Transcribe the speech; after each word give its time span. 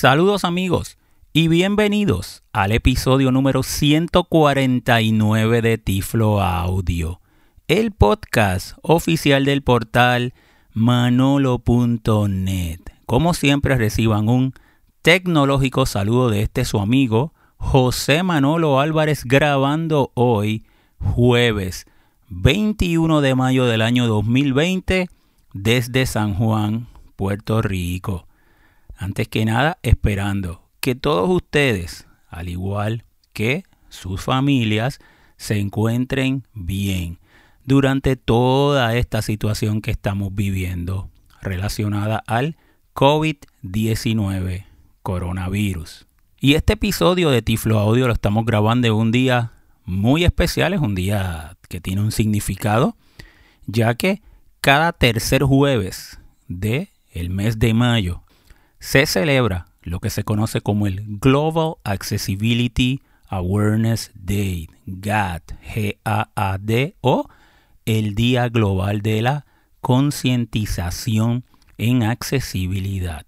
Saludos 0.00 0.44
amigos 0.44 0.96
y 1.32 1.48
bienvenidos 1.48 2.44
al 2.52 2.70
episodio 2.70 3.32
número 3.32 3.64
149 3.64 5.60
de 5.60 5.76
Tiflo 5.76 6.40
Audio, 6.40 7.20
el 7.66 7.90
podcast 7.90 8.78
oficial 8.82 9.44
del 9.44 9.62
portal 9.62 10.34
manolo.net. 10.72 11.58
Como 13.06 13.34
siempre 13.34 13.76
reciban 13.76 14.28
un 14.28 14.54
tecnológico 15.02 15.84
saludo 15.84 16.30
de 16.30 16.42
este 16.42 16.64
su 16.64 16.78
amigo 16.78 17.34
José 17.56 18.22
Manolo 18.22 18.78
Álvarez 18.78 19.24
grabando 19.24 20.12
hoy 20.14 20.64
jueves 21.00 21.88
21 22.28 23.20
de 23.20 23.34
mayo 23.34 23.66
del 23.66 23.82
año 23.82 24.06
2020 24.06 25.08
desde 25.54 26.06
San 26.06 26.34
Juan, 26.34 26.86
Puerto 27.16 27.62
Rico. 27.62 28.27
Antes 28.98 29.28
que 29.28 29.44
nada, 29.44 29.78
esperando 29.82 30.68
que 30.80 30.96
todos 30.96 31.30
ustedes, 31.30 32.08
al 32.28 32.48
igual 32.48 33.04
que 33.32 33.62
sus 33.88 34.20
familias, 34.20 34.98
se 35.36 35.60
encuentren 35.60 36.44
bien 36.52 37.20
durante 37.64 38.16
toda 38.16 38.96
esta 38.96 39.22
situación 39.22 39.82
que 39.82 39.92
estamos 39.92 40.34
viviendo 40.34 41.10
relacionada 41.40 42.24
al 42.26 42.56
COVID-19 42.94 44.64
coronavirus. 45.04 46.08
Y 46.40 46.54
este 46.54 46.72
episodio 46.72 47.30
de 47.30 47.40
Tiflo 47.40 47.78
Audio 47.78 48.08
lo 48.08 48.12
estamos 48.12 48.44
grabando 48.46 48.88
en 48.88 48.94
un 48.94 49.12
día 49.12 49.52
muy 49.84 50.24
especial, 50.24 50.72
es 50.72 50.80
un 50.80 50.96
día 50.96 51.56
que 51.68 51.80
tiene 51.80 52.00
un 52.00 52.10
significado, 52.10 52.96
ya 53.66 53.94
que 53.94 54.22
cada 54.60 54.92
tercer 54.92 55.44
jueves 55.44 56.18
de 56.48 56.90
el 57.12 57.30
mes 57.30 57.60
de 57.60 57.74
mayo 57.74 58.24
se 58.80 59.06
celebra 59.06 59.66
lo 59.82 60.00
que 60.00 60.10
se 60.10 60.24
conoce 60.24 60.60
como 60.60 60.86
el 60.86 61.02
Global 61.18 61.74
Accessibility 61.84 63.00
Awareness 63.28 64.10
Day, 64.14 64.68
GAD, 64.86 65.42
G-A-A-D, 65.74 66.96
o 67.00 67.28
el 67.84 68.14
Día 68.14 68.48
Global 68.48 69.02
de 69.02 69.22
la 69.22 69.46
Concientización 69.80 71.44
en 71.76 72.02
Accesibilidad. 72.02 73.24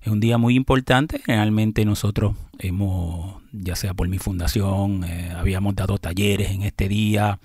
Es 0.00 0.08
un 0.08 0.20
día 0.20 0.36
muy 0.36 0.56
importante. 0.56 1.20
Realmente 1.26 1.84
nosotros 1.84 2.34
hemos, 2.58 3.40
ya 3.52 3.76
sea 3.76 3.94
por 3.94 4.08
mi 4.08 4.18
fundación, 4.18 5.04
eh, 5.04 5.32
habíamos 5.36 5.76
dado 5.76 5.98
talleres 5.98 6.50
en 6.50 6.62
este 6.62 6.88
día 6.88 7.38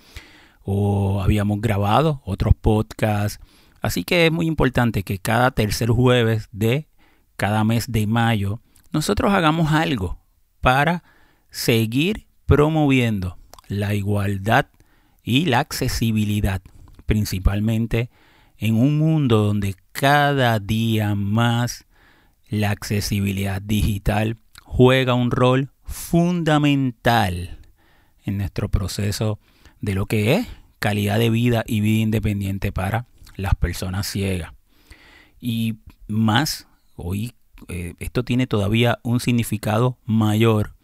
o 0.63 1.21
habíamos 1.21 1.61
grabado 1.61 2.21
otros 2.25 2.55
podcasts. 2.55 3.39
Así 3.81 4.03
que 4.03 4.25
es 4.25 4.31
muy 4.31 4.47
importante 4.47 5.03
que 5.03 5.19
cada 5.19 5.51
tercer 5.51 5.89
jueves 5.89 6.49
de 6.51 6.86
cada 7.37 7.63
mes 7.63 7.91
de 7.91 8.07
mayo 8.07 8.61
nosotros 8.91 9.33
hagamos 9.33 9.71
algo 9.71 10.19
para 10.59 11.03
seguir 11.49 12.27
promoviendo 12.45 13.37
la 13.67 13.93
igualdad 13.93 14.67
y 15.23 15.45
la 15.45 15.59
accesibilidad, 15.59 16.61
principalmente 17.05 18.09
en 18.57 18.75
un 18.75 18.97
mundo 18.97 19.43
donde 19.43 19.75
cada 19.91 20.59
día 20.59 21.15
más 21.15 21.85
la 22.49 22.71
accesibilidad 22.71 23.61
digital 23.61 24.37
juega 24.63 25.13
un 25.13 25.31
rol 25.31 25.71
fundamental 25.83 27.59
en 28.25 28.37
nuestro 28.37 28.69
proceso 28.69 29.39
de 29.81 29.95
lo 29.95 30.05
que 30.05 30.35
es 30.35 30.47
calidad 30.79 31.19
de 31.19 31.29
vida 31.29 31.63
y 31.65 31.81
vida 31.81 32.03
independiente 32.03 32.71
para 32.71 33.05
las 33.35 33.55
personas 33.55 34.07
ciegas. 34.07 34.53
Y 35.39 35.75
más, 36.07 36.66
hoy 36.97 37.33
eh, 37.69 37.93
esto 37.99 38.23
tiene 38.23 38.47
todavía 38.47 38.99
un 39.03 39.19
significado 39.19 39.97
mayor 40.05 40.75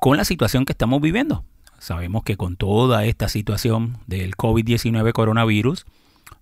con 0.00 0.16
la 0.16 0.24
situación 0.24 0.64
que 0.64 0.72
estamos 0.72 1.00
viviendo. 1.00 1.44
Sabemos 1.78 2.22
que 2.22 2.36
con 2.36 2.56
toda 2.56 3.04
esta 3.04 3.28
situación 3.28 3.98
del 4.06 4.36
COVID-19 4.36 5.12
coronavirus, 5.12 5.86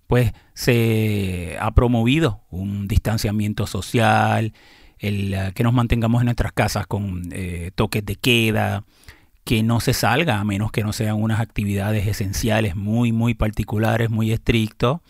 pues 0.07 0.33
se 0.53 1.57
ha 1.59 1.71
promovido 1.71 2.41
un 2.49 2.87
distanciamiento 2.87 3.67
social, 3.67 4.53
el 4.99 5.33
eh, 5.33 5.51
que 5.53 5.63
nos 5.63 5.73
mantengamos 5.73 6.21
en 6.21 6.25
nuestras 6.25 6.51
casas 6.51 6.87
con 6.87 7.23
eh, 7.31 7.71
toques 7.75 8.05
de 8.05 8.15
queda, 8.15 8.83
que 9.43 9.61
no 9.61 9.79
se 9.79 9.93
salga 9.93 10.39
a 10.39 10.43
menos 10.43 10.71
que 10.71 10.83
no 10.83 10.91
sean 10.93 11.21
unas 11.21 11.39
actividades 11.39 12.07
esenciales 12.07 12.75
muy, 12.75 13.11
muy 13.11 13.35
particulares, 13.35 14.09
muy 14.09 14.31
estrictos. 14.31 15.01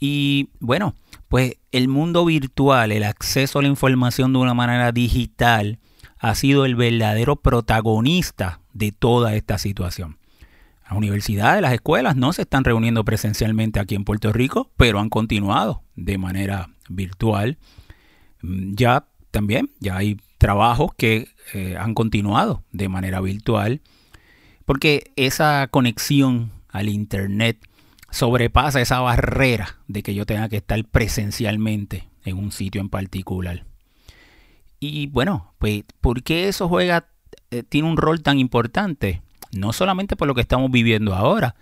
Y 0.00 0.48
bueno, 0.58 0.94
pues 1.28 1.58
el 1.70 1.88
mundo 1.88 2.24
virtual, 2.24 2.90
el 2.90 3.04
acceso 3.04 3.58
a 3.58 3.62
la 3.62 3.68
información 3.68 4.32
de 4.32 4.38
una 4.40 4.54
manera 4.54 4.90
digital, 4.90 5.78
ha 6.18 6.34
sido 6.34 6.64
el 6.64 6.74
verdadero 6.74 7.36
protagonista 7.36 8.60
de 8.72 8.92
toda 8.92 9.34
esta 9.34 9.58
situación. 9.58 10.18
Las 10.84 10.98
universidades, 10.98 11.62
las 11.62 11.72
escuelas 11.72 12.16
no 12.16 12.32
se 12.32 12.42
están 12.42 12.64
reuniendo 12.64 13.04
presencialmente 13.04 13.78
aquí 13.78 13.94
en 13.94 14.04
Puerto 14.04 14.32
Rico, 14.32 14.70
pero 14.76 14.98
han 14.98 15.08
continuado 15.08 15.82
de 15.94 16.18
manera 16.18 16.70
virtual. 16.88 17.58
Mm, 18.42 18.74
ya 18.74 19.06
también, 19.30 19.70
ya 19.78 19.96
hay 19.96 20.16
trabajos 20.38 20.90
que 20.96 21.28
eh, 21.54 21.76
han 21.78 21.94
continuado 21.94 22.64
de 22.72 22.88
manera 22.88 23.20
virtual, 23.20 23.82
porque 24.64 25.12
esa 25.16 25.68
conexión 25.70 26.52
al 26.68 26.88
Internet 26.88 27.58
sobrepasa 28.10 28.80
esa 28.80 29.00
barrera 29.00 29.78
de 29.88 30.02
que 30.02 30.14
yo 30.14 30.26
tenga 30.26 30.48
que 30.48 30.58
estar 30.58 30.84
presencialmente 30.84 32.08
en 32.24 32.38
un 32.38 32.52
sitio 32.52 32.80
en 32.80 32.88
particular. 32.88 33.64
Y 34.78 35.08
bueno, 35.08 35.54
pues, 35.58 35.84
¿por 36.00 36.22
qué 36.22 36.48
eso 36.48 36.68
juega, 36.68 37.08
eh, 37.50 37.62
tiene 37.62 37.88
un 37.88 37.96
rol 37.96 38.22
tan 38.22 38.38
importante? 38.38 39.22
no 39.52 39.72
solamente 39.72 40.16
por 40.16 40.28
lo 40.28 40.34
que 40.34 40.40
estamos 40.40 40.70
viviendo 40.70 41.14
ahora, 41.14 41.54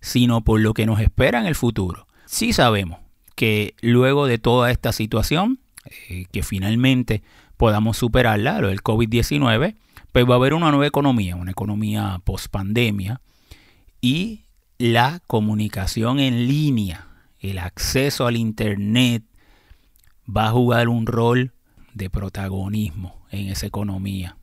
sino 0.00 0.42
por 0.42 0.60
lo 0.60 0.74
que 0.74 0.86
nos 0.86 1.00
espera 1.00 1.40
en 1.40 1.46
el 1.46 1.54
futuro. 1.54 2.06
Sí 2.26 2.52
sabemos 2.52 3.00
que 3.34 3.74
luego 3.80 4.26
de 4.26 4.38
toda 4.38 4.70
esta 4.70 4.92
situación, 4.92 5.60
eh, 6.08 6.26
que 6.32 6.42
finalmente 6.42 7.22
podamos 7.56 7.96
superarla, 7.96 8.60
lo 8.60 8.68
del 8.68 8.82
COVID-19, 8.82 9.76
pues 10.12 10.28
va 10.28 10.34
a 10.34 10.36
haber 10.36 10.54
una 10.54 10.70
nueva 10.70 10.86
economía, 10.86 11.36
una 11.36 11.50
economía 11.50 12.20
post 12.24 12.48
pandemia 12.48 13.20
y 14.00 14.45
la 14.78 15.20
comunicación 15.26 16.20
en 16.20 16.46
línea, 16.46 17.06
el 17.40 17.58
acceso 17.58 18.26
al 18.26 18.36
Internet 18.36 19.24
va 20.28 20.46
a 20.46 20.52
jugar 20.52 20.88
un 20.88 21.06
rol 21.06 21.52
de 21.94 22.10
protagonismo 22.10 23.24
en 23.30 23.48
esa 23.48 23.66
economía. 23.66 24.36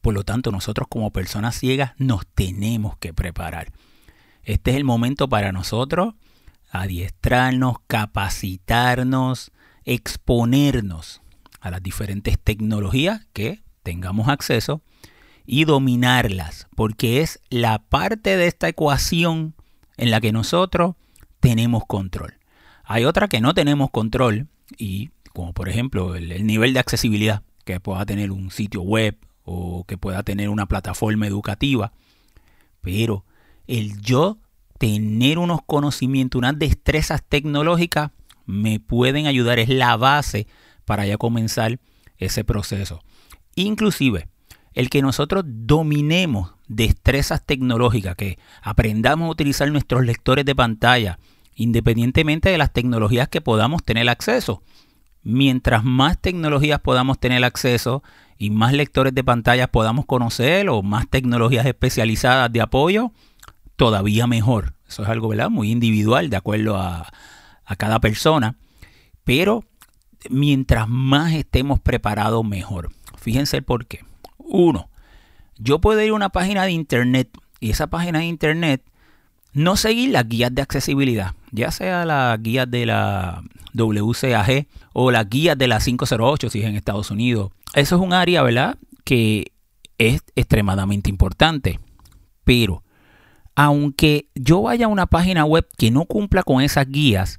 Por 0.00 0.14
lo 0.14 0.24
tanto, 0.24 0.50
nosotros 0.50 0.88
como 0.88 1.12
personas 1.12 1.56
ciegas 1.56 1.92
nos 1.98 2.26
tenemos 2.26 2.96
que 2.96 3.12
preparar. 3.12 3.72
Este 4.42 4.72
es 4.72 4.76
el 4.76 4.84
momento 4.84 5.28
para 5.28 5.52
nosotros 5.52 6.14
adiestrarnos, 6.70 7.76
capacitarnos, 7.86 9.52
exponernos 9.84 11.20
a 11.60 11.70
las 11.70 11.82
diferentes 11.82 12.38
tecnologías 12.38 13.26
que 13.32 13.62
tengamos 13.82 14.28
acceso 14.28 14.82
y 15.52 15.64
dominarlas, 15.64 16.68
porque 16.76 17.22
es 17.22 17.40
la 17.50 17.80
parte 17.80 18.36
de 18.36 18.46
esta 18.46 18.68
ecuación 18.68 19.56
en 19.96 20.12
la 20.12 20.20
que 20.20 20.30
nosotros 20.30 20.94
tenemos 21.40 21.84
control. 21.86 22.34
Hay 22.84 23.04
otra 23.04 23.26
que 23.26 23.40
no 23.40 23.52
tenemos 23.52 23.90
control 23.90 24.46
y 24.78 25.10
como 25.32 25.52
por 25.52 25.68
ejemplo 25.68 26.14
el, 26.14 26.30
el 26.30 26.46
nivel 26.46 26.72
de 26.72 26.78
accesibilidad 26.78 27.42
que 27.64 27.80
pueda 27.80 28.06
tener 28.06 28.30
un 28.30 28.52
sitio 28.52 28.82
web 28.82 29.16
o 29.42 29.82
que 29.88 29.98
pueda 29.98 30.22
tener 30.22 30.50
una 30.50 30.66
plataforma 30.66 31.26
educativa, 31.26 31.92
pero 32.80 33.24
el 33.66 34.00
yo 34.00 34.38
tener 34.78 35.40
unos 35.40 35.62
conocimientos, 35.66 36.38
unas 36.38 36.60
destrezas 36.60 37.24
tecnológicas 37.28 38.12
me 38.46 38.78
pueden 38.78 39.26
ayudar, 39.26 39.58
es 39.58 39.68
la 39.68 39.96
base 39.96 40.46
para 40.84 41.06
ya 41.06 41.18
comenzar 41.18 41.80
ese 42.18 42.44
proceso. 42.44 43.02
Inclusive, 43.56 44.28
el 44.74 44.90
que 44.90 45.02
nosotros 45.02 45.44
dominemos 45.46 46.52
destrezas 46.68 47.44
tecnológicas, 47.44 48.16
que 48.16 48.38
aprendamos 48.62 49.26
a 49.26 49.30
utilizar 49.32 49.70
nuestros 49.70 50.04
lectores 50.04 50.44
de 50.44 50.54
pantalla, 50.54 51.18
independientemente 51.54 52.50
de 52.50 52.58
las 52.58 52.72
tecnologías 52.72 53.28
que 53.28 53.40
podamos 53.40 53.82
tener 53.82 54.08
acceso. 54.08 54.62
Mientras 55.22 55.84
más 55.84 56.20
tecnologías 56.20 56.80
podamos 56.80 57.18
tener 57.18 57.44
acceso, 57.44 58.02
y 58.38 58.48
más 58.48 58.72
lectores 58.72 59.14
de 59.14 59.22
pantallas 59.22 59.68
podamos 59.68 60.06
conocer 60.06 60.70
o 60.70 60.82
más 60.82 61.06
tecnologías 61.10 61.66
especializadas 61.66 62.50
de 62.50 62.62
apoyo, 62.62 63.12
todavía 63.76 64.26
mejor. 64.26 64.72
Eso 64.88 65.02
es 65.02 65.10
algo 65.10 65.30
muy 65.50 65.70
individual 65.70 66.30
de 66.30 66.36
acuerdo 66.36 66.78
a 66.78 67.06
cada 67.76 68.00
persona. 68.00 68.56
Pero 69.24 69.64
mientras 70.30 70.88
más 70.88 71.34
estemos 71.34 71.80
preparados, 71.80 72.42
mejor. 72.42 72.90
Fíjense 73.18 73.60
por 73.60 73.84
qué. 73.84 74.09
Uno, 74.50 74.90
yo 75.58 75.80
puedo 75.80 76.02
ir 76.02 76.10
a 76.10 76.14
una 76.14 76.30
página 76.30 76.64
de 76.64 76.72
internet 76.72 77.30
y 77.60 77.70
esa 77.70 77.86
página 77.86 78.18
de 78.18 78.26
internet 78.26 78.82
no 79.52 79.76
seguir 79.76 80.10
las 80.10 80.28
guías 80.28 80.54
de 80.54 80.62
accesibilidad, 80.62 81.34
ya 81.52 81.70
sea 81.70 82.04
las 82.04 82.40
guías 82.42 82.70
de 82.70 82.86
la 82.86 83.42
WCAG 83.74 84.66
o 84.92 85.10
las 85.10 85.28
guías 85.28 85.56
de 85.56 85.68
la 85.68 85.78
508 85.78 86.50
si 86.50 86.60
es 86.60 86.66
en 86.66 86.76
Estados 86.76 87.10
Unidos. 87.10 87.52
Eso 87.74 87.96
es 87.96 88.02
un 88.02 88.12
área, 88.12 88.42
¿verdad? 88.42 88.76
Que 89.04 89.52
es 89.98 90.22
extremadamente 90.34 91.10
importante. 91.10 91.78
Pero, 92.42 92.82
aunque 93.54 94.28
yo 94.34 94.62
vaya 94.62 94.86
a 94.86 94.88
una 94.88 95.06
página 95.06 95.44
web 95.44 95.68
que 95.78 95.90
no 95.90 96.06
cumpla 96.06 96.42
con 96.42 96.60
esas 96.62 96.88
guías, 96.88 97.38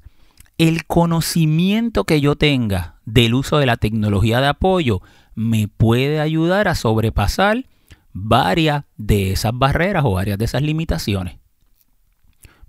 el 0.56 0.86
conocimiento 0.86 2.04
que 2.04 2.20
yo 2.20 2.36
tenga 2.36 2.91
del 3.04 3.34
uso 3.34 3.58
de 3.58 3.66
la 3.66 3.76
tecnología 3.76 4.40
de 4.40 4.48
apoyo 4.48 5.02
me 5.34 5.68
puede 5.68 6.20
ayudar 6.20 6.68
a 6.68 6.74
sobrepasar 6.74 7.64
varias 8.12 8.84
de 8.96 9.32
esas 9.32 9.52
barreras 9.54 10.04
o 10.04 10.12
varias 10.12 10.38
de 10.38 10.44
esas 10.44 10.62
limitaciones. 10.62 11.38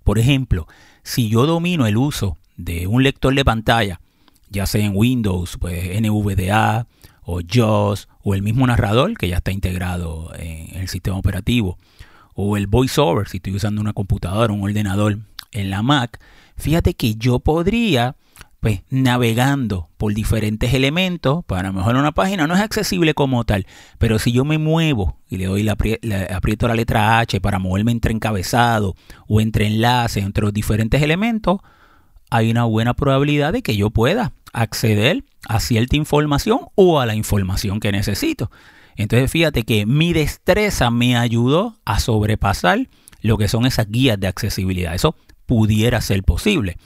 Por 0.02 0.18
ejemplo, 0.18 0.66
si 1.02 1.28
yo 1.28 1.46
domino 1.46 1.86
el 1.86 1.96
uso 1.96 2.36
de 2.56 2.86
un 2.86 3.02
lector 3.02 3.34
de 3.34 3.44
pantalla, 3.44 4.00
ya 4.50 4.66
sea 4.66 4.84
en 4.84 4.92
Windows, 4.94 5.56
pues 5.58 6.00
NVDA 6.00 6.86
o 7.22 7.40
JAWS 7.40 8.08
o 8.22 8.34
el 8.34 8.42
mismo 8.42 8.66
narrador 8.66 9.16
que 9.16 9.28
ya 9.28 9.36
está 9.36 9.50
integrado 9.50 10.32
en 10.38 10.76
el 10.76 10.88
sistema 10.88 11.16
operativo, 11.16 11.78
o 12.34 12.56
el 12.56 12.66
VoiceOver 12.66 13.28
si 13.28 13.38
estoy 13.38 13.54
usando 13.54 13.80
una 13.80 13.92
computadora 13.92 14.52
un 14.52 14.62
ordenador 14.62 15.18
en 15.52 15.70
la 15.70 15.82
Mac, 15.82 16.20
fíjate 16.56 16.94
que 16.94 17.14
yo 17.14 17.38
podría 17.38 18.16
pues 18.64 18.80
navegando 18.88 19.90
por 19.98 20.14
diferentes 20.14 20.72
elementos, 20.72 21.44
para 21.44 21.70
mejorar 21.70 22.00
una 22.00 22.12
página 22.12 22.46
no 22.46 22.54
es 22.54 22.62
accesible 22.62 23.12
como 23.12 23.44
tal, 23.44 23.66
pero 23.98 24.18
si 24.18 24.32
yo 24.32 24.46
me 24.46 24.56
muevo 24.56 25.18
y 25.28 25.36
le 25.36 25.44
doy 25.44 25.62
la, 25.62 25.76
aprieto 26.34 26.66
la 26.66 26.74
letra 26.74 27.18
H 27.18 27.42
para 27.42 27.58
moverme 27.58 27.92
entre 27.92 28.14
encabezado 28.14 28.94
o 29.28 29.42
entre 29.42 29.66
enlaces, 29.66 30.24
entre 30.24 30.44
los 30.44 30.54
diferentes 30.54 31.02
elementos, 31.02 31.58
hay 32.30 32.50
una 32.50 32.64
buena 32.64 32.94
probabilidad 32.94 33.52
de 33.52 33.60
que 33.60 33.76
yo 33.76 33.90
pueda 33.90 34.32
acceder 34.54 35.24
a 35.46 35.60
cierta 35.60 35.96
información 35.96 36.60
o 36.74 37.00
a 37.00 37.04
la 37.04 37.14
información 37.14 37.80
que 37.80 37.92
necesito. 37.92 38.50
Entonces 38.96 39.30
fíjate 39.30 39.64
que 39.64 39.84
mi 39.84 40.14
destreza 40.14 40.90
me 40.90 41.18
ayudó 41.18 41.76
a 41.84 42.00
sobrepasar 42.00 42.88
lo 43.20 43.36
que 43.36 43.46
son 43.46 43.66
esas 43.66 43.90
guías 43.90 44.18
de 44.18 44.26
accesibilidad. 44.26 44.94
Eso 44.94 45.16
pudiera 45.44 46.00
ser 46.00 46.22
posible. 46.22 46.78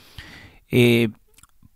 Eh, 0.71 1.07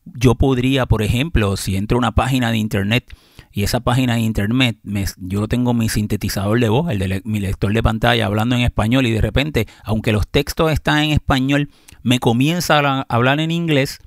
yo 0.05 0.35
podría, 0.35 0.85
por 0.85 1.01
ejemplo, 1.01 1.57
si 1.57 1.75
entro 1.75 1.97
a 1.97 2.00
una 2.00 2.11
página 2.11 2.51
de 2.51 2.57
internet 2.57 3.15
y 3.51 3.63
esa 3.63 3.79
página 3.81 4.15
de 4.15 4.21
internet, 4.21 4.77
yo 5.17 5.47
tengo 5.47 5.73
mi 5.73 5.89
sintetizador 5.89 6.59
de 6.59 6.69
voz, 6.69 6.91
el 6.91 7.00
de 7.00 7.21
mi 7.23 7.39
lector 7.39 7.71
de 7.73 7.83
pantalla 7.83 8.25
hablando 8.25 8.55
en 8.55 8.61
español 8.61 9.05
y 9.05 9.11
de 9.11 9.21
repente, 9.21 9.67
aunque 9.83 10.11
los 10.11 10.27
textos 10.27 10.71
están 10.71 11.03
en 11.03 11.11
español, 11.11 11.69
me 12.01 12.19
comienza 12.19 12.79
a 12.79 13.05
hablar 13.07 13.39
en 13.39 13.51
inglés, 13.51 14.00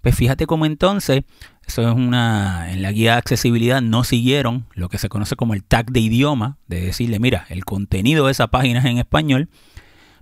pues 0.00 0.14
fíjate 0.14 0.46
cómo 0.46 0.66
entonces, 0.66 1.22
eso 1.66 1.88
es 1.88 1.94
una, 1.94 2.72
en 2.72 2.82
la 2.82 2.90
guía 2.90 3.12
de 3.12 3.18
accesibilidad 3.18 3.80
no 3.80 4.02
siguieron 4.02 4.66
lo 4.74 4.88
que 4.88 4.98
se 4.98 5.08
conoce 5.08 5.36
como 5.36 5.54
el 5.54 5.62
tag 5.62 5.92
de 5.92 6.00
idioma, 6.00 6.58
de 6.66 6.80
decirle, 6.80 7.20
mira, 7.20 7.46
el 7.48 7.64
contenido 7.64 8.26
de 8.26 8.32
esa 8.32 8.48
página 8.48 8.80
es 8.80 8.86
en 8.86 8.98
español, 8.98 9.48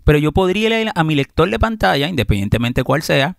pero 0.05 0.19
yo 0.19 0.33
podría 0.33 0.81
ir 0.81 0.91
a 0.95 1.05
mi 1.05 1.15
lector 1.15 1.51
de 1.51 1.59
pantalla, 1.59 2.09
independientemente 2.09 2.83
cuál 2.85 3.03
sea, 3.03 3.39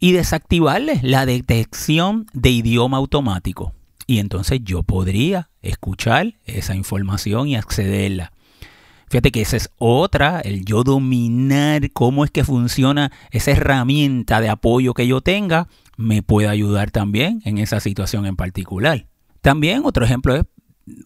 y 0.00 0.12
desactivarle 0.12 1.00
la 1.02 1.26
detección 1.26 2.26
de 2.32 2.50
idioma 2.50 2.98
automático. 2.98 3.74
Y 4.06 4.18
entonces 4.18 4.60
yo 4.62 4.82
podría 4.82 5.50
escuchar 5.60 6.34
esa 6.44 6.74
información 6.74 7.48
y 7.48 7.56
accederla. 7.56 8.32
Fíjate 9.10 9.30
que 9.32 9.40
esa 9.40 9.56
es 9.56 9.70
otra, 9.78 10.40
el 10.40 10.64
yo 10.64 10.84
dominar 10.84 11.90
cómo 11.92 12.24
es 12.24 12.30
que 12.30 12.44
funciona 12.44 13.10
esa 13.30 13.52
herramienta 13.52 14.40
de 14.40 14.50
apoyo 14.50 14.92
que 14.92 15.06
yo 15.06 15.22
tenga, 15.22 15.68
me 15.96 16.22
puede 16.22 16.48
ayudar 16.48 16.90
también 16.90 17.40
en 17.44 17.58
esa 17.58 17.80
situación 17.80 18.26
en 18.26 18.36
particular. 18.36 19.06
También 19.40 19.82
otro 19.84 20.04
ejemplo 20.04 20.36
es, 20.36 20.44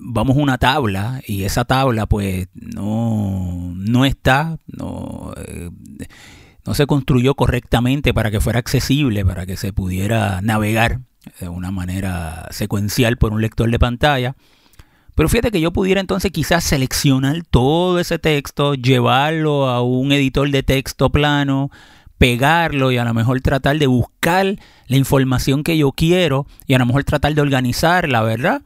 vamos 0.00 0.36
a 0.36 0.40
una 0.40 0.58
tabla 0.58 1.20
y 1.26 1.44
esa 1.44 1.64
tabla 1.64 2.06
pues 2.06 2.48
no, 2.54 3.72
no 3.76 4.04
está, 4.04 4.58
no, 4.66 5.32
eh, 5.36 5.70
no 6.64 6.74
se 6.74 6.86
construyó 6.86 7.34
correctamente 7.34 8.14
para 8.14 8.30
que 8.30 8.40
fuera 8.40 8.58
accesible, 8.58 9.24
para 9.24 9.46
que 9.46 9.56
se 9.56 9.72
pudiera 9.72 10.40
navegar 10.42 11.00
de 11.40 11.48
una 11.48 11.70
manera 11.70 12.48
secuencial 12.50 13.16
por 13.16 13.32
un 13.32 13.40
lector 13.40 13.70
de 13.70 13.78
pantalla. 13.78 14.36
Pero 15.14 15.28
fíjate 15.28 15.50
que 15.50 15.60
yo 15.60 15.72
pudiera 15.72 16.00
entonces 16.00 16.32
quizás 16.32 16.64
seleccionar 16.64 17.42
todo 17.50 17.98
ese 17.98 18.18
texto, 18.18 18.74
llevarlo 18.74 19.68
a 19.68 19.82
un 19.82 20.10
editor 20.12 20.50
de 20.50 20.62
texto 20.62 21.10
plano, 21.10 21.70
pegarlo 22.16 22.92
y 22.92 22.98
a 22.98 23.04
lo 23.04 23.12
mejor 23.12 23.40
tratar 23.40 23.78
de 23.78 23.86
buscar 23.86 24.56
la 24.86 24.96
información 24.96 25.64
que 25.64 25.76
yo 25.76 25.92
quiero 25.92 26.46
y 26.66 26.74
a 26.74 26.78
lo 26.78 26.86
mejor 26.86 27.04
tratar 27.04 27.34
de 27.34 27.42
organizarla, 27.42 28.22
¿verdad? 28.22 28.62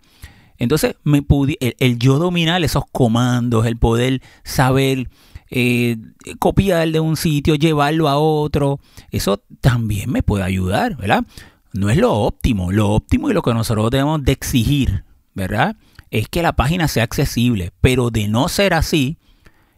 Entonces 0.59 0.97
me 1.05 1.25
el, 1.61 1.77
el 1.79 1.99
yo 1.99 2.19
dominar 2.19 2.63
esos 2.63 2.85
comandos, 2.93 3.67
el 3.67 3.77
poder 3.77 4.23
saber 4.45 5.09
eh, 5.51 5.97
copiar 6.39 6.91
de 6.91 7.01
un 7.01 7.17
sitio, 7.17 7.55
llevarlo 7.55 8.09
a 8.09 8.19
otro, 8.19 8.81
eso 9.11 9.43
también 9.61 10.11
me 10.11 10.23
puede 10.23 10.45
ayudar, 10.45 10.97
¿verdad? 10.97 11.25
No 11.73 11.91
es 11.91 11.97
lo 11.99 12.13
óptimo, 12.13 12.73
lo 12.73 12.91
óptimo 12.91 13.31
y 13.31 13.35
lo 13.35 13.43
que 13.43 13.55
nosotros 13.55 13.91
debemos 13.91 14.25
de 14.25 14.33
exigir, 14.33 15.05
¿verdad? 15.35 15.77
Es 16.11 16.29
que 16.29 16.43
la 16.43 16.55
página 16.55 16.89
sea 16.89 17.05
accesible, 17.05 17.73
pero 17.81 18.11
de 18.11 18.29
no 18.29 18.49
ser 18.49 18.75
así, 18.75 19.19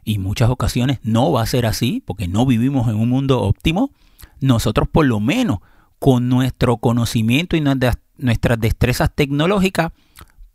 y 0.05 0.19
muchas 0.19 0.49
ocasiones 0.49 1.01
no 1.03 1.33
va 1.33 1.43
a 1.43 1.47
ser 1.47 1.67
así, 1.67 2.03
porque 2.07 2.29
no 2.29 2.47
vivimos 2.47 2.89
en 2.89 2.97
un 2.97 3.09
mundo 3.09 3.43
óptimo, 3.43 3.91
nosotros 4.41 4.89
por 4.89 5.05
lo 5.05 5.21
menos 5.21 5.59
con 5.99 6.29
nuestro 6.29 6.77
conocimiento 6.79 7.57
y 7.57 7.61
nuestras 7.61 8.61
destrezas 8.61 9.15
tecnológicas, 9.15 9.93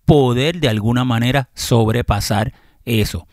poder 0.05 0.59
de 0.59 0.69
alguna 0.69 1.05
manera 1.05 1.49
sobrepasar 1.53 2.53
eso 2.85 3.27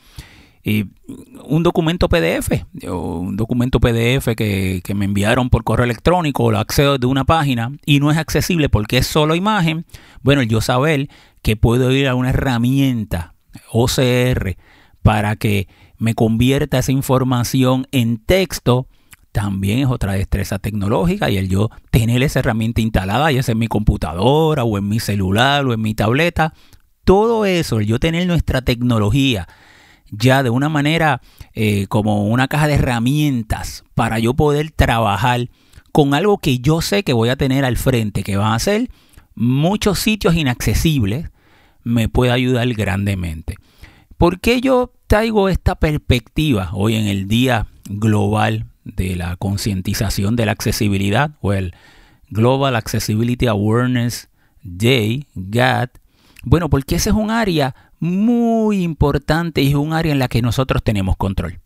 un 0.65 1.63
documento 1.63 2.09
PDF, 2.09 2.65
un 2.87 3.37
documento 3.37 3.81
PDF 3.81 4.35
que, 4.37 4.83
me 4.95 5.07
enviaron 5.07 5.49
por 5.49 5.65
correo 5.65 5.85
electrónico, 5.85 6.51
lo 6.51 6.59
accedo 6.59 6.99
de 6.99 7.07
una 7.07 7.25
página 7.25 7.73
y 7.87 8.01
no 8.01 8.11
es 8.11 8.19
accesible 8.19 8.69
porque 8.69 8.99
es 8.99 9.07
solo 9.07 9.35
imagen, 9.35 9.87
bueno, 10.23 10.43
yo 10.43 10.61
saber 10.61 11.09
que 11.43 11.57
puedo 11.57 11.91
ir 11.93 12.09
a 12.09 12.15
una 12.15 12.31
herramienta 12.31 13.35
OCR 13.73 14.57
para 15.03 15.37
que 15.37 15.69
me 15.97 16.15
convierta 16.15 16.79
esa 16.79 16.93
información 16.93 17.87
en 17.91 18.19
texto, 18.19 18.87
también 19.33 19.79
es 19.79 19.87
otra 19.87 20.13
destreza 20.13 20.59
tecnológica 20.59 21.31
y 21.31 21.39
el 21.39 21.49
yo 21.49 21.71
tener 21.91 22.23
esa 22.23 22.41
herramienta 22.41 22.81
instalada, 22.81 23.33
ya 23.33 23.43
sea 23.43 23.53
en 23.53 23.59
mi 23.59 23.69
computadora 23.69 24.65
o 24.65 24.77
en 24.77 24.89
mi 24.89 25.01
celular 25.01 25.65
o 25.65 25.73
en 25.73 25.81
mi 25.81 25.95
tableta, 25.95 26.53
todo 27.05 27.47
eso, 27.47 27.81
el 27.81 27.87
yo 27.87 27.99
tener 27.99 28.27
nuestra 28.27 28.61
tecnología 28.61 29.49
ya 30.11 30.43
de 30.43 30.51
una 30.51 30.69
manera 30.69 31.21
eh, 31.55 31.87
como 31.89 32.27
una 32.27 32.49
caja 32.49 32.67
de 32.67 32.75
herramientas 32.75 33.85
para 33.95 34.19
yo 34.19 34.35
poder 34.35 34.71
trabajar 34.71 35.49
con 35.93 36.15
algo 36.15 36.39
que 36.39 36.59
yo 36.59 36.81
sé 36.81 37.03
que 37.03 37.13
voy 37.13 37.29
a 37.29 37.37
tener 37.37 37.65
al 37.65 37.77
frente, 37.77 38.23
que 38.23 38.37
van 38.37 38.53
a 38.53 38.59
ser 38.59 38.91
muchos 39.35 39.99
sitios 39.99 40.35
inaccesibles, 40.35 41.31
me 41.83 42.09
puede 42.09 42.33
ayudar 42.33 42.69
grandemente. 42.75 43.57
¿Por 44.17 44.41
qué 44.41 44.61
yo 44.61 44.93
traigo 45.07 45.49
esta 45.49 45.77
perspectiva 45.77 46.71
hoy 46.75 46.95
en 46.95 47.07
el 47.07 47.27
Día 47.27 47.67
Global 47.89 48.67
de 48.85 49.17
la 49.17 49.37
Concientización 49.37 50.37
de 50.37 50.47
la 50.47 50.53
Accesibilidad 50.53 51.33
o 51.41 51.53
el 51.53 51.75
Global 52.29 52.77
Accessibility 52.77 53.47
Awareness 53.47 54.29
Day, 54.63 55.27
GATT? 55.35 55.99
Bueno, 56.43 56.69
porque 56.69 56.97
ese 56.97 57.11
es 57.11 57.17
un 57.17 57.31
área 57.31 57.75
muy 58.01 58.83
importante 58.83 59.63
y 59.63 59.69
es 59.69 59.75
un 59.75 59.93
área 59.93 60.13
en 60.13 60.19
la 60.19 60.29
que 60.29 60.43
nosotros 60.43 60.83
tenemos 60.83 61.17
control. 61.17 61.61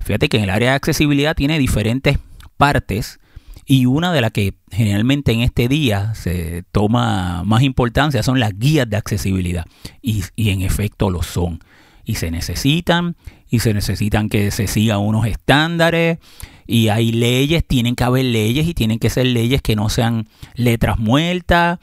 Fíjate 0.00 0.28
que 0.28 0.36
en 0.38 0.44
el 0.44 0.50
área 0.50 0.70
de 0.70 0.76
accesibilidad 0.76 1.34
tiene 1.34 1.58
diferentes 1.58 2.18
partes 2.56 3.18
y 3.66 3.86
una 3.86 4.12
de 4.12 4.20
las 4.20 4.32
que 4.32 4.54
generalmente 4.70 5.32
en 5.32 5.40
este 5.40 5.68
día 5.68 6.14
se 6.14 6.64
toma 6.72 7.42
más 7.44 7.62
importancia 7.62 8.22
son 8.22 8.40
las 8.40 8.58
guías 8.58 8.88
de 8.88 8.96
accesibilidad 8.96 9.66
y, 10.02 10.24
y 10.36 10.50
en 10.50 10.62
efecto 10.62 11.10
lo 11.10 11.22
son 11.22 11.60
y 12.04 12.16
se 12.16 12.30
necesitan 12.30 13.16
y 13.48 13.60
se 13.60 13.74
necesitan 13.74 14.28
que 14.28 14.50
se 14.50 14.66
sigan 14.66 15.00
unos 15.00 15.26
estándares 15.26 16.18
y 16.66 16.88
hay 16.88 17.12
leyes, 17.12 17.64
tienen 17.66 17.96
que 17.96 18.04
haber 18.04 18.24
leyes 18.24 18.66
y 18.66 18.74
tienen 18.74 18.98
que 18.98 19.10
ser 19.10 19.26
leyes 19.26 19.62
que 19.62 19.76
no 19.76 19.88
sean 19.88 20.28
letras 20.54 20.98
muertas 20.98 21.78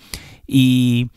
y 0.48 1.10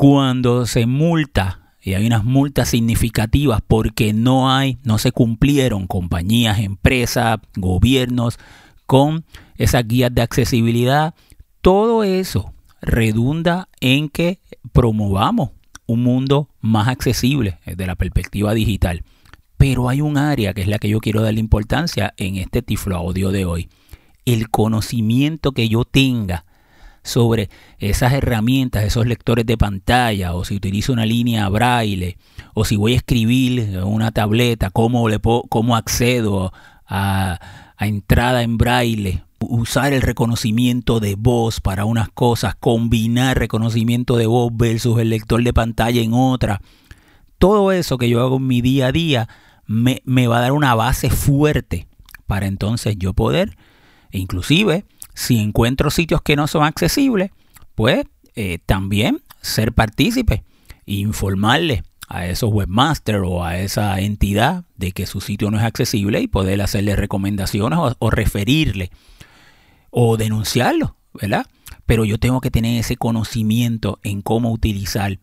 cuando 0.00 0.64
se 0.64 0.86
multa 0.86 1.74
y 1.78 1.92
hay 1.92 2.06
unas 2.06 2.24
multas 2.24 2.70
significativas 2.70 3.60
porque 3.60 4.14
no 4.14 4.50
hay, 4.50 4.78
no 4.82 4.96
se 4.96 5.12
cumplieron 5.12 5.86
compañías, 5.86 6.58
empresas, 6.60 7.38
gobiernos 7.54 8.38
con 8.86 9.26
esas 9.56 9.86
guías 9.86 10.14
de 10.14 10.22
accesibilidad, 10.22 11.14
todo 11.60 12.02
eso 12.02 12.54
redunda 12.80 13.68
en 13.82 14.08
que 14.08 14.40
promovamos 14.72 15.50
un 15.84 16.02
mundo 16.02 16.48
más 16.62 16.88
accesible 16.88 17.58
desde 17.66 17.86
la 17.86 17.94
perspectiva 17.94 18.54
digital. 18.54 19.04
Pero 19.58 19.90
hay 19.90 20.00
un 20.00 20.16
área 20.16 20.54
que 20.54 20.62
es 20.62 20.68
la 20.68 20.78
que 20.78 20.88
yo 20.88 21.00
quiero 21.00 21.20
darle 21.20 21.40
importancia 21.40 22.14
en 22.16 22.36
este 22.36 22.62
tiflo 22.62 22.96
audio 22.96 23.32
de 23.32 23.44
hoy. 23.44 23.68
El 24.24 24.48
conocimiento 24.48 25.52
que 25.52 25.68
yo 25.68 25.84
tenga 25.84 26.46
sobre 27.02 27.48
esas 27.78 28.12
herramientas, 28.12 28.84
esos 28.84 29.06
lectores 29.06 29.46
de 29.46 29.56
pantalla, 29.56 30.34
o 30.34 30.44
si 30.44 30.54
utilizo 30.54 30.92
una 30.92 31.06
línea 31.06 31.48
braille, 31.48 32.18
o 32.54 32.64
si 32.64 32.76
voy 32.76 32.94
a 32.94 32.96
escribir 32.96 33.80
una 33.84 34.12
tableta, 34.12 34.70
cómo, 34.70 35.08
le 35.08 35.18
cómo 35.20 35.76
accedo 35.76 36.52
a, 36.86 37.38
entrada 37.78 38.42
en 38.42 38.58
braille, 38.58 39.24
usar 39.38 39.94
el 39.94 40.02
reconocimiento 40.02 41.00
de 41.00 41.14
voz 41.14 41.60
para 41.60 41.86
unas 41.86 42.10
cosas, 42.10 42.54
combinar 42.56 43.38
reconocimiento 43.38 44.16
de 44.18 44.26
voz 44.26 44.52
versus 44.54 44.98
el 44.98 45.08
lector 45.08 45.42
de 45.42 45.54
pantalla 45.54 46.02
en 46.02 46.12
otra. 46.12 46.60
Todo 47.38 47.72
eso 47.72 47.96
que 47.96 48.10
yo 48.10 48.20
hago 48.20 48.36
en 48.36 48.46
mi 48.46 48.60
día 48.60 48.88
a 48.88 48.92
día 48.92 49.28
me, 49.66 50.02
me 50.04 50.26
va 50.26 50.38
a 50.38 50.40
dar 50.42 50.52
una 50.52 50.74
base 50.74 51.08
fuerte 51.08 51.88
para 52.26 52.46
entonces 52.46 52.96
yo 52.98 53.14
poder, 53.14 53.56
inclusive, 54.12 54.84
si 55.14 55.38
encuentro 55.38 55.90
sitios 55.90 56.22
que 56.22 56.36
no 56.36 56.46
son 56.46 56.64
accesibles, 56.64 57.30
pues 57.74 58.04
eh, 58.34 58.58
también 58.64 59.22
ser 59.40 59.72
partícipe 59.72 60.44
informarle 60.86 61.82
a 62.08 62.26
esos 62.26 62.52
webmasters 62.52 63.22
o 63.24 63.44
a 63.44 63.58
esa 63.58 64.00
entidad 64.00 64.64
de 64.76 64.92
que 64.92 65.06
su 65.06 65.20
sitio 65.20 65.50
no 65.50 65.58
es 65.58 65.64
accesible 65.64 66.20
y 66.20 66.26
poder 66.26 66.60
hacerle 66.60 66.96
recomendaciones 66.96 67.78
o, 67.78 68.10
referirle 68.10 68.90
o 69.90 70.16
denunciarlo, 70.16 70.96
¿verdad? 71.14 71.46
Pero 71.86 72.04
yo 72.04 72.18
tengo 72.18 72.40
que 72.40 72.50
tener 72.50 72.80
ese 72.80 72.96
conocimiento 72.96 74.00
en 74.02 74.22
cómo 74.22 74.50
utilizar 74.50 75.18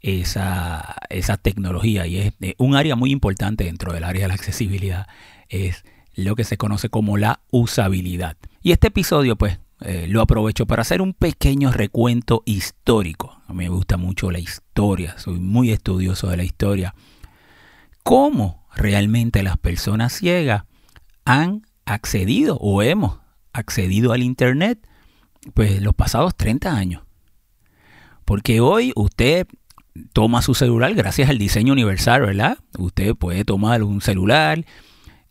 esa, 0.00 0.96
esa 1.08 1.36
tecnología 1.36 2.06
y 2.06 2.18
es 2.18 2.34
un 2.58 2.74
área 2.74 2.96
muy 2.96 3.12
importante 3.12 3.64
dentro 3.64 3.92
del 3.92 4.04
área 4.04 4.22
de 4.22 4.28
la 4.28 4.34
accesibilidad 4.34 5.06
es 5.48 5.84
lo 6.14 6.34
que 6.34 6.44
se 6.44 6.56
conoce 6.56 6.88
como 6.88 7.16
la 7.16 7.40
usabilidad. 7.50 8.36
Y 8.64 8.72
este 8.72 8.86
episodio 8.86 9.36
pues 9.36 9.58
eh, 9.82 10.06
lo 10.08 10.22
aprovecho 10.22 10.64
para 10.64 10.80
hacer 10.80 11.02
un 11.02 11.12
pequeño 11.12 11.70
recuento 11.70 12.42
histórico. 12.46 13.42
A 13.46 13.52
mí 13.52 13.64
me 13.64 13.68
gusta 13.68 13.98
mucho 13.98 14.30
la 14.30 14.38
historia, 14.38 15.18
soy 15.18 15.38
muy 15.38 15.70
estudioso 15.70 16.30
de 16.30 16.38
la 16.38 16.44
historia. 16.44 16.94
¿Cómo 18.02 18.66
realmente 18.74 19.42
las 19.42 19.58
personas 19.58 20.14
ciegas 20.14 20.64
han 21.26 21.66
accedido 21.84 22.56
o 22.56 22.82
hemos 22.82 23.18
accedido 23.52 24.14
al 24.14 24.22
Internet? 24.22 24.78
Pues 25.52 25.82
los 25.82 25.94
pasados 25.94 26.34
30 26.34 26.74
años. 26.74 27.02
Porque 28.24 28.60
hoy 28.60 28.94
usted 28.96 29.46
toma 30.14 30.40
su 30.40 30.54
celular 30.54 30.94
gracias 30.94 31.28
al 31.28 31.36
diseño 31.36 31.74
universal, 31.74 32.22
¿verdad? 32.22 32.56
Usted 32.78 33.14
puede 33.14 33.44
tomar 33.44 33.82
un 33.82 34.00
celular 34.00 34.64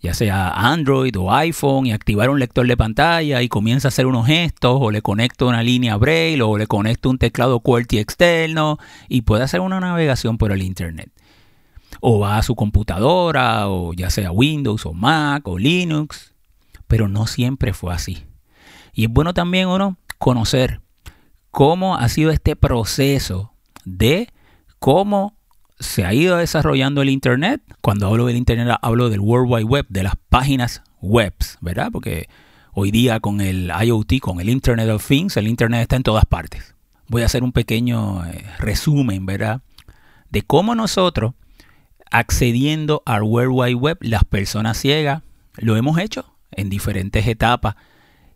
ya 0.04 0.14
sea 0.14 0.50
Android 0.50 1.18
o 1.18 1.32
iPhone, 1.32 1.86
y 1.86 1.94
activar 1.94 2.30
un 2.30 2.38
lector 2.38 2.68
de 2.68 2.76
pantalla 2.76 3.42
y 3.42 3.48
comienza 3.48 3.88
a 3.88 3.90
hacer 3.90 4.06
unos 4.06 4.28
gestos, 4.28 4.78
o 4.82 4.92
le 4.92 5.02
conecto 5.02 5.48
una 5.48 5.64
línea 5.64 5.96
Braille, 5.96 6.42
o 6.42 6.58
le 6.58 6.68
conecto 6.68 7.10
un 7.10 7.18
teclado 7.18 7.62
QWERTY 7.62 8.00
externo, 8.00 8.78
y 9.08 9.22
puede 9.22 9.44
hacer 9.44 9.62
una 9.62 9.80
navegación 9.80 10.38
por 10.38 10.52
el 10.52 10.62
Internet. 10.62 11.10
O 12.02 12.20
va 12.20 12.38
a 12.38 12.44
su 12.44 12.54
computadora, 12.54 13.70
o 13.70 13.94
ya 13.94 14.10
sea 14.10 14.32
Windows, 14.32 14.86
o 14.86 14.94
Mac, 14.94 15.48
o 15.48 15.58
Linux, 15.58 16.34
pero 16.88 17.08
no 17.08 17.26
siempre 17.26 17.74
fue 17.74 17.94
así. 17.94 18.26
Y 18.94 19.06
es 19.06 19.10
bueno 19.10 19.34
también 19.34 19.70
uno 19.70 19.98
conocer 20.18 20.82
cómo 21.50 21.96
ha 21.96 22.10
sido 22.10 22.30
este 22.32 22.58
proceso 22.58 23.54
de 23.86 24.28
cómo 24.80 25.38
se 25.80 26.06
ha 26.06 26.14
ido 26.14 26.38
desarrollando 26.38 27.02
el 27.02 27.10
Internet. 27.10 27.62
Cuando 27.82 28.08
hablo 28.08 28.26
del 28.26 28.38
Internet 28.38 28.78
hablo 28.82 29.10
del 29.10 29.20
World 29.20 29.52
Wide 29.52 29.66
Web, 29.66 29.86
de 29.90 30.04
las 30.04 30.16
páginas 30.30 30.82
web, 31.02 31.34
¿verdad? 31.62 31.90
Porque 31.92 32.30
hoy 32.74 32.92
día 32.92 33.20
con 33.20 33.42
el 33.42 33.72
IoT, 33.82 34.20
con 34.20 34.40
el 34.40 34.50
Internet 34.50 34.90
of 34.90 35.08
Things, 35.08 35.38
el 35.38 35.48
Internet 35.48 35.82
está 35.82 35.96
en 35.96 36.04
todas 36.04 36.26
partes. 36.26 36.76
Voy 37.08 37.22
a 37.22 37.26
hacer 37.26 37.44
un 37.44 37.52
pequeño 37.52 38.26
eh, 38.26 38.46
resumen, 38.60 39.26
¿verdad? 39.26 39.62
De 40.30 40.42
cómo 40.42 40.74
nosotros, 40.74 41.34
accediendo 42.10 43.04
al 43.06 43.24
World 43.24 43.52
Wide 43.54 43.76
Web, 43.76 43.98
las 44.02 44.24
personas 44.24 44.78
ciegas, 44.78 45.22
lo 45.58 45.78
hemos 45.78 46.00
hecho 46.00 46.34
en 46.52 46.70
diferentes 46.70 47.28
etapas 47.28 47.76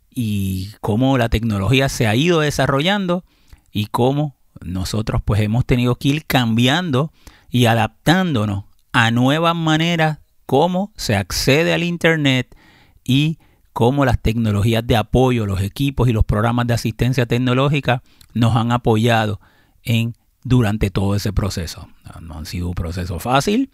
y 0.10 0.72
cómo 0.82 1.18
la 1.18 1.30
tecnología 1.30 1.90
se 1.90 2.08
ha 2.08 2.16
ido 2.16 2.40
desarrollando 2.40 3.24
y 3.72 3.88
cómo 3.88 4.37
nosotros 4.64 5.22
pues 5.24 5.42
hemos 5.42 5.66
tenido 5.66 5.96
que 5.96 6.10
ir 6.10 6.26
cambiando 6.26 7.12
y 7.50 7.66
adaptándonos 7.66 8.66
a 8.92 9.12
nuevas 9.12 9.56
maneras 9.56 10.20
cómo 10.46 10.92
se 10.96 11.16
accede 11.16 11.74
al 11.74 11.84
Internet 11.84 12.56
y 13.04 13.40
cómo 13.74 14.06
las 14.06 14.20
tecnologías 14.20 14.86
de 14.88 14.96
apoyo, 14.96 15.46
los 15.46 15.62
equipos 15.62 16.10
y 16.10 16.14
los 16.14 16.26
programas 16.26 16.66
de 16.68 16.74
asistencia 16.74 17.26
tecnológica 17.26 18.02
nos 18.34 18.56
han 18.56 18.72
apoyado 18.72 19.40
en 19.84 20.16
durante 20.44 20.90
todo 20.90 21.16
ese 21.16 21.34
proceso. 21.34 21.88
No 22.22 22.38
han 22.38 22.46
sido 22.46 22.70
un 22.70 22.74
proceso 22.74 23.20
fácil. 23.20 23.70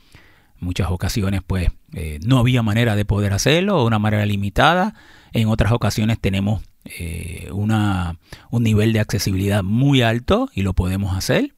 En 0.60 0.66
muchas 0.66 0.90
ocasiones 0.90 1.42
pues 1.46 1.70
eh, 1.94 2.20
no 2.26 2.40
había 2.40 2.64
manera 2.64 2.96
de 2.96 3.06
poder 3.06 3.32
hacerlo, 3.34 3.86
una 3.86 4.00
manera 4.00 4.26
limitada. 4.26 4.96
En 5.32 5.48
otras 5.48 5.72
ocasiones 5.72 6.20
tenemos 6.20 6.64
eh, 6.86 7.50
una, 7.52 8.18
un 8.50 8.64
nivel 8.64 8.94
de 8.94 9.00
accesibilidad 9.00 9.64
muy 9.64 10.02
alto 10.02 10.50
y 10.54 10.64
lo 10.64 10.74
podemos 10.74 11.16
hacer. 11.16 11.54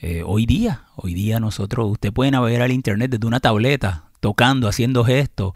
Eh, 0.00 0.22
hoy 0.24 0.46
día, 0.46 0.84
hoy 0.96 1.14
día 1.14 1.40
nosotros, 1.40 1.90
usted 1.90 2.12
puede 2.12 2.30
navegar 2.30 2.62
al 2.62 2.72
internet 2.72 3.10
desde 3.10 3.26
una 3.26 3.40
tableta, 3.40 4.04
tocando, 4.20 4.68
haciendo 4.68 5.04
gestos, 5.04 5.54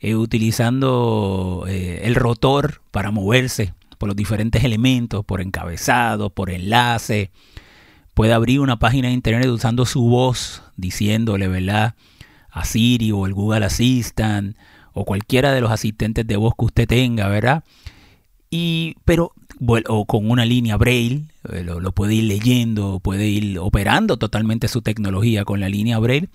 eh, 0.00 0.14
utilizando 0.14 1.64
el 1.68 2.14
rotor 2.14 2.82
para 2.90 3.10
moverse 3.10 3.74
por 3.98 4.08
los 4.08 4.16
diferentes 4.16 4.62
elementos, 4.64 5.24
por 5.24 5.40
encabezado, 5.40 6.30
por 6.30 6.50
enlace. 6.50 7.30
Puede 8.14 8.32
abrir 8.32 8.60
una 8.60 8.78
página 8.78 9.08
de 9.08 9.14
internet 9.14 9.48
usando 9.48 9.86
su 9.86 10.02
voz, 10.02 10.62
diciéndole, 10.76 11.48
¿verdad? 11.48 11.94
A 12.50 12.64
Siri 12.64 13.12
o 13.12 13.26
el 13.26 13.34
Google 13.34 13.64
Assistant 13.64 14.56
o 14.92 15.04
cualquiera 15.04 15.52
de 15.52 15.60
los 15.60 15.70
asistentes 15.70 16.26
de 16.26 16.36
voz 16.36 16.54
que 16.58 16.64
usted 16.64 16.88
tenga, 16.88 17.28
¿verdad? 17.28 17.64
Y, 18.50 18.96
pero, 19.04 19.32
o 19.88 20.06
con 20.06 20.30
una 20.30 20.44
línea 20.44 20.76
Braille, 20.76 21.24
eh, 21.52 21.62
lo, 21.64 21.92
puede 21.92 22.14
ir 22.14 22.24
leyendo, 22.24 23.00
puede 23.00 23.26
ir 23.26 23.58
operando 23.58 24.16
totalmente 24.16 24.68
su 24.68 24.82
tecnología 24.82 25.44
con 25.44 25.60
la 25.60 25.68
línea 25.68 25.98
Braille. 25.98 26.28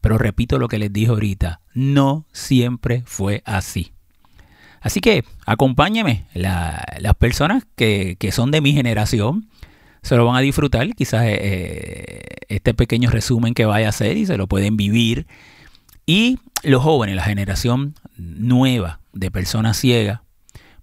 Pero 0.00 0.18
repito 0.18 0.58
lo 0.58 0.68
que 0.68 0.78
les 0.78 0.92
dije 0.92 1.10
ahorita, 1.10 1.60
no 1.74 2.26
siempre 2.32 3.02
fue 3.06 3.42
así. 3.44 3.92
Así 4.80 5.00
que 5.00 5.24
acompáñenme, 5.44 6.26
las 6.34 7.14
personas 7.18 7.64
que, 7.74 8.16
son 8.30 8.50
de 8.50 8.60
mi 8.60 8.72
generación 8.72 9.48
se 10.02 10.16
lo 10.16 10.24
van 10.24 10.36
a 10.36 10.40
disfrutar, 10.40 10.88
quizás 10.94 11.24
eh, 11.24 11.38
eh, 11.40 12.20
este 12.48 12.74
pequeño 12.74 13.10
resumen 13.10 13.54
que 13.54 13.64
vaya 13.64 13.86
a 13.86 13.90
hacer 13.90 14.16
y 14.16 14.26
se 14.26 14.36
lo 14.36 14.46
pueden 14.46 14.76
vivir. 14.76 15.26
Y 16.06 16.38
los 16.62 16.82
jóvenes, 16.82 17.16
la 17.16 17.24
generación 17.24 17.94
nueva 18.16 19.00
de 19.12 19.30
personas 19.30 19.76
ciegas, 19.76 20.20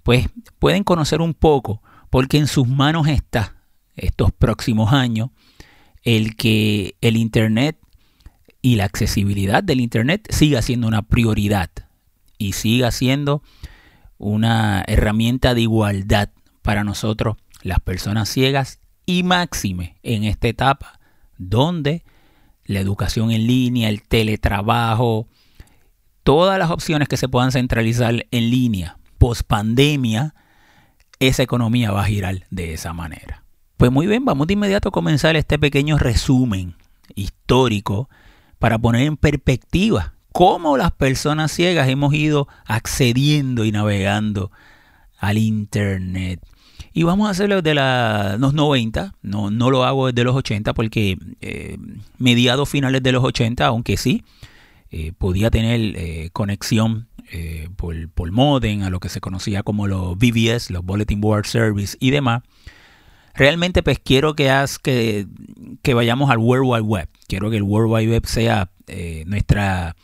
pues 0.06 0.30
pueden 0.60 0.84
conocer 0.84 1.20
un 1.20 1.34
poco, 1.34 1.82
porque 2.12 2.38
en 2.38 2.46
sus 2.46 2.68
manos 2.68 3.08
está 3.08 3.56
estos 3.96 4.32
próximos 4.32 4.94
años 4.94 5.32
el 6.04 6.36
que 6.36 6.96
el 7.02 7.18
Internet 7.18 7.80
y 8.62 8.76
la 8.76 8.84
accesibilidad 8.84 9.64
del 9.64 9.82
Internet 9.82 10.28
siga 10.30 10.62
siendo 10.62 10.88
una 10.88 11.02
prioridad 11.02 11.72
y 12.38 12.54
siga 12.54 12.92
siendo 12.92 13.42
una 14.20 14.84
herramienta 14.86 15.56
de 15.56 15.62
igualdad 15.62 16.30
para 16.62 16.84
nosotros, 16.84 17.38
las 17.64 17.80
personas 17.80 18.30
ciegas, 18.30 18.80
y 19.08 19.24
máxime 19.24 19.98
en 20.04 20.24
esta 20.24 20.48
etapa 20.48 21.00
donde 21.40 22.04
la 22.66 22.80
educación 22.80 23.32
en 23.32 23.48
línea, 23.48 23.90
el 23.90 24.04
teletrabajo, 24.04 25.28
todas 26.22 26.60
las 26.60 26.70
opciones 26.70 27.08
que 27.08 27.18
se 27.18 27.28
puedan 27.28 27.52
centralizar 27.52 28.28
en 28.30 28.50
línea 28.52 29.00
post 29.26 29.42
pandemia, 29.48 30.36
esa 31.20 31.42
economía 31.42 31.90
va 31.90 32.02
a 32.02 32.06
girar 32.06 32.44
de 32.52 32.76
esa 32.76 32.94
manera. 32.94 33.44
Pues 33.76 33.92
muy 33.92 34.06
bien, 34.06 34.24
vamos 34.24 34.46
de 34.46 34.54
inmediato 34.54 34.90
a 34.90 34.92
comenzar 34.92 35.36
este 35.36 35.58
pequeño 35.58 35.98
resumen 35.98 36.76
histórico 37.16 38.08
para 38.60 38.78
poner 38.78 39.02
en 39.02 39.18
perspectiva 39.18 40.14
cómo 40.32 40.78
las 40.78 40.92
personas 40.92 41.52
ciegas 41.52 41.90
hemos 41.90 42.14
ido 42.14 42.48
accediendo 42.68 43.66
y 43.66 43.72
navegando 43.72 44.52
al 45.18 45.40
Internet. 45.40 46.40
Y 46.94 47.02
vamos 47.02 47.28
a 47.28 47.32
hacerlo 47.32 47.64
desde 47.64 48.38
los 48.38 48.54
90, 48.54 49.16
no, 49.24 49.50
no 49.50 49.72
lo 49.72 49.86
hago 49.86 50.06
desde 50.06 50.24
los 50.24 50.36
80 50.36 50.76
porque 50.76 51.18
eh, 51.42 51.80
mediados 52.20 52.70
finales 52.70 53.02
de 53.02 53.12
los 53.12 53.24
80, 53.24 53.66
aunque 53.66 53.98
sí, 53.98 54.24
eh, 54.92 55.14
podía 55.18 55.50
tener 55.50 55.98
eh, 55.98 56.30
conexión 56.32 57.08
eh, 57.32 57.70
por, 57.76 58.10
por, 58.10 58.32
modem, 58.32 58.84
a 58.84 58.90
lo 58.90 59.00
que 59.00 59.10
se 59.10 59.22
conocía 59.22 59.64
como 59.64 59.88
los 59.88 60.18
BBS, 60.18 60.70
los 60.70 60.84
Bulletin 60.84 61.22
Board 61.22 61.46
Service 61.46 61.98
y 62.00 62.12
demás. 62.12 62.44
Realmente 63.34 63.84
pues 63.84 64.00
quiero 64.00 64.36
que, 64.36 64.52
que, 64.82 65.28
que 65.82 65.94
vayamos 65.94 66.30
al 66.30 66.38
World 66.38 66.66
Wide 66.66 66.82
Web. 66.82 67.10
Quiero 67.28 67.50
que 67.50 67.58
el 67.58 67.64
World 67.64 67.92
Wide 67.92 68.12
Web 68.12 68.26
sea 68.28 68.70
eh, 68.88 69.24
nuestra 69.28 69.96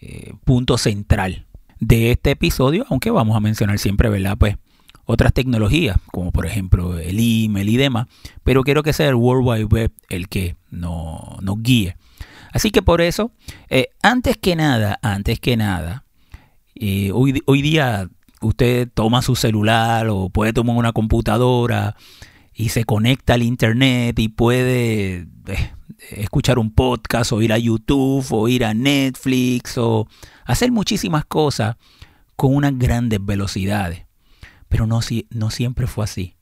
eh, 0.00 0.32
punto 0.44 0.78
central 0.78 1.46
de 1.80 2.10
este 2.10 2.32
episodio, 2.32 2.86
aunque 2.88 3.10
vamos 3.10 3.36
a 3.36 3.40
mencionar 3.40 3.78
siempre, 3.78 4.08
¿verdad? 4.08 4.36
Pues 4.38 4.56
otras 5.04 5.32
tecnologías, 5.32 5.96
como 6.12 6.32
por 6.32 6.46
ejemplo 6.46 6.98
el 6.98 7.18
email 7.18 7.68
y 7.68 7.76
demás, 7.76 8.08
pero 8.44 8.62
quiero 8.64 8.82
que 8.82 8.92
sea 8.92 9.08
el 9.08 9.14
World 9.14 9.46
Wide 9.46 9.64
Web 9.64 9.92
el 10.08 10.28
que 10.28 10.56
nos, 10.70 11.40
nos 11.42 11.62
guíe. 11.62 11.96
Así 12.52 12.70
que 12.70 12.82
por 12.82 13.00
eso, 13.00 13.32
eh, 13.68 13.88
antes 14.02 14.36
que 14.36 14.56
nada, 14.56 14.98
antes 15.02 15.40
que 15.40 15.56
nada, 15.56 16.04
eh, 16.80 17.10
hoy, 17.12 17.42
hoy 17.46 17.62
día 17.62 18.08
usted 18.40 18.88
toma 18.92 19.22
su 19.22 19.34
celular 19.36 20.08
o 20.08 20.28
puede 20.28 20.52
tomar 20.52 20.76
una 20.76 20.92
computadora 20.92 21.96
y 22.54 22.68
se 22.70 22.84
conecta 22.84 23.34
al 23.34 23.42
internet 23.42 24.18
y 24.18 24.28
puede 24.28 25.26
eh, 25.46 25.70
escuchar 26.10 26.58
un 26.58 26.72
podcast 26.72 27.32
o 27.32 27.42
ir 27.42 27.52
a 27.52 27.58
YouTube 27.58 28.26
o 28.30 28.48
ir 28.48 28.64
a 28.64 28.74
Netflix 28.74 29.78
o 29.78 30.06
hacer 30.44 30.70
muchísimas 30.72 31.24
cosas 31.24 31.76
con 32.36 32.54
unas 32.54 32.78
grandes 32.78 33.24
velocidades. 33.24 34.06
Pero 34.68 34.86
no, 34.86 35.00
no 35.30 35.50
siempre 35.50 35.86
fue 35.86 36.04
así. 36.04 36.36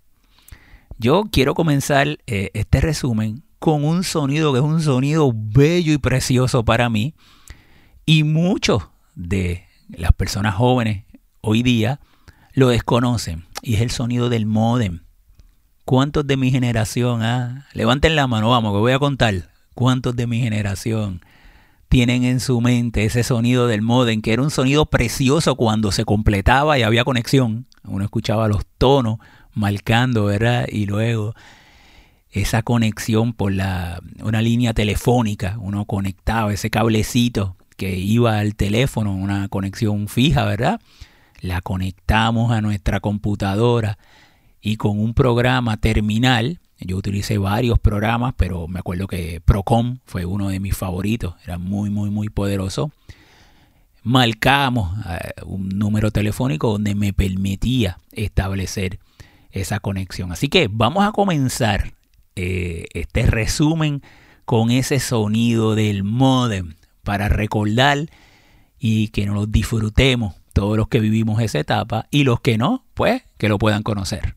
Yo 0.99 1.25
quiero 1.31 1.55
comenzar 1.55 2.19
este 2.26 2.81
resumen 2.81 3.45
con 3.59 3.85
un 3.85 4.05
sonido 4.05 4.52
que 4.52 4.59
es 4.59 4.64
un 4.64 4.83
sonido 4.83 5.33
bello 5.35 5.93
y 5.93 5.99
precioso 5.99 6.64
para 6.64 6.88
mí. 6.88 7.14
Y 8.05 8.23
muchos 8.23 8.88
de 9.14 9.65
las 9.88 10.12
personas 10.12 10.55
jóvenes 10.55 11.05
hoy 11.40 11.62
día 11.62 12.00
lo 12.52 12.69
desconocen. 12.69 13.45
Y 13.62 13.75
es 13.75 13.81
el 13.81 13.90
sonido 13.90 14.28
del 14.28 14.47
modem. 14.47 15.00
¿Cuántos 15.85 16.26
de 16.26 16.37
mi 16.37 16.50
generación? 16.50 17.23
Ah? 17.23 17.66
Levanten 17.73 18.16
la 18.16 18.26
mano, 18.26 18.50
vamos, 18.50 18.73
que 18.73 18.78
voy 18.78 18.93
a 18.93 18.99
contar. 18.99 19.50
¿Cuántos 19.75 20.16
de 20.16 20.26
mi 20.26 20.40
generación 20.40 21.21
tienen 21.88 22.25
en 22.25 22.40
su 22.40 22.61
mente 22.61 23.05
ese 23.05 23.23
sonido 23.23 23.66
del 23.66 23.83
modem, 23.83 24.23
que 24.23 24.33
era 24.33 24.43
un 24.43 24.50
sonido 24.50 24.87
precioso 24.87 25.55
cuando 25.55 25.93
se 25.93 26.05
completaba 26.05 26.78
y 26.78 26.83
había 26.83 27.05
conexión? 27.05 27.66
Uno 27.85 28.05
escuchaba 28.05 28.49
los 28.49 28.66
tonos 28.78 29.19
marcando, 29.52 30.25
¿verdad? 30.25 30.66
Y 30.69 30.87
luego 30.87 31.35
esa 32.31 32.62
conexión 32.62 33.33
por 33.33 33.52
la, 33.52 34.00
una 34.23 34.43
línea 34.43 34.75
telefónica, 34.75 35.57
uno 35.61 35.85
conectaba 35.85 36.52
ese 36.52 36.71
cablecito 36.71 37.57
que 37.76 37.97
iba 37.97 38.38
al 38.38 38.54
teléfono, 38.56 39.14
una 39.14 39.49
conexión 39.49 40.09
fija, 40.09 40.45
¿verdad? 40.45 40.80
La 41.40 41.61
conectamos 41.61 42.50
a 42.52 42.61
nuestra 42.61 43.00
computadora 43.00 43.99
y 44.61 44.76
con 44.76 44.99
un 44.99 45.14
programa 45.14 45.76
terminal, 45.76 46.59
yo 46.80 46.97
utilicé 46.97 47.38
varios 47.38 47.78
programas, 47.78 48.35
pero 48.37 48.66
me 48.68 48.80
acuerdo 48.80 49.06
que 49.06 49.40
Procom 49.40 49.99
fue 50.06 50.25
uno 50.25 50.49
de 50.49 50.61
mis 50.61 50.76
favoritos, 50.76 51.35
era 51.45 51.59
muy, 51.59 51.90
muy, 51.90 52.11
muy 52.11 52.28
poderoso. 52.28 52.90
Marcamos 54.02 54.97
eh, 55.09 55.33
un 55.45 55.68
número 55.68 56.11
telefónico 56.11 56.73
donde 56.73 56.95
me 56.95 57.12
permitía 57.12 57.99
establecer 58.12 58.99
esa 59.50 59.80
conexión. 59.80 60.33
Así 60.33 60.49
que 60.49 60.68
vamos 60.71 61.04
a 61.04 61.12
comenzar 61.12 61.92
eh, 62.35 62.87
este 62.92 63.26
resumen 63.26 64.02
con 64.45 64.71
ese 64.71 65.00
sonido 65.00 65.75
del 65.75 66.04
modem 66.04 66.75
para 67.07 67.29
recordar 67.29 68.11
y 68.81 69.09
que 69.09 69.27
nos 69.27 69.51
disfrutemos 69.53 70.35
todos 70.53 70.77
los 70.77 70.89
que 70.89 70.99
vivimos 70.99 71.41
esa 71.41 71.61
etapa 71.61 72.09
y 72.11 72.25
los 72.25 72.41
que 72.41 72.59
no, 72.59 72.85
pues 72.95 73.23
que 73.39 73.49
lo 73.49 73.59
puedan 73.59 73.85
conocer. 73.85 74.35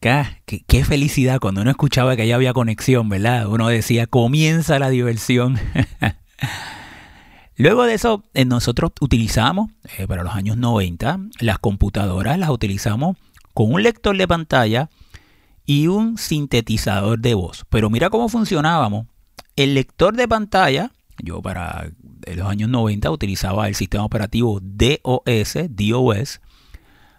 Qué, 0.00 0.84
felicidad 0.84 1.40
cuando 1.40 1.60
uno 1.60 1.70
escuchaba 1.70 2.16
que 2.16 2.26
ya 2.26 2.34
había 2.34 2.54
conexión, 2.54 3.10
¿verdad? 3.10 3.46
Uno 3.48 3.68
decía, 3.68 4.06
comienza 4.06 4.78
la 4.78 4.88
diversión. 4.88 5.58
Luego 7.56 7.84
de 7.84 7.92
eso, 7.92 8.24
eh, 8.32 8.46
nosotros 8.46 8.92
utilizamos, 9.02 9.70
eh, 9.98 10.06
para 10.06 10.22
los 10.22 10.34
años 10.34 10.56
90, 10.56 11.20
las 11.40 11.58
computadoras 11.58 12.38
las 12.38 12.48
utilizamos 12.48 13.18
con 13.52 13.74
un 13.74 13.82
lector 13.82 14.16
de 14.16 14.26
pantalla 14.26 14.88
y 15.66 15.88
un 15.88 16.16
sintetizador 16.16 17.18
de 17.18 17.34
voz. 17.34 17.66
Pero 17.68 17.90
mira 17.90 18.08
cómo 18.08 18.30
funcionábamos. 18.30 19.06
El 19.54 19.74
lector 19.74 20.16
de 20.16 20.26
pantalla, 20.26 20.92
yo 21.22 21.42
para 21.42 21.90
los 22.34 22.48
años 22.48 22.70
90 22.70 23.10
utilizaba 23.10 23.68
el 23.68 23.74
sistema 23.74 24.06
operativo 24.06 24.60
DOS, 24.62 25.58
DOS, 25.68 26.40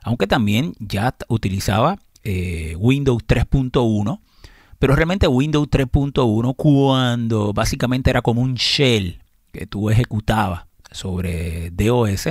aunque 0.02 0.26
también 0.26 0.74
ya 0.80 1.16
utilizaba 1.28 2.00
eh, 2.24 2.76
Windows 2.78 3.24
3.1, 3.26 4.20
pero 4.80 4.96
realmente 4.96 5.28
Windows 5.28 5.70
3.1 5.70 6.56
cuando 6.56 7.54
básicamente 7.54 8.10
era 8.10 8.22
como 8.22 8.42
un 8.42 8.56
shell 8.56 9.22
que 9.52 9.68
tú 9.68 9.90
ejecutabas 9.90 10.66
sobre 10.92 11.72
DOS 11.72 12.30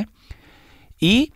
y 0.98 1.32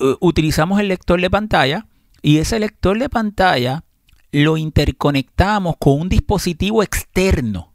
uh, 0.00 0.16
utilizamos 0.20 0.80
el 0.80 0.88
lector 0.88 1.20
de 1.20 1.30
pantalla 1.30 1.86
y 2.22 2.38
ese 2.38 2.58
lector 2.58 2.98
de 2.98 3.08
pantalla 3.08 3.84
lo 4.32 4.56
interconectamos 4.56 5.76
con 5.78 6.00
un 6.00 6.08
dispositivo 6.08 6.82
externo 6.82 7.74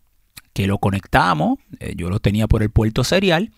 que 0.54 0.68
lo 0.68 0.78
conectamos, 0.78 1.58
eh, 1.80 1.94
yo 1.98 2.10
lo 2.10 2.20
tenía 2.20 2.48
por 2.48 2.62
el 2.62 2.70
puerto 2.70 3.04
serial 3.04 3.52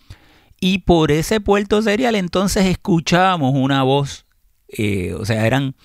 y 0.62 0.80
por 0.80 1.12
ese 1.12 1.42
puerto 1.42 1.82
serial 1.82 2.16
entonces 2.16 2.66
escuchábamos 2.66 3.54
una 3.54 3.84
voz, 3.84 4.26
eh, 4.70 5.14
o 5.14 5.26
sea, 5.26 5.46
eran 5.46 5.76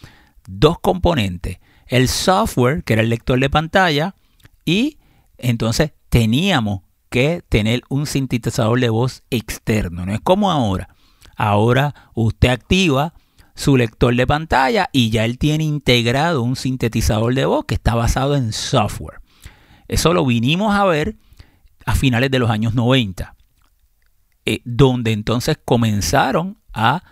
dos 0.46 0.78
componentes. 0.80 1.58
El 1.86 2.08
software, 2.08 2.84
que 2.84 2.94
era 2.94 3.02
el 3.02 3.10
lector 3.10 3.38
de 3.40 3.50
pantalla, 3.50 4.14
y 4.64 4.98
entonces 5.38 5.92
teníamos 6.08 6.82
que 7.08 7.42
tener 7.48 7.82
un 7.88 8.06
sintetizador 8.06 8.80
de 8.80 8.88
voz 8.88 9.24
externo. 9.30 10.06
No 10.06 10.14
es 10.14 10.20
como 10.20 10.50
ahora. 10.50 10.94
Ahora 11.36 11.94
usted 12.14 12.50
activa 12.50 13.14
su 13.54 13.76
lector 13.76 14.14
de 14.14 14.26
pantalla 14.26 14.88
y 14.92 15.10
ya 15.10 15.24
él 15.24 15.38
tiene 15.38 15.64
integrado 15.64 16.42
un 16.42 16.56
sintetizador 16.56 17.34
de 17.34 17.44
voz 17.44 17.64
que 17.64 17.74
está 17.74 17.94
basado 17.94 18.36
en 18.36 18.52
software. 18.52 19.20
Eso 19.88 20.14
lo 20.14 20.24
vinimos 20.24 20.74
a 20.74 20.84
ver 20.84 21.16
a 21.84 21.94
finales 21.94 22.30
de 22.30 22.38
los 22.38 22.50
años 22.50 22.74
90, 22.74 23.34
eh, 24.46 24.62
donde 24.64 25.12
entonces 25.12 25.58
comenzaron 25.64 26.58
a 26.72 27.02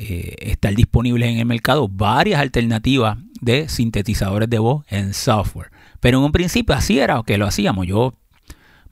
eh, 0.00 0.36
están 0.38 0.76
disponibles 0.76 1.28
en 1.28 1.38
el 1.38 1.46
mercado 1.46 1.88
varias 1.88 2.40
alternativas 2.40 3.18
de 3.40 3.68
sintetizadores 3.68 4.48
de 4.48 4.60
voz 4.60 4.84
en 4.88 5.12
software. 5.12 5.72
Pero 5.98 6.18
en 6.18 6.24
un 6.24 6.30
principio 6.30 6.72
así 6.76 7.00
era 7.00 7.20
que 7.26 7.36
lo 7.36 7.46
hacíamos. 7.46 7.84
Yo 7.84 8.14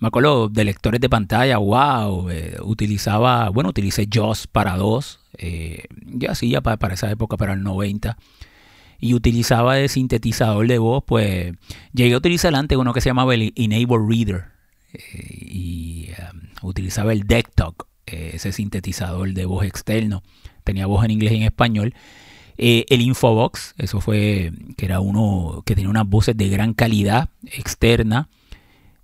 me 0.01 0.09
acuerdo 0.09 0.49
de 0.49 0.65
lectores 0.65 1.01
de 1.01 1.09
pantalla, 1.09 1.59
wow, 1.59 2.29
eh, 2.29 2.57
utilizaba, 2.61 3.51
bueno, 3.51 3.71
utilicé 3.71 4.09
JOS 4.13 4.49
para 4.49 4.77
dos, 4.77 5.21
eh, 5.39 5.85
ya 6.07 6.35
sí, 6.35 6.51
ya 6.51 6.61
para, 6.61 6.95
esa 6.95 7.09
época, 7.09 7.37
para 7.37 7.53
el 7.53 7.63
90. 7.63 8.19
Y 8.99 9.15
utilizaba 9.15 9.77
de 9.77 9.87
sintetizador 9.87 10.67
de 10.67 10.79
voz, 10.79 11.05
pues 11.07 11.53
llegué 11.93 12.15
a 12.15 12.19
utilizar 12.19 12.53
antes 12.57 12.77
uno 12.77 12.93
que 12.93 13.01
se 13.01 13.11
llamaba 13.11 13.33
el 13.33 13.53
Enable 13.55 13.99
Reader. 14.09 14.47
y 15.41 16.09
utilizaba 16.63 17.13
el 17.13 17.29
DeckTalk, 17.29 17.87
ese 18.07 18.51
sintetizador 18.51 19.33
de 19.35 19.47
voz 19.47 19.65
externo 19.65 20.25
tenía 20.67 20.87
voz 20.87 21.05
en 21.05 21.13
inglés 21.13 21.33
y 21.33 21.37
en 21.37 21.43
español. 21.45 21.95
Eh, 22.59 22.85
el 22.89 23.01
Infobox, 23.01 23.75
eso 23.79 24.01
fue 24.01 24.53
que 24.77 24.87
era 24.87 25.01
uno 25.01 25.63
que 25.65 25.75
tenía 25.75 25.91
unas 25.91 26.09
voces 26.09 26.37
de 26.37 26.49
gran 26.49 26.75
calidad 26.75 27.31
externa 27.45 28.29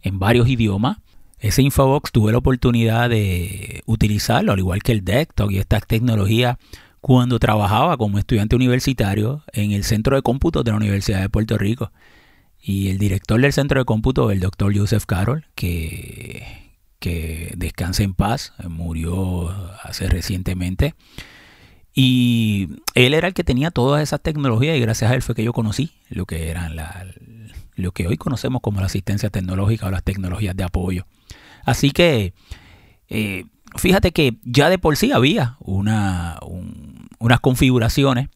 en 0.03 0.19
varios 0.19 0.49
idiomas. 0.49 0.99
Ese 1.39 1.63
Infobox 1.63 2.13
tuve 2.13 2.33
la 2.33 2.39
oportunidad 2.39 3.11
de 3.11 3.83
utilizarlo, 3.87 4.53
al 4.53 4.59
igual 4.59 4.83
que 4.83 4.93
el 4.93 5.05
desktop 5.05 5.51
y 5.51 5.59
estas 5.59 5.87
tecnologías, 5.87 6.57
cuando 7.01 7.39
trabajaba 7.39 7.97
como 7.97 8.19
estudiante 8.19 8.55
universitario 8.55 9.43
en 9.53 9.73
el 9.73 9.85
centro 9.85 10.17
de 10.17 10.23
cómputo 10.23 10.63
de 10.63 10.71
la 10.71 10.77
Universidad 10.77 11.21
de 11.21 11.29
Puerto 11.29 11.59
Rico. 11.59 11.91
Y 12.61 12.91
el 12.91 12.99
director 12.99 13.41
del 13.41 13.53
centro 13.53 13.81
de 13.81 13.85
cómputo, 13.85 14.31
el 14.31 14.39
doctor 14.39 14.77
Joseph 14.77 15.05
Carroll, 15.05 15.47
que, 15.57 16.45
que 17.01 17.53
descanse 17.57 18.05
en 18.05 18.15
paz, 18.15 18.53
murió 18.69 19.51
hace 19.83 20.07
recientemente. 20.09 20.95
Y 21.95 22.69
él 22.95 23.15
era 23.15 23.29
el 23.29 23.35
que 23.35 23.45
tenía 23.45 23.71
todas 23.71 24.03
esas 24.03 24.21
tecnologías 24.23 24.77
y 24.77 24.81
gracias 24.81 25.11
a 25.11 25.15
él 25.15 25.23
fue 25.23 25.35
que 25.35 25.45
yo 25.45 25.53
conocí 25.53 25.93
lo 26.09 26.25
que 26.25 26.49
eran 26.49 26.77
lo 27.75 27.93
que 27.93 28.07
hoy 28.07 28.17
conocemos 28.17 28.63
como 28.63 28.81
la 28.81 28.87
asistencia 28.87 29.31
tecnológica 29.31 29.87
o 29.87 29.91
las 29.91 30.03
tecnologías 30.03 30.57
de 30.57 30.65
apoyo. 30.65 31.07
Así 31.65 31.91
que 31.91 32.35
eh, 33.09 33.45
fíjate 33.77 34.13
que 34.13 34.39
ya 34.43 34.71
de 34.71 34.79
por 34.79 34.97
sí 34.97 35.13
había 35.13 35.57
una, 35.61 36.39
unas 37.19 37.41
configuraciones. 37.41 38.29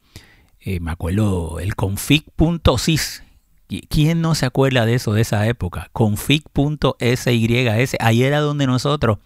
Eh, 0.60 0.80
me 0.80 0.90
acuerdo 0.90 1.60
el 1.60 1.76
config.sys. 1.76 3.22
¿Quién 3.88 4.20
no 4.20 4.34
se 4.34 4.46
acuerda 4.46 4.86
de 4.86 4.94
eso, 4.94 5.12
de 5.12 5.22
esa 5.22 5.46
época? 5.46 5.88
config.sys. 5.92 7.26
Ahí 8.00 8.22
era 8.22 8.40
donde 8.40 8.66
nosotros 8.66 9.18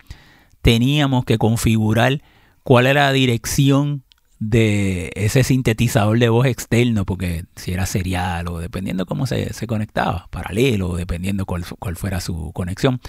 teníamos 0.62 1.24
que 1.24 1.38
configurar 1.38 2.22
cuál 2.62 2.86
era 2.86 3.06
la 3.06 3.12
dirección 3.12 4.04
de 4.40 5.12
ese 5.16 5.44
sintetizador 5.44 6.18
de 6.18 6.30
voz 6.30 6.46
externo, 6.46 7.04
porque 7.04 7.44
si 7.56 7.72
era 7.72 7.84
serial 7.84 8.48
o 8.48 8.58
dependiendo 8.58 9.04
cómo 9.04 9.26
se, 9.26 9.52
conectaba, 9.68 10.28
paralelo, 10.30 10.96
dependiendo 10.96 11.44
cuál, 11.44 11.64
cuál, 11.78 11.94
fuera 11.94 12.20
su 12.20 12.50
conexión, 12.52 13.00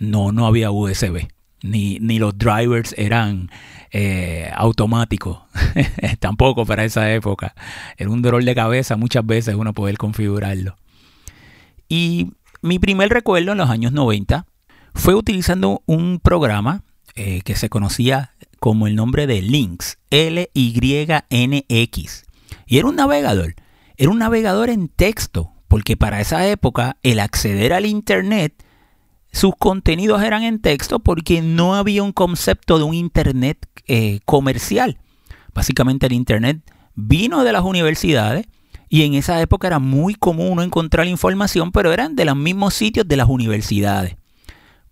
no, 0.00 0.32
no 0.32 0.46
había 0.46 0.70
USB, 0.70 1.28
ni, 1.62 1.98
ni 2.00 2.18
los 2.18 2.36
drivers 2.38 2.94
eran 2.96 3.50
eh, 3.92 4.50
automáticos, 4.54 5.40
tampoco 6.20 6.64
para 6.64 6.84
esa 6.84 7.12
época. 7.12 7.54
Era 7.98 8.08
un 8.08 8.22
dolor 8.22 8.42
de 8.42 8.54
cabeza 8.54 8.96
muchas 8.96 9.26
veces 9.26 9.54
uno 9.56 9.74
poder 9.74 9.98
configurarlo. 9.98 10.76
Y 11.86 12.32
mi 12.62 12.78
primer 12.78 13.10
recuerdo 13.10 13.52
en 13.52 13.58
los 13.58 13.68
años 13.68 13.92
90 13.92 14.46
fue 14.94 15.14
utilizando 15.14 15.82
un 15.84 16.18
programa 16.18 16.82
eh, 17.14 17.42
que 17.42 17.56
se 17.56 17.68
conocía 17.68 18.32
como 18.58 18.86
el 18.86 18.94
nombre 18.94 19.26
de 19.26 19.42
Lynx, 19.42 19.98
L-Y-N-X. 20.10 20.54
Y 22.66 22.78
era 22.78 22.86
un 22.86 22.96
navegador, 22.96 23.54
era 23.96 24.10
un 24.10 24.18
navegador 24.18 24.70
en 24.70 24.88
texto, 24.88 25.52
porque 25.68 25.96
para 25.96 26.20
esa 26.20 26.46
época 26.46 26.96
el 27.02 27.20
acceder 27.20 27.72
al 27.72 27.86
Internet, 27.86 28.64
sus 29.32 29.54
contenidos 29.58 30.22
eran 30.22 30.42
en 30.42 30.60
texto 30.60 30.98
porque 30.98 31.42
no 31.42 31.74
había 31.74 32.02
un 32.02 32.12
concepto 32.12 32.78
de 32.78 32.84
un 32.84 32.94
Internet 32.94 33.66
eh, 33.86 34.20
comercial. 34.24 34.98
Básicamente 35.54 36.06
el 36.06 36.12
Internet 36.12 36.60
vino 36.94 37.44
de 37.44 37.52
las 37.52 37.62
universidades 37.62 38.46
y 38.88 39.02
en 39.02 39.14
esa 39.14 39.40
época 39.40 39.66
era 39.66 39.78
muy 39.78 40.14
común 40.14 40.62
encontrar 40.62 41.06
información, 41.06 41.72
pero 41.72 41.92
eran 41.92 42.16
de 42.16 42.24
los 42.24 42.36
mismos 42.36 42.74
sitios 42.74 43.06
de 43.06 43.16
las 43.16 43.28
universidades. 43.28 44.16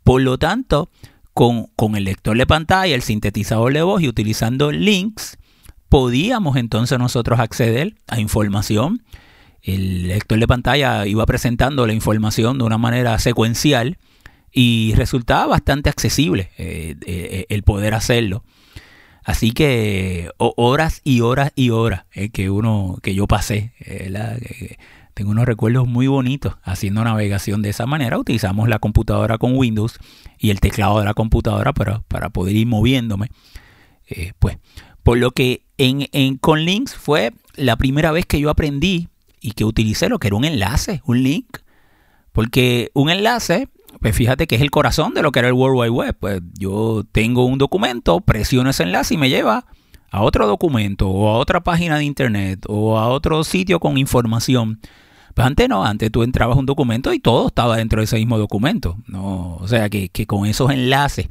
Por 0.04 0.20
lo 0.22 0.38
tanto, 0.38 0.90
con, 1.36 1.96
el 1.96 2.04
lector 2.04 2.38
de 2.38 2.46
pantalla, 2.46 2.94
el 2.94 3.02
sintetizador 3.02 3.70
de 3.74 3.82
voz 3.82 4.00
y 4.00 4.08
utilizando 4.08 4.72
links, 4.72 5.36
podíamos 5.90 6.56
entonces 6.56 6.98
nosotros 6.98 7.38
acceder 7.40 7.94
a 8.08 8.20
información. 8.20 9.02
El 9.60 10.08
lector 10.08 10.38
de 10.38 10.46
pantalla 10.46 11.06
iba 11.06 11.26
presentando 11.26 11.86
la 11.86 11.92
información 11.92 12.56
de 12.56 12.64
una 12.64 12.78
manera 12.78 13.18
secuencial 13.18 13.98
y 14.50 14.94
resultaba 14.96 15.44
bastante 15.46 15.90
accesible 15.90 16.52
eh, 16.56 16.96
eh, 17.06 17.44
el 17.50 17.64
poder 17.64 17.92
hacerlo. 17.92 18.42
Así 19.22 19.50
que 19.50 20.30
horas 20.38 21.02
y 21.04 21.20
horas 21.20 21.52
y 21.54 21.68
horas 21.68 22.06
eh, 22.14 22.30
que 22.30 22.48
uno 22.48 22.98
que 23.02 23.14
yo 23.14 23.26
pasé, 23.26 23.74
tengo 25.16 25.30
unos 25.30 25.46
recuerdos 25.46 25.88
muy 25.88 26.08
bonitos 26.08 26.56
haciendo 26.62 27.02
navegación 27.02 27.62
de 27.62 27.70
esa 27.70 27.86
manera. 27.86 28.18
Utilizamos 28.18 28.68
la 28.68 28.78
computadora 28.78 29.38
con 29.38 29.56
Windows 29.56 29.98
y 30.38 30.50
el 30.50 30.60
teclado 30.60 30.98
de 30.98 31.06
la 31.06 31.14
computadora 31.14 31.72
para, 31.72 32.00
para 32.00 32.28
poder 32.28 32.54
ir 32.54 32.66
moviéndome. 32.66 33.30
Eh, 34.10 34.34
pues, 34.38 34.58
por 35.02 35.16
lo 35.16 35.30
que 35.30 35.62
en, 35.78 36.06
en, 36.12 36.36
con 36.36 36.66
links 36.66 36.94
fue 36.94 37.32
la 37.54 37.76
primera 37.76 38.12
vez 38.12 38.26
que 38.26 38.38
yo 38.38 38.50
aprendí 38.50 39.08
y 39.40 39.52
que 39.52 39.64
utilicé 39.64 40.10
lo 40.10 40.18
que 40.18 40.26
era 40.26 40.36
un 40.36 40.44
enlace, 40.44 41.00
un 41.06 41.22
link. 41.22 41.60
Porque 42.32 42.90
un 42.92 43.08
enlace, 43.08 43.70
pues 44.02 44.14
fíjate 44.14 44.46
que 44.46 44.56
es 44.56 44.60
el 44.60 44.70
corazón 44.70 45.14
de 45.14 45.22
lo 45.22 45.32
que 45.32 45.38
era 45.38 45.48
el 45.48 45.54
World 45.54 45.78
Wide 45.78 45.90
Web. 45.92 46.16
Pues 46.20 46.42
yo 46.58 47.04
tengo 47.10 47.46
un 47.46 47.56
documento, 47.56 48.20
presiono 48.20 48.68
ese 48.68 48.82
enlace 48.82 49.14
y 49.14 49.16
me 49.16 49.30
lleva 49.30 49.64
a 50.10 50.20
otro 50.20 50.46
documento 50.46 51.08
o 51.08 51.30
a 51.30 51.38
otra 51.38 51.62
página 51.62 51.96
de 51.96 52.04
internet 52.04 52.66
o 52.68 52.98
a 52.98 53.08
otro 53.08 53.44
sitio 53.44 53.80
con 53.80 53.96
información 53.96 54.78
pues 55.36 55.46
antes 55.46 55.68
no, 55.68 55.84
antes 55.84 56.10
tú 56.10 56.22
entrabas 56.22 56.56
un 56.56 56.64
documento 56.64 57.12
y 57.12 57.20
todo 57.20 57.48
estaba 57.48 57.76
dentro 57.76 58.00
de 58.00 58.04
ese 58.04 58.16
mismo 58.16 58.38
documento. 58.38 58.96
No, 59.06 59.56
o 59.56 59.68
sea 59.68 59.90
que, 59.90 60.08
con 60.26 60.46
esos 60.46 60.70
enlaces, 60.70 61.28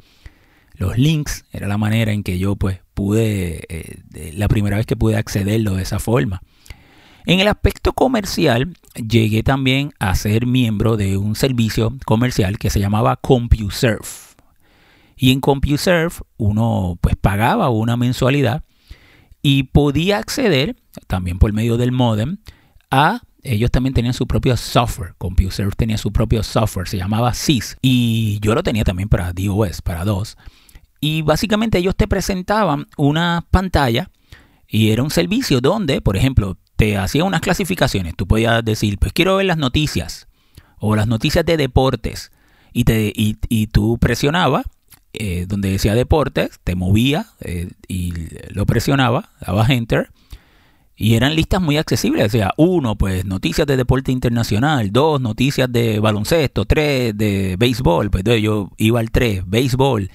los 0.74 0.96
links, 0.96 1.44
era 1.50 1.66
la 1.66 1.76
manera 1.76 2.12
en 2.12 2.22
que 2.22 2.38
yo 2.38 2.54
pues 2.54 2.78
pude, 2.94 3.64
eh, 3.68 4.32
la 4.34 4.46
primera 4.46 4.76
vez 4.76 4.86
que 4.86 4.94
pude 4.94 5.16
accederlo 5.16 5.74
de 5.74 5.82
esa 5.82 5.98
forma. 5.98 6.40
En 7.24 7.40
el 7.40 7.48
aspecto 7.48 7.94
comercial, 7.94 8.76
llegué 8.94 9.42
también 9.42 9.92
a 9.98 10.14
ser 10.14 10.46
miembro 10.46 10.96
de 10.96 11.16
un 11.16 11.34
servicio 11.34 11.92
comercial 12.04 12.58
que 12.58 12.70
se 12.70 12.78
llamaba 12.78 13.16
CompuServe. 13.16 14.06
Y 15.16 15.32
en 15.32 15.40
CompuServe 15.40 16.14
uno 16.36 16.96
pues 17.00 17.16
pagaba 17.16 17.70
una 17.70 17.96
mensualidad 17.96 18.62
y 19.42 19.64
podía 19.64 20.18
acceder, 20.18 20.76
también 21.08 21.40
por 21.40 21.52
medio 21.52 21.76
del 21.76 21.90
modem, 21.90 22.36
a 22.92 23.22
ellos 23.46 23.70
también 23.70 23.94
tenían 23.94 24.14
su 24.14 24.26
propio 24.26 24.56
software. 24.56 25.14
CompuServe 25.18 25.72
tenía 25.76 25.98
su 25.98 26.12
propio 26.12 26.42
software, 26.42 26.88
se 26.88 26.98
llamaba 26.98 27.34
SIS. 27.34 27.76
Y 27.82 28.38
yo 28.40 28.54
lo 28.54 28.62
tenía 28.62 28.84
también 28.84 29.08
para 29.08 29.32
DOS, 29.32 29.82
para 29.82 30.04
DOS. 30.04 30.36
Y 31.00 31.22
básicamente 31.22 31.78
ellos 31.78 31.96
te 31.96 32.08
presentaban 32.08 32.86
una 32.96 33.46
pantalla 33.50 34.10
y 34.68 34.90
era 34.90 35.02
un 35.02 35.10
servicio 35.10 35.60
donde, 35.60 36.00
por 36.00 36.16
ejemplo, 36.16 36.58
te 36.76 36.96
hacían 36.96 37.26
unas 37.26 37.40
clasificaciones. 37.40 38.14
Tú 38.16 38.26
podías 38.26 38.64
decir, 38.64 38.98
pues 38.98 39.12
quiero 39.12 39.36
ver 39.36 39.46
las 39.46 39.58
noticias 39.58 40.28
o 40.78 40.96
las 40.96 41.06
noticias 41.06 41.44
de 41.44 41.56
deportes. 41.56 42.32
Y, 42.72 42.84
te, 42.84 43.12
y, 43.14 43.66
tú 43.68 43.96
presionabas 43.98 44.66
eh, 45.14 45.46
donde 45.48 45.70
decía 45.70 45.94
deportes, 45.94 46.60
te 46.62 46.74
movía 46.74 47.26
eh, 47.40 47.70
y 47.88 48.12
lo 48.50 48.66
presionaba, 48.66 49.30
dabas 49.40 49.70
enter 49.70 50.10
y 50.96 51.14
eran 51.14 51.34
listas 51.34 51.60
muy 51.60 51.76
accesibles. 51.76 52.26
O 52.26 52.30
sea, 52.30 52.54
uno, 52.56 52.96
pues 52.96 53.26
noticias 53.26 53.66
de 53.66 53.76
deporte 53.76 54.12
internacional. 54.12 54.90
Dos, 54.92 55.20
noticias 55.20 55.70
de 55.70 56.00
baloncesto. 56.00 56.64
Tres, 56.64 57.16
de 57.16 57.56
béisbol. 57.58 58.10
Pues 58.10 58.24
yo 58.40 58.70
iba 58.78 59.00
al 59.00 59.10
tres, 59.10 59.42
béisbol. 59.46 60.10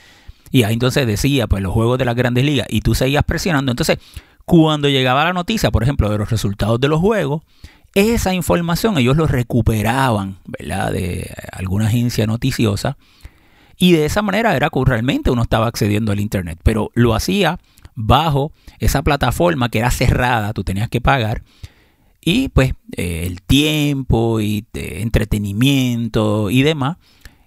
Y 0.49 0.63
ahí 0.63 0.73
entonces 0.73 1.05
decía, 1.05 1.45
pues 1.45 1.61
los 1.61 1.71
juegos 1.71 1.99
de 1.99 2.05
las 2.05 2.15
grandes 2.15 2.43
ligas. 2.43 2.65
Y 2.67 2.81
tú 2.81 2.95
seguías 2.95 3.23
presionando. 3.23 3.71
Entonces, 3.71 3.99
cuando 4.43 4.89
llegaba 4.89 5.23
la 5.23 5.33
noticia, 5.33 5.69
por 5.69 5.83
ejemplo, 5.83 6.09
de 6.09 6.17
los 6.17 6.31
resultados 6.31 6.81
de 6.81 6.87
los 6.87 6.99
juegos, 6.99 7.43
esa 7.93 8.33
información 8.33 8.97
ellos 8.97 9.15
lo 9.15 9.27
recuperaban, 9.27 10.39
¿verdad? 10.45 10.91
De 10.91 11.31
alguna 11.51 11.87
agencia 11.87 12.25
noticiosa. 12.25 12.97
Y 13.77 13.91
de 13.93 14.05
esa 14.05 14.23
manera 14.23 14.55
era 14.55 14.71
que 14.71 14.81
realmente 14.83 15.29
uno 15.29 15.43
estaba 15.43 15.67
accediendo 15.67 16.11
al 16.11 16.19
Internet. 16.19 16.59
Pero 16.63 16.89
lo 16.95 17.13
hacía 17.13 17.59
bajo 17.95 18.51
esa 18.79 19.03
plataforma 19.03 19.69
que 19.69 19.79
era 19.79 19.91
cerrada, 19.91 20.53
tú 20.53 20.63
tenías 20.63 20.89
que 20.89 21.01
pagar. 21.01 21.43
Y 22.23 22.49
pues 22.49 22.73
eh, 22.95 23.23
el 23.25 23.41
tiempo 23.41 24.39
y 24.39 24.67
eh, 24.73 24.99
entretenimiento 25.01 26.49
y 26.49 26.63
demás. 26.63 26.97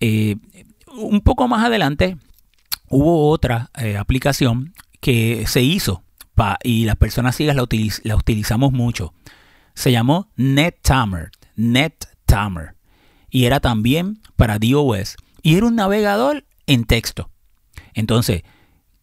Eh, 0.00 0.36
un 0.86 1.22
poco 1.22 1.48
más 1.48 1.64
adelante 1.64 2.18
hubo 2.88 3.30
otra 3.30 3.70
eh, 3.78 3.96
aplicación 3.96 4.74
que 5.00 5.44
se 5.46 5.62
hizo 5.62 6.04
y 6.62 6.84
las 6.84 6.96
personas 6.96 7.36
ciegas 7.36 7.56
la, 7.56 7.66
la 8.04 8.16
utilizamos 8.16 8.72
mucho. 8.72 9.14
Se 9.74 9.92
llamó 9.92 10.30
NetTamer. 10.36 11.30
NetTamer. 11.56 12.74
Y 13.30 13.44
era 13.44 13.60
también 13.60 14.20
para 14.36 14.58
DOS. 14.58 15.16
Y 15.42 15.56
era 15.56 15.66
un 15.66 15.76
navegador 15.76 16.44
en 16.66 16.84
texto. 16.84 17.30
Entonces, 17.94 18.42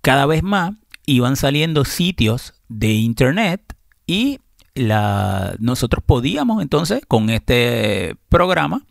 cada 0.01 0.25
vez 0.25 0.43
más 0.43 0.73
iban 1.05 1.35
saliendo 1.35 1.85
sitios 1.85 2.53
de 2.67 2.93
internet 2.93 3.76
y 4.07 4.39
nosotros 5.59 6.03
podíamos 6.05 6.61
entonces 6.61 7.01
con 7.07 7.29
este 7.29 8.15
programa 8.29 8.83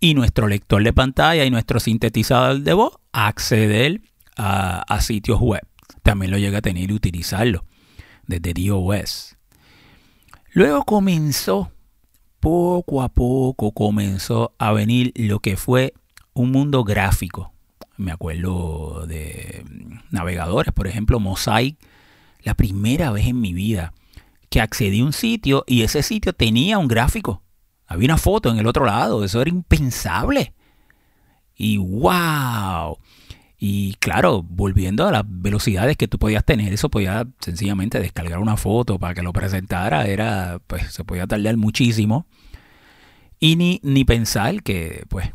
y 0.00 0.14
nuestro 0.14 0.48
lector 0.48 0.82
de 0.82 0.92
pantalla 0.92 1.44
y 1.44 1.50
nuestro 1.50 1.78
sintetizador 1.78 2.60
de 2.60 2.72
voz 2.72 2.98
acceder 3.12 4.00
a, 4.36 5.00
sitios 5.00 5.40
web. 5.40 5.62
También 6.02 6.32
lo 6.32 6.38
llega 6.38 6.58
a 6.58 6.62
tener 6.62 6.90
y 6.90 6.94
utilizarlo 6.94 7.64
desde 8.26 8.54
DOS. 8.54 9.36
Luego 10.52 10.84
comenzó, 10.84 11.70
poco 12.40 13.02
a 13.02 13.08
poco 13.08 13.72
comenzó 13.72 14.54
a 14.58 14.72
venir 14.72 15.12
lo 15.14 15.40
que 15.40 15.56
fue 15.56 15.94
un 16.32 16.50
mundo 16.50 16.84
gráfico. 16.84 17.52
Me 17.96 18.10
acuerdo 18.10 19.06
de 19.06 19.64
navegadores, 20.10 20.72
por 20.72 20.86
ejemplo, 20.86 21.20
Mosaic, 21.20 21.76
la 22.42 22.54
primera 22.54 23.12
vez 23.12 23.26
en 23.26 23.40
mi 23.40 23.52
vida 23.52 23.92
que 24.52 24.60
accedí 24.60 25.00
a 25.00 25.04
un 25.06 25.14
sitio 25.14 25.64
y 25.66 25.80
ese 25.80 26.02
sitio 26.02 26.34
tenía 26.34 26.76
un 26.76 26.86
gráfico. 26.86 27.42
Había 27.86 28.08
una 28.08 28.18
foto 28.18 28.50
en 28.50 28.58
el 28.58 28.66
otro 28.66 28.84
lado, 28.84 29.24
eso 29.24 29.40
era 29.40 29.48
impensable. 29.48 30.52
Y 31.56 31.78
wow. 31.78 32.98
Y 33.58 33.94
claro, 33.94 34.42
volviendo 34.42 35.08
a 35.08 35.10
las 35.10 35.22
velocidades 35.26 35.96
que 35.96 36.06
tú 36.06 36.18
podías 36.18 36.44
tener, 36.44 36.70
eso 36.70 36.90
podía 36.90 37.26
sencillamente 37.40 37.98
descargar 37.98 38.40
una 38.40 38.58
foto 38.58 38.98
para 38.98 39.14
que 39.14 39.22
lo 39.22 39.32
presentara, 39.32 40.06
era, 40.06 40.60
pues, 40.66 40.92
se 40.92 41.02
podía 41.02 41.26
tardar 41.26 41.56
muchísimo. 41.56 42.26
Y 43.40 43.56
ni, 43.56 43.80
ni 43.82 44.04
pensar 44.04 44.62
que, 44.62 45.06
pues, 45.08 45.30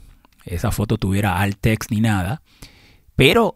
esa 0.45 0.71
foto 0.71 0.99
tuviera 0.99 1.39
alt 1.39 1.57
text 1.59 1.89
ni 1.89 2.01
nada. 2.01 2.43
Pero 3.17 3.55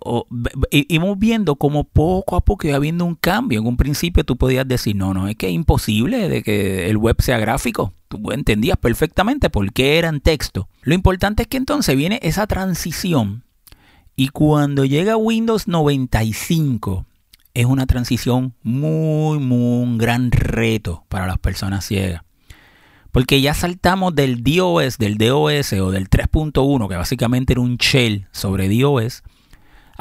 íbamos 0.72 1.20
viendo 1.20 1.56
como 1.56 1.84
poco 1.84 2.36
a 2.36 2.42
poco 2.42 2.68
iba 2.68 2.78
habiendo 2.78 3.06
un 3.06 3.14
cambio. 3.14 3.60
En 3.60 3.68
un 3.68 3.78
principio 3.78 4.24
tú 4.24 4.36
podías 4.36 4.68
decir, 4.68 4.96
no, 4.96 5.14
no, 5.14 5.28
es 5.28 5.36
que 5.36 5.50
es 5.50 5.54
imposible 5.54 6.30
de 6.30 6.42
que 6.42 6.90
el 6.90 6.98
web 6.98 7.22
sea 7.22 7.38
gráfico. 7.38 7.94
Tú 8.08 8.32
entendías 8.32 8.78
perfectamente 8.78 9.52
por 9.52 9.72
qué 9.72 10.00
eran 10.00 10.20
texto. 10.20 10.68
Lo 10.82 10.96
importante 10.96 11.44
es 11.44 11.48
que 11.48 11.58
entonces 11.58 11.96
viene 11.96 12.20
esa 12.24 12.48
transición. 12.48 13.44
Y 14.16 14.30
cuando 14.30 14.84
llega 14.84 15.16
Windows 15.16 15.68
95, 15.68 17.06
es 17.54 17.66
una 17.68 17.86
transición 17.86 18.56
muy, 18.64 19.38
muy 19.38 20.00
gran 20.00 20.32
reto 20.32 21.06
para 21.08 21.28
las 21.28 21.38
personas 21.38 21.86
ciegas. 21.86 22.24
Porque 23.12 23.42
ya 23.42 23.54
saltamos 23.54 24.16
del 24.16 24.42
DOS, 24.42 24.98
del 24.98 25.20
DOS 25.20 25.74
o 25.74 25.92
del 25.92 26.10
3.1, 26.10 26.90
que 26.90 26.96
básicamente 26.96 27.54
era 27.54 27.62
un 27.62 27.78
shell 27.78 28.28
sobre 28.32 28.68
DOS, 28.68 29.22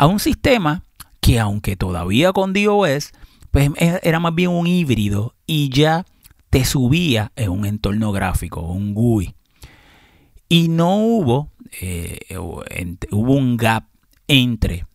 a 0.00 0.06
un 0.06 0.18
sistema 0.18 0.82
que 1.20 1.38
aunque 1.38 1.76
todavía 1.76 2.32
con 2.32 2.54
DOS, 2.54 3.12
pues 3.50 3.70
era 3.78 4.18
más 4.18 4.34
bien 4.34 4.48
un 4.48 4.66
híbrido 4.66 5.34
y 5.46 5.68
ya 5.68 6.06
te 6.48 6.64
subía 6.64 7.32
en 7.36 7.50
un 7.50 7.66
entorno 7.66 8.10
gráfico, 8.10 8.62
un 8.62 8.94
GUI. 8.94 9.34
Y 10.48 10.68
no 10.68 10.96
hubo, 10.96 11.50
eh, 11.82 12.18
hubo 13.10 13.34
un 13.34 13.58
gap 13.58 13.88
entre 14.26 14.86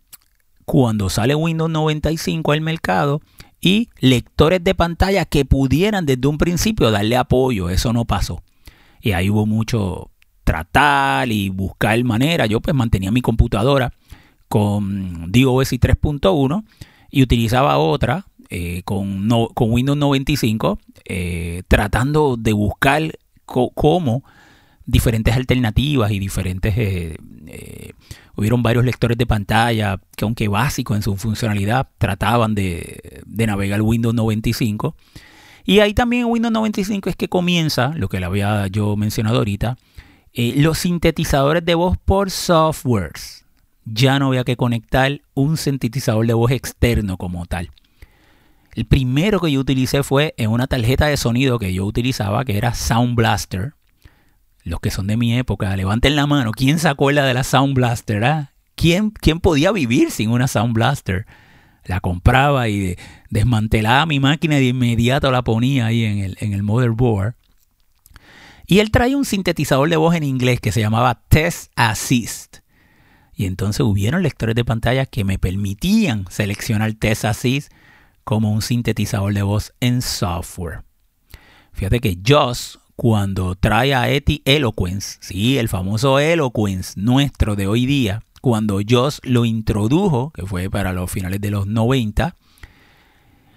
cuando 0.66 1.12
sale 1.12 1.36
Windows 1.36 1.70
95 1.70 2.54
al 2.54 2.62
mercado 2.62 3.22
y 3.62 3.90
lectores 4.00 4.64
de 4.64 4.74
pantalla 4.74 5.26
que 5.26 5.46
pudieran 5.46 6.08
desde 6.08 6.28
un 6.28 6.40
principio 6.40 6.90
darle 6.90 7.16
apoyo. 7.16 7.70
Eso 7.70 7.94
no 7.94 8.06
pasó. 8.06 8.42
Y 9.02 9.12
ahí 9.12 9.30
hubo 9.30 9.46
mucho 9.46 10.10
tratar 10.44 11.32
y 11.32 11.50
buscar 11.50 12.04
manera. 12.04 12.48
Yo 12.48 12.60
pues 12.60 12.76
mantenía 12.76 13.12
mi 13.12 13.22
computadora 13.22 13.94
con 14.56 15.34
DOS 15.34 15.74
3.1 15.74 16.64
y 17.12 17.24
utilizaba 17.24 17.78
otra 17.78 18.26
eh, 18.50 18.84
con, 18.86 19.28
con, 19.54 19.70
Windows 19.70 19.98
95 19.98 20.80
eh, 21.04 21.64
tratando 21.68 22.38
de 22.38 22.54
buscar 22.54 23.20
cómo 23.46 24.24
diferentes 24.86 25.36
alternativas 25.36 26.10
y 26.12 26.20
diferentes... 26.20 26.74
Eh, 26.78 27.18
hubieron 28.38 28.64
varios 28.64 28.86
lectores 28.86 29.18
de 29.18 29.26
pantalla 29.26 30.00
que 30.16 30.24
aunque 30.24 30.48
básicos 30.48 30.96
en 30.96 31.04
su 31.04 31.18
funcionalidad 31.18 31.90
trataban 31.98 32.56
de, 32.56 33.24
de 33.26 33.48
navegar 33.48 33.82
Windows 33.82 34.16
95. 34.16 34.96
Y 35.66 35.80
ahí 35.80 35.94
también 35.94 36.22
en 36.22 36.32
Windows 36.32 36.54
95 36.54 37.10
es 37.10 37.18
que 37.18 37.28
comienza, 37.28 37.92
lo 37.98 38.08
que 38.08 38.22
le 38.22 38.26
había 38.26 38.68
yo 38.68 38.96
mencionado 38.96 39.40
ahorita, 39.40 39.76
los 40.34 40.78
sintetizadores 40.78 41.66
de 41.66 41.76
voz 41.76 41.98
por 41.98 42.32
softwares 42.32 43.45
ya 43.86 44.20
no 44.20 44.28
había 44.28 44.44
que 44.44 44.58
conectar 44.58 45.22
un 45.34 45.58
sintetizador 45.58 46.26
de 46.26 46.34
voz 46.34 46.52
externo 46.52 47.18
como 47.18 47.46
tal. 47.46 47.72
El 48.74 48.86
primero 48.86 49.40
que 49.40 49.52
yo 49.52 49.62
utilicé 49.62 50.04
fue 50.04 50.34
en 50.38 50.50
una 50.50 50.68
tarjeta 50.68 51.06
de 51.06 51.16
sonido 51.16 51.60
que 51.60 51.74
yo 51.74 51.86
utilizaba, 51.86 52.44
que 52.44 52.58
era 52.58 52.74
Sound 52.74 53.16
Blaster. 53.16 53.74
Los 54.64 54.82
que 54.82 54.92
son 54.92 55.08
de 55.08 55.16
mi 55.16 55.38
época, 55.38 55.74
levanten 55.78 56.16
la 56.16 56.28
mano. 56.28 56.52
¿Quién 56.52 56.80
se 56.80 56.90
acuerda 56.90 57.26
de 57.26 57.34
la 57.34 57.44
Sound 57.44 57.74
Blaster? 57.76 58.26
Ah? 58.26 58.52
¿Quién, 58.76 59.12
¿Quién, 59.12 59.40
podía 59.40 59.72
vivir 59.72 60.12
sin 60.12 60.30
una 60.30 60.48
Sound 60.48 60.74
Blaster? 60.74 61.26
La 61.86 62.02
compraba 62.02 62.68
y 62.68 62.98
desmantelaba 63.30 64.06
mi 64.08 64.20
máquina 64.20 64.58
y 64.58 64.64
de 64.64 64.68
inmediato 64.70 65.32
la 65.32 65.44
ponía 65.44 65.86
ahí 65.86 66.04
en 66.04 66.18
el, 66.18 66.38
en 66.42 66.52
el 66.52 66.64
motherboard. 66.64 67.36
Y 68.68 68.80
él 68.80 68.92
traía 68.92 69.16
un 69.16 69.26
sintetizador 69.26 69.88
de 69.90 69.98
voz 69.98 70.16
en 70.16 70.24
inglés 70.24 70.60
que 70.60 70.72
se 70.72 70.82
llamaba 70.82 71.22
Test 71.30 71.72
Assist. 71.76 72.65
Y 73.36 73.46
entonces 73.46 73.82
hubieron 73.82 74.24
lectores 74.24 74.56
de 74.56 74.64
pantalla 74.64 75.06
que 75.06 75.24
me 75.24 75.38
permitían 75.38 76.26
seleccionar 76.30 76.96
Assist 77.02 77.72
como 78.24 78.52
un 78.52 78.62
sintetizador 78.62 79.34
de 79.34 79.42
voz 79.44 79.74
en 79.82 80.02
software. 80.02 80.84
Fíjate 81.74 82.00
que 82.00 82.18
JOS, 82.26 82.80
cuando 82.96 83.56
trae 83.56 83.94
a 83.94 84.10
Eti 84.10 84.42
Eloquence, 84.46 85.18
sí, 85.20 85.58
el 85.58 85.68
famoso 85.68 86.20
Eloquence 86.20 86.94
nuestro 86.96 87.56
de 87.56 87.68
hoy 87.68 87.86
día, 87.86 88.24
cuando 88.42 88.80
JOS 88.88 89.20
lo 89.24 89.44
introdujo, 89.44 90.32
que 90.32 90.46
fue 90.46 90.70
para 90.70 90.94
los 90.94 91.12
finales 91.12 91.42
de 91.42 91.52
los 91.52 91.68
90, 91.68 92.38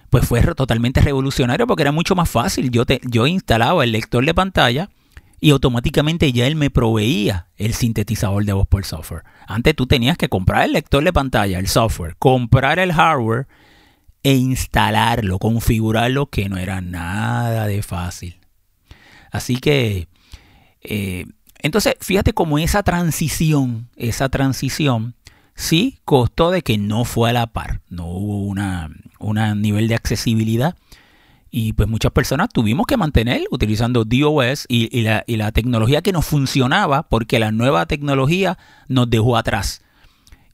pues 0.09 0.27
fue 0.27 0.41
totalmente 0.55 1.01
revolucionario 1.01 1.67
porque 1.67 1.83
era 1.83 1.91
mucho 1.91 2.15
más 2.15 2.29
fácil. 2.29 2.71
Yo, 2.71 2.85
te, 2.85 2.99
yo 3.05 3.27
instalaba 3.27 3.83
el 3.83 3.91
lector 3.91 4.25
de 4.25 4.33
pantalla 4.33 4.89
y 5.39 5.51
automáticamente 5.51 6.31
ya 6.31 6.47
él 6.47 6.55
me 6.55 6.69
proveía 6.69 7.47
el 7.55 7.73
sintetizador 7.73 8.45
de 8.45 8.53
voz 8.53 8.67
por 8.67 8.85
software. 8.85 9.23
Antes 9.47 9.75
tú 9.75 9.87
tenías 9.87 10.17
que 10.17 10.29
comprar 10.29 10.65
el 10.65 10.73
lector 10.73 11.03
de 11.03 11.13
pantalla, 11.13 11.59
el 11.59 11.67
software, 11.67 12.15
comprar 12.17 12.79
el 12.79 12.93
hardware 12.93 13.47
e 14.23 14.35
instalarlo, 14.35 15.39
configurarlo, 15.39 16.27
que 16.27 16.49
no 16.49 16.57
era 16.57 16.81
nada 16.81 17.67
de 17.67 17.81
fácil. 17.81 18.39
Así 19.31 19.57
que, 19.57 20.07
eh, 20.81 21.25
entonces, 21.59 21.95
fíjate 22.01 22.33
cómo 22.33 22.57
esa 22.59 22.83
transición, 22.83 23.89
esa 23.95 24.29
transición, 24.29 25.15
sí 25.55 25.99
costó 26.05 26.51
de 26.51 26.61
que 26.61 26.77
no 26.77 27.05
fue 27.05 27.29
a 27.29 27.33
la 27.33 27.47
par, 27.47 27.81
no 27.89 28.07
hubo 28.07 28.45
un 29.19 29.61
nivel 29.61 29.87
de 29.87 29.95
accesibilidad 29.95 30.75
y 31.51 31.73
pues 31.73 31.89
muchas 31.89 32.11
personas 32.11 32.49
tuvimos 32.49 32.85
que 32.85 32.97
mantener 32.97 33.43
utilizando 33.49 34.05
DOS 34.05 34.65
y, 34.67 35.01
la, 35.01 35.23
y, 35.25 35.37
la, 35.37 35.51
tecnología 35.51 36.01
que 36.01 36.11
nos 36.11 36.25
funcionaba 36.25 37.03
porque 37.03 37.39
la 37.39 37.51
nueva 37.51 37.85
tecnología 37.87 38.57
nos 38.87 39.09
dejó 39.09 39.35
atrás. 39.35 39.81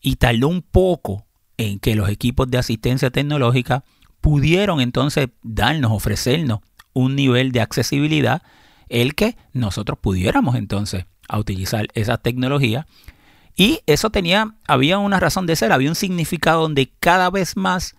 Y 0.02 0.16
tardó 0.16 0.48
un 0.48 0.62
poco 0.62 1.26
en 1.58 1.80
que 1.80 1.96
los 1.96 2.10
equipos 2.10 2.50
de 2.50 2.60
asistencia 2.60 3.10
tecnológica 3.12 3.84
pudieron 4.22 4.80
entonces 4.80 5.30
darnos, 5.44 5.92
ofrecernos 5.92 6.60
un 6.94 7.16
nivel 7.16 7.52
de 7.52 7.62
accesibilidad, 7.62 8.42
el 8.88 9.16
que 9.16 9.36
nosotros 9.52 10.00
pudiéramos 10.00 10.56
entonces 10.56 11.06
a 11.28 11.40
utilizar 11.40 11.88
esa 11.94 12.18
tecnología. 12.18 12.88
Y 13.58 13.82
eso 13.86 14.10
tenía, 14.10 14.56
había 14.68 14.98
una 14.98 15.20
razón 15.20 15.46
de 15.46 15.56
ser, 15.56 15.72
había 15.72 15.90
un 15.90 15.96
significado 15.96 16.62
donde 16.62 16.92
cada 17.00 17.30
vez 17.30 17.58
más 17.58 17.96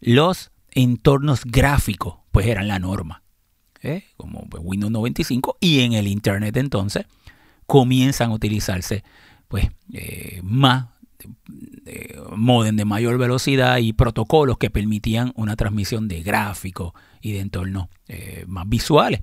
los 0.00 0.50
entornos 0.72 1.44
gráficos 1.44 2.16
pues 2.30 2.46
eran 2.46 2.68
la 2.68 2.78
norma, 2.78 3.22
¿eh? 3.82 4.04
como 4.16 4.48
pues, 4.48 4.62
Windows 4.64 4.92
95 4.92 5.58
y 5.60 5.80
en 5.80 5.92
el 5.94 6.06
Internet 6.06 6.56
entonces 6.56 7.06
comienzan 7.66 8.30
a 8.30 8.34
utilizarse 8.34 9.02
pues 9.48 9.68
eh, 9.92 10.40
más 10.42 10.86
modem 12.36 12.76
de 12.76 12.84
mayor 12.84 13.18
velocidad 13.18 13.78
y 13.78 13.92
protocolos 13.92 14.58
que 14.58 14.70
permitían 14.70 15.32
una 15.34 15.56
transmisión 15.56 16.08
de 16.08 16.22
gráficos 16.22 16.92
y 17.20 17.32
de 17.32 17.40
entornos 17.40 17.88
eh, 18.08 18.44
más 18.46 18.68
visuales. 18.68 19.20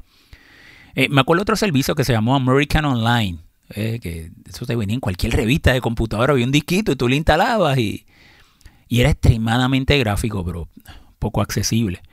Eh, 0.95 1.09
me 1.09 1.21
acuerdo 1.21 1.43
otro 1.43 1.55
servicio 1.55 1.95
que 1.95 2.03
se 2.03 2.13
llamó 2.13 2.35
American 2.35 2.85
Online, 2.85 3.39
eh, 3.69 3.99
que 4.01 4.31
eso 4.47 4.65
te 4.65 4.75
venía 4.75 4.93
en 4.93 5.01
cualquier 5.01 5.33
revista 5.33 5.73
de 5.73 5.81
computadora, 5.81 6.33
había 6.33 6.45
un 6.45 6.51
disquito 6.51 6.91
y 6.91 6.95
tú 6.95 7.07
lo 7.07 7.15
instalabas 7.15 7.77
y, 7.77 8.05
y 8.87 9.01
era 9.01 9.09
extremadamente 9.09 9.97
gráfico, 9.97 10.43
pero 10.45 10.69
poco 11.25 11.41
accesible. 11.41 12.03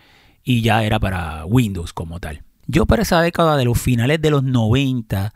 Y 0.43 0.63
ya 0.63 0.85
era 0.85 0.99
para 0.99 1.45
Windows 1.45 1.93
como 1.93 2.19
tal. 2.19 2.43
Yo 2.67 2.87
para 2.87 3.03
esa 3.03 3.21
década 3.21 3.59
de 3.59 3.67
los 3.67 3.79
finales 3.79 4.23
de 4.23 4.31
los 4.31 4.43
90 4.43 5.35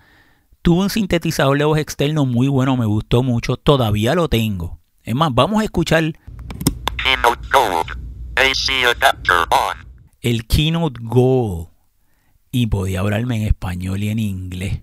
tuve 0.63 0.85
un 0.85 0.89
sintetizador 0.89 1.59
de 1.59 1.67
voz 1.67 1.79
externo 1.79 2.25
muy 2.25 2.49
bueno, 2.49 2.75
me 2.79 2.87
gustó 2.87 3.23
mucho, 3.23 3.59
todavía 3.59 4.15
lo 4.15 4.29
tengo. 4.29 4.81
Es 5.03 5.15
más, 5.15 5.29
vamos 5.35 5.61
a 5.61 5.65
escuchar 5.65 6.05
Keynote 6.97 7.49
Gold. 7.53 7.91
AC 8.37 8.97
adapter 8.97 9.37
on. 9.51 9.87
el 10.23 10.47
Keynote 10.47 11.01
Gold 11.03 11.69
y 12.51 12.69
podía 12.69 13.01
hablarme 13.01 13.37
en 13.37 13.43
español 13.43 14.03
y 14.03 14.09
en 14.09 14.19
inglés. 14.19 14.81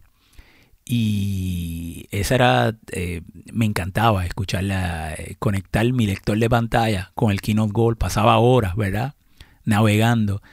Y 0.96 2.06
esa 2.12 2.36
era, 2.36 2.76
eh, 2.92 3.22
me 3.52 3.66
encantaba 3.66 4.28
escucharla, 4.28 5.16
eh, 5.16 5.38
conectar 5.40 5.92
mi 5.92 6.06
lector 6.06 6.38
de 6.38 6.48
pantalla 6.48 7.12
con 7.16 7.32
el 7.32 7.42
Keynote 7.42 7.72
Gold. 7.74 7.98
Pasaba 7.98 8.38
horas, 8.38 8.76
¿verdad? 8.76 9.16
Navegando. 9.66 10.44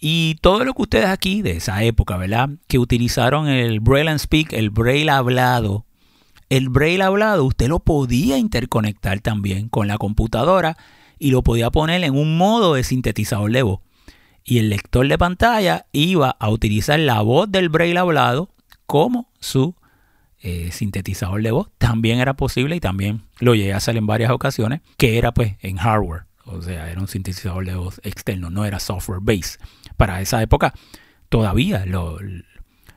Y 0.00 0.36
todo 0.40 0.64
lo 0.64 0.72
que 0.72 0.80
ustedes 0.80 1.08
aquí 1.08 1.42
de 1.42 1.58
esa 1.58 1.84
época, 1.84 2.16
¿verdad? 2.16 2.48
Que 2.68 2.78
utilizaron 2.78 3.48
el 3.48 3.80
Braille 3.80 4.08
and 4.08 4.18
Speak, 4.18 4.54
el 4.54 4.70
Braille 4.70 5.10
hablado. 5.10 5.84
El 6.48 6.70
Braille 6.70 7.02
hablado 7.02 7.44
usted 7.44 7.68
lo 7.68 7.80
podía 7.80 8.38
interconectar 8.38 9.20
también 9.20 9.68
con 9.68 9.88
la 9.88 9.98
computadora 9.98 10.78
y 11.18 11.32
lo 11.32 11.42
podía 11.42 11.70
poner 11.70 12.02
en 12.02 12.16
un 12.16 12.38
modo 12.38 12.72
de 12.72 12.82
sintetizador 12.82 13.52
de 13.52 13.62
voz. 13.62 13.80
Y 14.42 14.56
el 14.56 14.70
lector 14.70 15.06
de 15.06 15.18
pantalla 15.18 15.84
iba 15.92 16.30
a 16.30 16.48
utilizar 16.48 16.98
la 16.98 17.20
voz 17.20 17.52
del 17.52 17.68
Braille 17.68 17.98
hablado 17.98 18.48
como 18.86 19.28
su 19.38 19.74
eh, 20.42 20.70
sintetizador 20.72 21.42
de 21.42 21.50
voz. 21.52 21.68
También 21.78 22.18
era 22.20 22.34
posible 22.34 22.76
y 22.76 22.80
también 22.80 23.22
lo 23.40 23.54
llegué 23.54 23.72
a 23.72 23.78
hacer 23.78 23.96
en 23.96 24.06
varias 24.06 24.30
ocasiones, 24.30 24.80
que 24.96 25.18
era 25.18 25.32
pues 25.32 25.54
en 25.62 25.76
hardware. 25.76 26.24
O 26.44 26.60
sea, 26.60 26.90
era 26.90 27.00
un 27.00 27.08
sintetizador 27.08 27.64
de 27.64 27.74
voz 27.76 28.00
externo, 28.04 28.50
no 28.50 28.64
era 28.64 28.78
software 28.80 29.20
base. 29.22 29.58
Para 29.96 30.20
esa 30.20 30.42
época, 30.42 30.74
todavía 31.28 31.86
lo- 31.86 32.18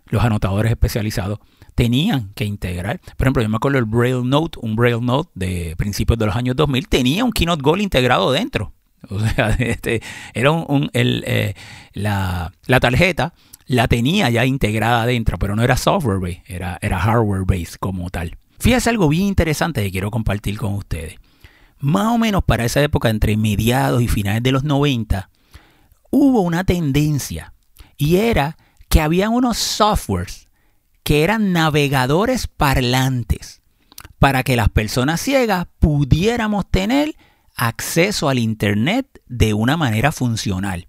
los 0.07 0.23
anotadores 0.23 0.71
especializados 0.71 1.39
tenían 1.75 2.31
que 2.35 2.45
integrar. 2.45 2.99
Por 3.17 3.25
ejemplo, 3.27 3.43
yo 3.43 3.49
me 3.49 3.57
acuerdo 3.57 3.77
el 3.79 3.85
Braille 3.85 4.21
Note, 4.23 4.59
un 4.61 4.75
Braille 4.75 5.01
Note 5.01 5.29
de 5.35 5.75
principios 5.77 6.17
de 6.19 6.25
los 6.25 6.35
años 6.35 6.55
2000, 6.55 6.87
tenía 6.87 7.23
un 7.25 7.31
Keynote 7.31 7.61
Gold 7.61 7.81
integrado 7.81 8.31
dentro. 8.31 8.73
O 9.09 9.19
sea, 9.19 9.49
este, 9.59 10.01
era 10.33 10.49
un- 10.51 10.89
el, 10.93 11.23
eh, 11.27 11.53
la, 11.93 12.51
la 12.65 12.79
tarjeta 12.79 13.33
la 13.65 13.87
tenía 13.87 14.29
ya 14.29 14.45
integrada 14.45 15.05
dentro, 15.05 15.37
pero 15.37 15.55
no 15.55 15.63
era 15.63 15.77
software 15.77 16.19
base, 16.19 16.43
era, 16.47 16.77
era 16.81 16.99
hardware 16.99 17.45
base 17.45 17.77
como 17.79 18.09
tal. 18.09 18.37
Fíjese 18.59 18.89
algo 18.89 19.09
bien 19.09 19.23
interesante 19.23 19.83
que 19.83 19.91
quiero 19.91 20.11
compartir 20.11 20.57
con 20.57 20.73
ustedes. 20.73 21.15
Más 21.79 22.07
o 22.07 22.17
menos 22.17 22.43
para 22.43 22.65
esa 22.65 22.81
época, 22.81 23.09
entre 23.09 23.37
mediados 23.37 24.01
y 24.01 24.07
finales 24.07 24.43
de 24.43 24.51
los 24.51 24.63
90, 24.63 25.29
hubo 26.09 26.41
una 26.41 26.63
tendencia 26.63 27.53
y 27.97 28.17
era 28.17 28.57
que 28.89 29.01
había 29.01 29.29
unos 29.29 29.57
softwares 29.57 30.47
que 31.03 31.23
eran 31.23 31.51
navegadores 31.53 32.47
parlantes 32.47 33.61
para 34.19 34.43
que 34.43 34.55
las 34.55 34.69
personas 34.69 35.21
ciegas 35.21 35.67
pudiéramos 35.79 36.69
tener 36.69 37.15
acceso 37.55 38.29
al 38.29 38.39
Internet 38.39 39.21
de 39.27 39.53
una 39.53 39.77
manera 39.77 40.11
funcional. 40.11 40.87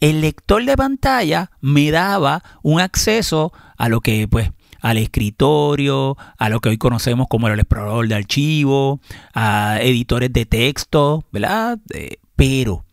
El 0.00 0.20
lector 0.20 0.64
de 0.64 0.76
pantalla 0.76 1.50
me 1.60 1.90
daba 1.90 2.42
un 2.62 2.80
acceso 2.80 3.52
a 3.76 3.88
lo 3.88 4.00
que, 4.00 4.28
pues, 4.28 4.50
al 4.80 4.98
escritorio, 4.98 6.16
a 6.38 6.48
lo 6.48 6.60
que 6.60 6.68
hoy 6.68 6.78
conocemos 6.78 7.26
como 7.28 7.48
el 7.48 7.58
explorador 7.58 8.06
de 8.06 8.14
archivos, 8.14 9.00
a 9.34 9.78
editores 9.80 10.32
de 10.32 10.46
texto, 10.46 11.24
¿verdad? 11.32 11.78
Eh, 11.92 12.18
pero 12.36 12.84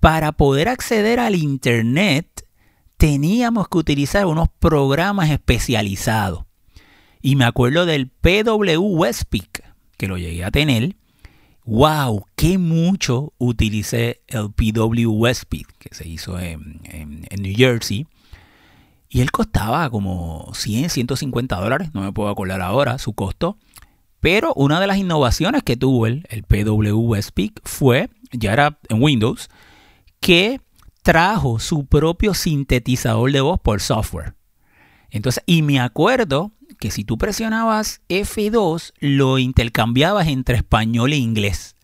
para 0.00 0.32
poder 0.32 0.68
acceder 0.68 1.18
al 1.18 1.34
Internet 1.34 2.46
teníamos 2.98 3.68
que 3.68 3.78
utilizar 3.78 4.26
unos 4.26 4.48
programas 4.58 5.30
especializados. 5.30 6.44
Y 7.20 7.36
me 7.36 7.44
acuerdo 7.44 7.86
del 7.86 8.08
PW 8.08 8.78
Westpeak, 8.78 9.64
que 9.96 10.06
lo 10.06 10.18
llegué 10.18 10.44
a 10.44 10.50
tener. 10.50 10.97
¡Wow! 11.70 12.24
¡Qué 12.34 12.56
mucho 12.56 13.34
utilicé 13.36 14.22
el 14.26 14.50
PW 14.52 15.06
Westpeak, 15.10 15.66
que 15.78 15.94
se 15.94 16.08
hizo 16.08 16.40
en, 16.40 16.80
en- 16.84 17.26
New 17.42 17.54
Jersey! 17.54 18.06
Y 19.10 19.20
él 19.20 19.30
costaba 19.30 19.90
como 19.90 20.50
100, 20.54 20.88
150 20.88 21.60
dólares, 21.60 21.90
no 21.92 22.00
me 22.00 22.10
puedo 22.10 22.30
acordar 22.30 22.62
ahora 22.62 22.96
su 22.96 23.12
costo. 23.12 23.58
Pero 24.20 24.54
una 24.54 24.80
de 24.80 24.86
las 24.86 24.96
innovaciones 24.96 25.62
que 25.62 25.76
tuvo 25.76 26.06
el, 26.06 26.26
el 26.30 26.42
PW 26.44 26.94
Westpeak 27.06 27.60
fue, 27.64 28.08
ya 28.32 28.54
era 28.54 28.78
en 28.88 29.02
Windows, 29.02 29.50
que 30.20 30.62
trajo 31.02 31.58
su 31.58 31.84
propio 31.84 32.32
sintetizador 32.32 33.30
de 33.30 33.42
voz 33.42 33.60
por 33.60 33.82
software. 33.82 34.34
Entonces, 35.10 35.42
y 35.44 35.60
me 35.60 35.80
acuerdo 35.80 36.52
que 36.78 36.90
si 36.90 37.04
tú 37.04 37.18
presionabas 37.18 38.00
F2, 38.08 38.92
lo 39.00 39.38
intercambiabas 39.38 40.28
entre 40.28 40.56
español 40.56 41.12
e 41.12 41.16
inglés. 41.16 41.76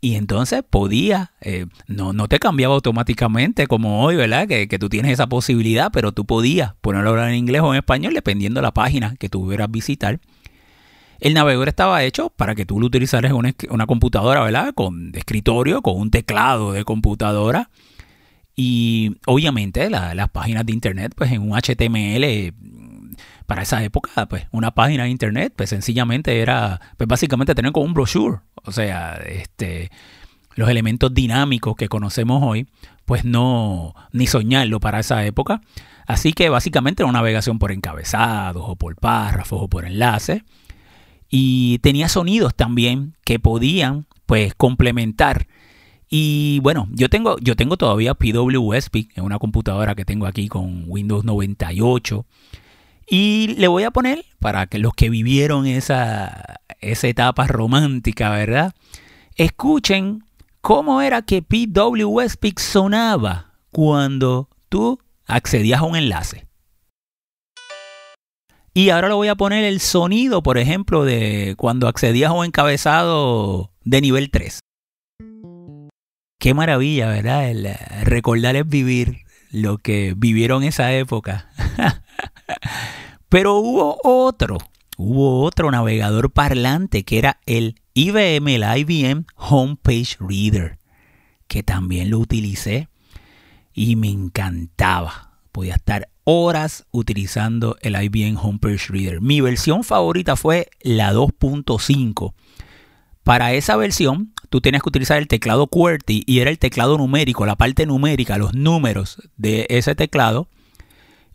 Y 0.00 0.14
entonces 0.14 0.62
podía, 0.68 1.32
eh, 1.40 1.66
no, 1.88 2.12
no 2.12 2.28
te 2.28 2.38
cambiaba 2.38 2.74
automáticamente 2.74 3.66
como 3.66 4.02
hoy, 4.04 4.14
¿verdad? 4.14 4.46
Que, 4.46 4.68
que 4.68 4.78
tú 4.78 4.88
tienes 4.88 5.10
esa 5.12 5.26
posibilidad, 5.26 5.90
pero 5.92 6.12
tú 6.12 6.24
podías 6.24 6.74
ponerlo 6.80 7.20
en 7.26 7.34
inglés 7.34 7.62
o 7.62 7.72
en 7.72 7.78
español 7.78 8.14
dependiendo 8.14 8.60
de 8.60 8.62
la 8.62 8.72
página 8.72 9.16
que 9.16 9.28
tuvieras 9.28 9.68
visitar. 9.70 10.20
El 11.18 11.34
navegador 11.34 11.66
estaba 11.68 12.04
hecho 12.04 12.30
para 12.30 12.54
que 12.54 12.64
tú 12.64 12.78
lo 12.78 12.86
utilizaras 12.86 13.32
en 13.32 13.36
una, 13.70 13.86
computadora, 13.86 14.40
¿verdad? 14.44 14.72
Con 14.72 15.10
escritorio, 15.16 15.82
con 15.82 15.98
un 15.98 16.12
teclado 16.12 16.70
de 16.72 16.84
computadora. 16.84 17.70
Y 18.54 19.16
obviamente 19.26 19.90
la- 19.90 20.14
las 20.14 20.28
páginas 20.30 20.64
de 20.64 20.72
internet, 20.72 21.12
pues 21.16 21.32
en 21.32 21.42
un 21.42 21.56
HTML, 21.56 22.52
para 23.46 23.62
esa 23.62 23.82
época, 23.82 24.26
pues 24.26 24.46
una 24.50 24.72
página 24.72 25.04
de 25.04 25.10
internet, 25.10 25.52
pues 25.56 25.70
sencillamente 25.70 26.40
era, 26.40 26.80
pues 26.96 27.08
básicamente 27.08 27.54
tener 27.54 27.72
como 27.72 27.86
un 27.86 27.94
brochure. 27.94 28.38
O 28.64 28.72
sea, 28.72 29.14
este, 29.26 29.90
los 30.54 30.68
elementos 30.68 31.12
dinámicos 31.14 31.76
que 31.76 31.88
conocemos 31.88 32.42
hoy, 32.42 32.68
pues 33.04 33.24
no, 33.24 33.94
ni 34.12 34.26
soñarlo 34.26 34.80
para 34.80 35.00
esa 35.00 35.24
época. 35.24 35.60
Así 36.06 36.32
que 36.32 36.48
básicamente 36.48 37.02
era 37.02 37.10
una 37.10 37.18
navegación 37.18 37.58
por 37.58 37.72
encabezados 37.72 38.62
o 38.66 38.76
por 38.76 38.96
párrafos 38.96 39.60
o 39.62 39.68
por 39.68 39.84
enlaces. 39.84 40.42
Y 41.28 41.78
tenía 41.80 42.08
sonidos 42.08 42.54
también 42.54 43.14
que 43.24 43.38
podían, 43.38 44.06
pues, 44.26 44.54
complementar 44.54 45.46
y 46.10 46.60
bueno, 46.60 46.88
yo 46.92 47.08
tengo, 47.10 47.36
yo 47.40 47.54
tengo 47.54 47.76
todavía 47.76 48.14
PWSpeak 48.14 49.18
en 49.18 49.24
una 49.24 49.38
computadora 49.38 49.94
que 49.94 50.04
tengo 50.04 50.26
aquí 50.26 50.48
con 50.48 50.84
Windows 50.86 51.24
98. 51.24 52.24
Y 53.10 53.54
le 53.56 53.68
voy 53.68 53.84
a 53.84 53.90
poner, 53.90 54.24
para 54.38 54.66
que 54.66 54.78
los 54.78 54.92
que 54.94 55.08
vivieron 55.08 55.66
esa, 55.66 56.60
esa 56.80 57.08
etapa 57.08 57.46
romántica, 57.46 58.30
¿verdad? 58.30 58.74
Escuchen 59.36 60.24
cómo 60.60 61.00
era 61.00 61.22
que 61.22 61.42
PWSpeak 61.42 62.58
sonaba 62.58 63.54
cuando 63.70 64.50
tú 64.68 64.98
accedías 65.26 65.80
a 65.80 65.84
un 65.84 65.96
enlace. 65.96 66.46
Y 68.74 68.90
ahora 68.90 69.08
le 69.08 69.14
voy 69.14 69.28
a 69.28 69.34
poner 69.34 69.64
el 69.64 69.80
sonido, 69.80 70.42
por 70.42 70.58
ejemplo, 70.58 71.04
de 71.04 71.54
cuando 71.56 71.88
accedías 71.88 72.30
a 72.30 72.34
un 72.34 72.44
encabezado 72.44 73.72
de 73.84 74.00
nivel 74.00 74.30
3. 74.30 74.60
Qué 76.38 76.54
maravilla, 76.54 77.08
¿verdad? 77.08 77.50
El 77.50 77.66
eh, 77.66 77.76
recordar 78.04 78.54
es 78.54 78.68
vivir 78.68 79.24
lo 79.50 79.78
que 79.78 80.14
vivieron 80.16 80.62
esa 80.62 80.92
época. 80.92 81.50
Pero 83.28 83.56
hubo 83.56 83.98
otro, 84.04 84.58
hubo 84.96 85.42
otro 85.42 85.70
navegador 85.70 86.30
parlante 86.32 87.04
que 87.04 87.18
era 87.18 87.40
el 87.46 87.80
IBM, 87.94 88.48
el 88.54 88.78
IBM 88.78 89.26
Homepage 89.36 90.16
Reader, 90.20 90.78
que 91.46 91.62
también 91.62 92.10
lo 92.10 92.18
utilicé 92.18 92.88
y 93.74 93.96
me 93.96 94.08
encantaba. 94.08 95.40
Podía 95.52 95.74
estar 95.74 96.08
horas 96.24 96.86
utilizando 96.90 97.76
el 97.80 98.00
IBM 98.00 98.36
Homepage 98.36 98.88
Reader. 98.88 99.20
Mi 99.20 99.40
versión 99.40 99.84
favorita 99.84 100.36
fue 100.36 100.68
la 100.80 101.12
2.5. 101.12 102.34
Para 103.22 103.52
esa 103.52 103.76
versión, 103.76 104.32
tú 104.48 104.60
tenías 104.60 104.82
que 104.82 104.88
utilizar 104.88 105.18
el 105.18 105.28
teclado 105.28 105.66
QWERTY 105.66 106.24
y 106.26 106.40
era 106.40 106.50
el 106.50 106.58
teclado 106.58 106.98
numérico, 106.98 107.46
la 107.46 107.56
parte 107.56 107.86
numérica, 107.86 108.38
los 108.38 108.54
números 108.54 109.22
de 109.36 109.66
ese 109.70 109.94
teclado. 109.94 110.48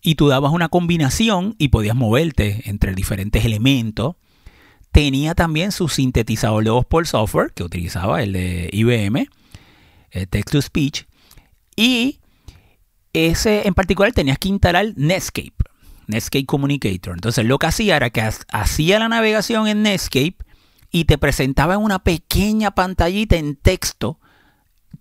Y 0.01 0.15
tú 0.15 0.27
dabas 0.27 0.51
una 0.51 0.69
combinación 0.69 1.55
y 1.57 1.69
podías 1.69 1.95
moverte 1.95 2.69
entre 2.69 2.93
diferentes 2.93 3.45
elementos. 3.45 4.15
tenía 4.91 5.33
también 5.33 5.71
su 5.71 5.89
sintetizador 5.89 6.63
de 6.63 6.69
voz 6.69 6.85
por 6.85 7.07
software 7.07 7.51
que 7.53 7.63
utilizaba 7.63 8.21
el 8.21 8.33
de 8.33 8.69
IBM, 8.71 9.27
el 10.11 10.27
Text 10.27 10.51
to 10.51 10.61
Speech, 10.61 11.05
y 11.75 12.19
ese 13.11 13.67
en 13.67 13.73
particular 13.73 14.11
tenías 14.13 14.37
que 14.37 14.49
instalar 14.49 14.93
Netscape, 14.95 15.55
Netscape 16.07 16.45
Communicator. 16.45 17.13
Entonces 17.15 17.45
lo 17.45 17.57
que 17.57 17.67
hacía 17.67 17.97
era 17.97 18.11
que 18.11 18.21
hacía 18.21 18.99
la 18.99 19.09
navegación 19.09 19.67
en 19.67 19.81
Netscape 19.81 20.35
y 20.93 21.05
te 21.05 21.17
presentaba 21.17 21.73
en 21.73 21.81
una 21.81 21.99
pequeña 21.99 22.71
pantallita 22.71 23.35
en 23.35 23.55
texto 23.55 24.19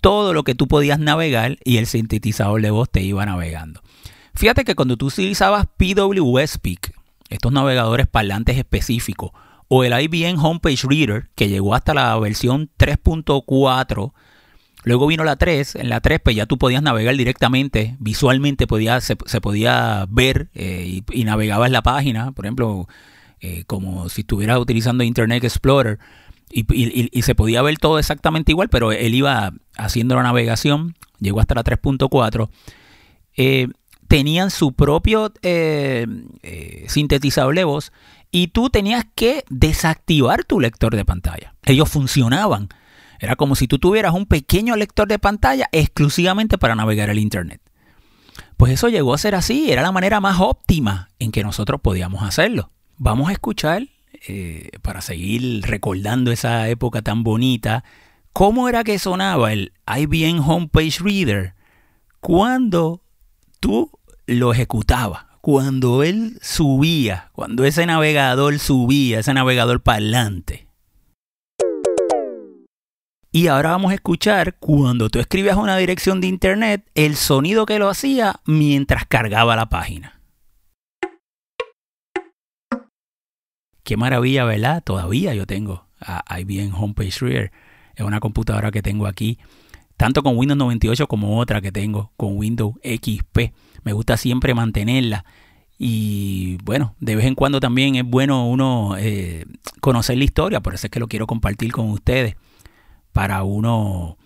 todo 0.01 0.33
lo 0.33 0.43
que 0.43 0.55
tú 0.55 0.67
podías 0.67 0.99
navegar 0.99 1.59
y 1.65 1.77
el 1.77 1.87
sintetizador 1.87 2.63
de 2.63 2.71
voz 2.71 2.91
te 2.91 3.03
iba 3.03 3.25
navegando. 3.27 3.83
Fíjate 4.35 4.65
que 4.65 4.75
cuando 4.75 4.97
tú 4.97 5.07
utilizabas 5.07 5.67
PWSpeak, 5.77 6.95
estos 7.29 7.53
navegadores 7.53 8.07
parlantes 8.07 8.57
específicos, 8.57 9.33
o 9.69 9.85
el 9.85 9.93
IBM 9.93 10.43
Homepage 10.43 10.87
Reader, 10.89 11.29
que 11.35 11.49
llegó 11.49 11.75
hasta 11.75 11.93
la 11.93 12.19
versión 12.19 12.71
3.4, 12.79 14.13
luego 14.85 15.07
vino 15.07 15.25
la 15.25 15.37
3, 15.37 15.77
en 15.77 15.91
la 15.91 16.01
3 16.01 16.21
pues 16.25 16.35
ya 16.35 16.47
tú 16.47 16.57
podías 16.57 16.83
navegar 16.83 17.15
directamente, 17.17 17.97
visualmente 18.01 18.67
podía, 18.67 18.99
se, 19.03 19.17
podía 19.17 20.07
ver 20.09 20.49
eh, 20.55 21.03
y, 21.11 21.25
navegabas 21.25 21.71
la 21.71 21.83
página, 21.83 22.33
por 22.33 22.47
ejemplo, 22.47 22.89
eh, 23.43 23.65
como 23.67 24.09
si 24.09 24.23
estuvieras 24.23 24.59
utilizando 24.59 25.05
Internet 25.05 25.45
Explorer, 25.45 25.99
y, 26.53 27.23
se 27.23 27.35
podía 27.35 27.63
ver 27.63 27.79
todo 27.79 27.99
exactamente 27.99 28.53
igual, 28.53 28.69
pero 28.69 28.93
él 28.93 29.15
iba 29.15 29.53
haciendo 29.77 30.15
la 30.15 30.23
navegación, 30.23 30.95
llegó 31.19 31.41
hasta 31.41 31.55
la 31.55 31.65
3.4. 31.65 32.51
Eh, 33.37 33.69
tenían 34.09 34.51
su 34.51 34.73
propio 34.73 35.33
eh, 35.43 36.07
eh, 36.43 36.85
sintetizador 36.89 37.55
de 37.55 37.65
voz 37.65 37.93
y 38.31 38.49
tú 38.49 38.69
tenías 38.69 39.07
que 39.15 39.45
desactivar 39.49 40.45
tu 40.45 40.61
lector 40.61 40.95
de 40.95 41.05
pantalla. 41.05 41.55
Ellos 41.65 41.89
funcionaban. 41.89 42.69
Era 43.19 43.37
como 43.37 43.55
si 43.55 43.69
tú 43.69 43.79
tuvieras 43.79 44.15
un 44.15 44.27
pequeño 44.27 44.77
lector 44.77 45.09
de 45.09 45.19
pantalla 45.19 45.69
exclusivamente 45.73 46.59
para 46.59 46.75
navegar 46.75 47.09
el 47.09 47.19
Internet. 47.19 47.63
Pues 48.57 48.73
eso 48.73 48.89
llegó 48.89 49.15
a 49.15 49.19
ser 49.19 49.35
así, 49.35 49.71
era 49.71 49.83
la 49.83 49.93
manera 49.93 50.21
más 50.21 50.41
óptima 50.41 51.09
en 51.19 51.33
que 51.33 51.43
nosotros 51.43 51.81
podíamos 51.81 52.23
hacerlo. 52.23 52.71
Vamos 52.99 53.29
a 53.29 53.33
escuchar, 53.33 53.89
eh, 54.29 54.71
para 54.83 55.01
seguir 55.01 55.63
recordando 55.63 56.31
esa 56.31 56.69
época 56.69 57.03
tan 57.03 57.23
bonita, 57.23 57.85
cómo 58.33 58.69
era 58.69 58.85
que 58.85 58.99
sonaba 58.99 59.53
el 59.53 59.73
IBM 59.87 60.41
Homepage 60.41 60.99
Reader 61.01 61.55
cuando 62.21 63.03
tú 63.61 63.91
lo 64.27 64.53
ejecutaba. 64.53 65.29
Cuando 65.41 66.05
él 66.05 66.39
subía, 66.41 67.31
cuando 67.33 67.65
ese 67.65 67.85
navegador 67.85 68.61
subía, 68.61 69.19
ese 69.19 69.35
navegador 69.35 69.83
parlante. 69.83 70.69
Y 73.33 73.49
ahora 73.49 73.71
vamos 73.71 73.91
a 73.91 73.95
escuchar 73.95 74.55
cuando 74.61 75.09
tú 75.09 75.19
escribías 75.19 75.57
una 75.57 75.77
dirección 75.79 76.21
de 76.21 76.29
internet, 76.29 76.89
el 76.95 77.17
sonido 77.17 77.67
que 77.67 77.81
lo 77.81 77.89
hacía 77.89 78.41
mientras 78.45 79.07
cargaba 79.07 79.57
la 79.57 79.69
página. 79.69 80.22
Qué 83.85 83.97
maravilla, 83.97 84.45
¿verdad? 84.45 84.83
Todavía 84.83 85.35
yo 85.35 85.47
tengo 85.47 85.87
a 86.01 86.41
IBM 86.41 86.75
Homepage 86.75 87.19
Reader. 87.21 87.53
Es 87.95 88.05
una 88.05 88.21
computadora 88.21 88.71
que 88.71 88.83
tengo 88.83 89.07
aquí, 89.07 89.39
tanto 89.97 90.23
con 90.23 90.37
Windows 90.37 90.59
98 90.59 91.07
como 91.07 91.39
otra 91.39 91.61
que 91.61 91.73
tengo 91.73 92.11
con 92.17 92.37
Windows 92.37 92.75
XP 92.83 93.53
me 93.85 93.93
gusta 93.93 94.17
siempre 94.17 94.55
mantenerla. 94.55 95.25
Y 95.79 96.59
bueno, 96.65 96.95
de 97.01 97.17
vez 97.17 97.27
en 97.27 97.35
cuando 97.35 97.59
también 97.59 97.97
es 97.97 98.05
bueno 98.05 98.49
uno 98.49 98.97
eh, 98.99 99.45
conocer 99.81 100.17
la 100.17 100.25
historia, 100.25 100.61
por 100.61 100.75
eso 100.75 100.87
es 100.87 100.91
que 100.91 101.01
lo 101.01 101.09
quiero 101.09 101.27
compartir 101.27 101.73
con 101.73 101.91
ustedes, 101.91 102.37
para 103.13 103.43
uno 103.43 104.17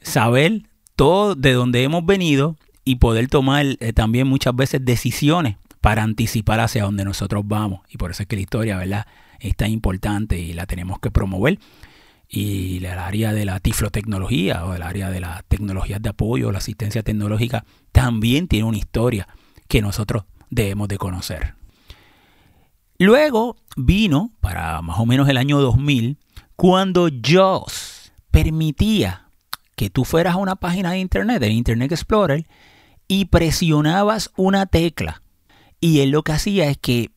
saber 0.00 0.62
todo 0.96 1.34
de 1.34 1.52
dónde 1.52 1.82
hemos 1.82 2.04
venido 2.04 2.56
y 2.84 2.96
poder 2.96 3.28
tomar 3.28 3.66
eh, 3.80 3.92
también 3.92 4.26
muchas 4.26 4.54
veces 4.54 4.84
decisiones 4.84 5.56
para 5.86 6.02
anticipar 6.02 6.58
hacia 6.58 6.82
dónde 6.82 7.04
nosotros 7.04 7.44
vamos. 7.46 7.82
Y 7.88 7.96
por 7.96 8.10
eso 8.10 8.24
es 8.24 8.28
que 8.28 8.34
la 8.34 8.42
historia, 8.42 8.76
¿verdad? 8.76 9.06
Es 9.38 9.54
tan 9.54 9.70
importante 9.70 10.36
y 10.36 10.52
la 10.52 10.66
tenemos 10.66 10.98
que 10.98 11.12
promover. 11.12 11.60
Y 12.28 12.78
el 12.78 12.86
área 12.86 13.32
de 13.32 13.44
la 13.44 13.60
tiflotecnología 13.60 14.64
o 14.64 14.74
el 14.74 14.82
área 14.82 15.10
de 15.10 15.20
las 15.20 15.44
tecnologías 15.44 16.02
de 16.02 16.08
apoyo, 16.08 16.50
la 16.50 16.58
asistencia 16.58 17.04
tecnológica, 17.04 17.64
también 17.92 18.48
tiene 18.48 18.64
una 18.64 18.78
historia 18.78 19.28
que 19.68 19.80
nosotros 19.80 20.24
debemos 20.50 20.88
de 20.88 20.98
conocer. 20.98 21.54
Luego 22.98 23.54
vino, 23.76 24.32
para 24.40 24.82
más 24.82 24.98
o 24.98 25.06
menos 25.06 25.28
el 25.28 25.36
año 25.36 25.60
2000, 25.60 26.18
cuando 26.56 27.08
JAWS 27.22 28.10
permitía 28.32 29.28
que 29.76 29.88
tú 29.88 30.04
fueras 30.04 30.34
a 30.34 30.38
una 30.38 30.56
página 30.56 30.90
de 30.90 30.98
Internet, 30.98 31.38
de 31.38 31.50
Internet 31.50 31.92
Explorer, 31.92 32.44
y 33.06 33.26
presionabas 33.26 34.32
una 34.34 34.66
tecla. 34.66 35.22
Y 35.80 36.00
él 36.00 36.10
lo 36.10 36.22
que 36.22 36.32
hacía 36.32 36.68
es 36.68 36.78
que 36.78 37.10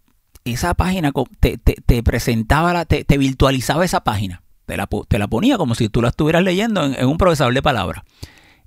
esa 0.45 0.73
página 0.73 1.11
te, 1.39 2.03
presentaba, 2.03 2.73
la, 2.73 2.85
te, 2.85 3.17
virtualizaba 3.17 3.85
esa 3.85 4.03
página. 4.03 4.41
Te 4.65 4.77
la, 4.77 4.87
te 5.07 5.19
la, 5.19 5.27
ponía 5.27 5.57
como 5.57 5.75
si 5.75 5.89
tú 5.89 6.01
la 6.01 6.09
estuvieras 6.09 6.43
leyendo 6.43 6.83
en, 6.85 6.95
en 6.95 7.07
un 7.07 7.17
procesador 7.17 7.53
de 7.53 7.61
palabras. 7.61 8.03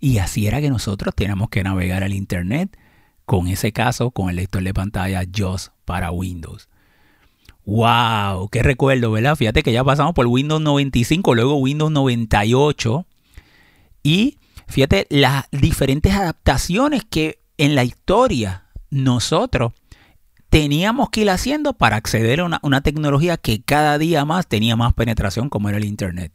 Y 0.01 0.19
así 0.19 0.47
era 0.47 0.61
que 0.61 0.71
nosotros 0.71 1.15
teníamos 1.15 1.49
que 1.49 1.63
navegar 1.63 2.03
al 2.03 2.13
Internet, 2.13 2.77
con 3.25 3.47
ese 3.47 3.73
caso, 3.73 4.11
con 4.11 4.31
el 4.31 4.37
lector 4.37 4.63
de 4.63 4.75
pantalla 4.75 5.23
JOS 5.33 5.71
para 5.85 6.11
Windows. 6.11 6.69
¡Wow! 7.65 8.49
¡Qué 8.49 8.63
recuerdo, 8.63 9.13
¿verdad? 9.13 9.37
Fíjate 9.37 9.63
que 9.63 9.73
ya 9.73 9.85
pasamos 9.85 10.15
por 10.15 10.27
Windows 10.27 10.61
95, 10.61 11.35
luego 11.35 11.57
Windows 11.57 11.93
98. 11.93 13.07
Y 14.03 14.39
fíjate 14.67 15.07
las 15.11 15.45
diferentes 15.53 16.13
adaptaciones 16.15 17.05
que 17.05 17.39
en 17.59 17.77
la 17.77 17.85
historia 17.85 18.67
nosotros 18.91 19.73
teníamos 20.53 21.09
que 21.09 21.23
ir 21.23 21.31
haciendo 21.31 21.73
para 21.73 21.97
acceder 21.97 22.41
a 22.41 22.61
una, 22.63 22.81
tecnología 22.83 23.39
que 23.39 23.63
cada 23.63 23.97
día 23.97 24.27
más 24.27 24.47
tenía 24.47 24.77
más 24.77 24.93
penetración 24.93 25.49
como 25.49 25.71
era 25.71 25.79
el 25.79 25.85
Internet. 25.87 26.31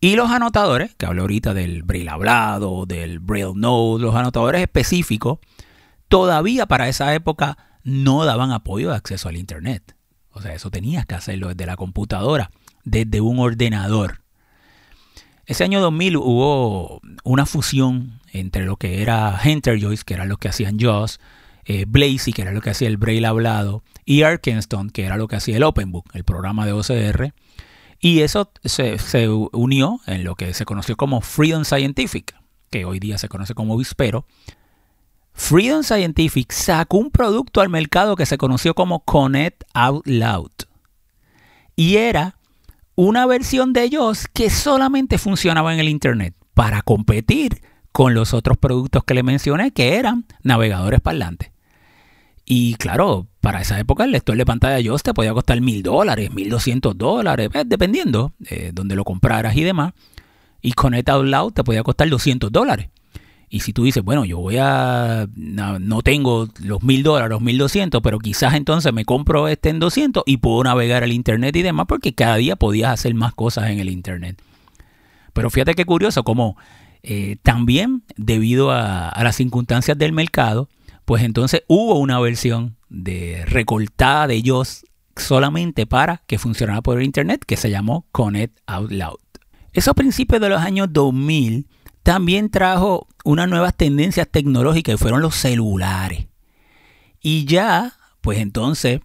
Y 0.00 0.16
los 0.16 0.30
anotadores, 0.30 0.94
que 0.94 1.04
hablo 1.04 1.20
ahorita 1.20 1.52
del 1.52 1.82
Braille 1.82 2.08
hablado, 2.08 2.86
del 2.86 3.18
Braille 3.18 3.52
Note, 3.54 4.02
los 4.02 4.14
anotadores 4.14 4.62
específicos, 4.62 5.40
todavía 6.08 6.64
para 6.64 6.88
esa 6.88 7.14
época 7.14 7.58
no 7.84 8.24
daban 8.24 8.50
apoyo 8.50 8.88
de 8.88 8.96
acceso 8.96 9.28
al 9.28 9.36
Internet. 9.36 9.94
O 10.30 10.40
sea, 10.40 10.54
eso 10.54 10.70
tenías 10.70 11.04
que 11.04 11.16
hacerlo 11.16 11.48
desde 11.48 11.66
la 11.66 11.76
computadora, 11.76 12.50
desde 12.84 13.20
un 13.20 13.40
ordenador. 13.40 14.22
Ese 15.44 15.64
año 15.64 15.82
2000 15.82 16.16
hubo 16.16 17.02
una 17.24 17.44
fusión 17.44 18.20
entre 18.32 18.64
lo 18.64 18.78
que 18.78 19.02
era 19.02 19.38
Joyce, 19.38 20.04
que 20.06 20.14
era 20.14 20.24
lo 20.24 20.38
que 20.38 20.48
hacían 20.48 20.78
JAWS, 20.78 21.20
eh, 21.72 21.84
Blazy, 21.86 22.32
que 22.32 22.42
era 22.42 22.50
lo 22.50 22.60
que 22.60 22.70
hacía 22.70 22.88
el 22.88 22.96
Braille 22.96 23.24
hablado, 23.24 23.84
y 24.04 24.22
Arkanston, 24.22 24.90
que 24.90 25.04
era 25.04 25.16
lo 25.16 25.28
que 25.28 25.36
hacía 25.36 25.56
el 25.56 25.62
OpenBook, 25.62 26.04
el 26.14 26.24
programa 26.24 26.66
de 26.66 26.72
OCR, 26.72 27.32
y 28.00 28.22
eso 28.22 28.50
se, 28.64 29.28
unió 29.28 30.00
en 30.08 30.24
lo 30.24 30.34
que 30.34 30.52
se 30.52 30.64
conoció 30.64 30.96
como 30.96 31.20
Freedom 31.20 31.64
Scientific, 31.64 32.34
que 32.70 32.84
hoy 32.84 32.98
día 32.98 33.18
se 33.18 33.28
conoce 33.28 33.54
como 33.54 33.76
Vispero. 33.76 34.26
Freedom 35.32 35.84
Scientific 35.84 36.50
sacó 36.50 36.96
un 36.96 37.12
producto 37.12 37.60
al 37.60 37.68
mercado 37.68 38.16
que 38.16 38.26
se 38.26 38.36
conoció 38.36 38.74
como 38.74 39.04
Connect 39.04 39.62
Out 39.72 40.08
Loud. 40.08 40.50
Y 41.76 41.98
era 41.98 42.36
una 42.96 43.26
versión 43.26 43.72
de 43.72 43.84
ellos 43.84 44.26
que 44.32 44.50
solamente 44.50 45.18
funcionaba 45.18 45.72
en 45.72 45.78
el 45.78 45.88
Internet 45.88 46.34
para 46.52 46.82
competir 46.82 47.62
con 47.92 48.14
los 48.14 48.34
otros 48.34 48.58
productos 48.58 49.04
que 49.04 49.14
le 49.14 49.22
mencioné, 49.22 49.70
que 49.70 49.94
eran 49.94 50.24
navegadores 50.42 51.00
parlantes. 51.00 51.52
Y 52.52 52.74
claro, 52.74 53.28
para 53.40 53.60
esa 53.60 53.78
época 53.78 54.02
el 54.02 54.10
lector 54.10 54.36
de 54.36 54.44
pantalla 54.44 54.84
JOS 54.84 55.04
te 55.04 55.14
podía 55.14 55.32
costar 55.32 55.60
mil 55.60 55.84
dólares, 55.84 56.34
mil 56.34 56.50
doscientos 56.50 56.98
dólares, 56.98 57.48
eh, 57.54 57.62
dependiendo 57.64 58.32
de 58.40 58.56
eh, 58.56 58.70
donde 58.74 58.96
lo 58.96 59.04
compraras 59.04 59.56
y 59.56 59.62
demás. 59.62 59.92
Y 60.60 60.72
Connect 60.72 61.08
Out 61.10 61.26
Loud 61.26 61.52
te 61.52 61.62
podía 61.62 61.84
costar 61.84 62.08
200 62.08 62.50
dólares. 62.50 62.88
Y 63.48 63.60
si 63.60 63.72
tú 63.72 63.84
dices, 63.84 64.02
bueno, 64.02 64.24
yo 64.24 64.38
voy 64.38 64.56
a. 64.58 65.28
No, 65.36 66.02
tengo 66.02 66.48
los 66.60 66.82
mil 66.82 67.04
dólares, 67.04 67.30
los 67.30 67.40
mil 67.40 67.56
doscientos, 67.56 68.00
pero 68.02 68.18
quizás 68.18 68.54
entonces 68.54 68.92
me 68.92 69.04
compro 69.04 69.46
este 69.46 69.68
en 69.68 69.78
200 69.78 70.24
y 70.26 70.38
puedo 70.38 70.64
navegar 70.64 71.04
al 71.04 71.12
internet 71.12 71.54
y 71.54 71.62
demás, 71.62 71.86
porque 71.88 72.16
cada 72.16 72.34
día 72.34 72.56
podías 72.56 72.90
hacer 72.90 73.14
más 73.14 73.32
cosas 73.32 73.70
en 73.70 73.78
el 73.78 73.88
internet. 73.88 74.42
Pero 75.34 75.50
fíjate 75.50 75.74
qué 75.74 75.84
curioso, 75.84 76.24
como 76.24 76.56
eh, 77.04 77.36
también 77.44 78.02
debido 78.16 78.72
a 78.72 79.16
las 79.22 79.36
circunstancias 79.36 79.96
del 79.96 80.12
mercado, 80.12 80.68
pues 81.10 81.24
entonces 81.24 81.64
hubo 81.66 81.98
una 81.98 82.20
versión 82.20 82.76
de 82.88 83.44
recortada 83.46 84.28
de 84.28 84.36
ellos 84.36 84.84
solamente 85.16 85.84
para 85.84 86.22
que 86.28 86.38
funcionara 86.38 86.82
por 86.82 87.02
internet 87.02 87.42
que 87.44 87.56
se 87.56 87.68
llamó 87.68 88.06
Connect 88.12 88.56
Out 88.68 88.92
Loud. 88.92 89.18
Eso 89.72 89.92
principios 89.94 90.40
de 90.40 90.50
los 90.50 90.60
años 90.60 90.86
2000 90.92 91.66
también 92.04 92.48
trajo 92.48 93.08
unas 93.24 93.48
nuevas 93.48 93.76
tendencias 93.76 94.28
tecnológicas 94.30 94.94
y 94.94 94.98
fueron 94.98 95.20
los 95.20 95.34
celulares. 95.34 96.28
Y 97.20 97.44
ya, 97.44 97.94
pues 98.20 98.38
entonces, 98.38 99.00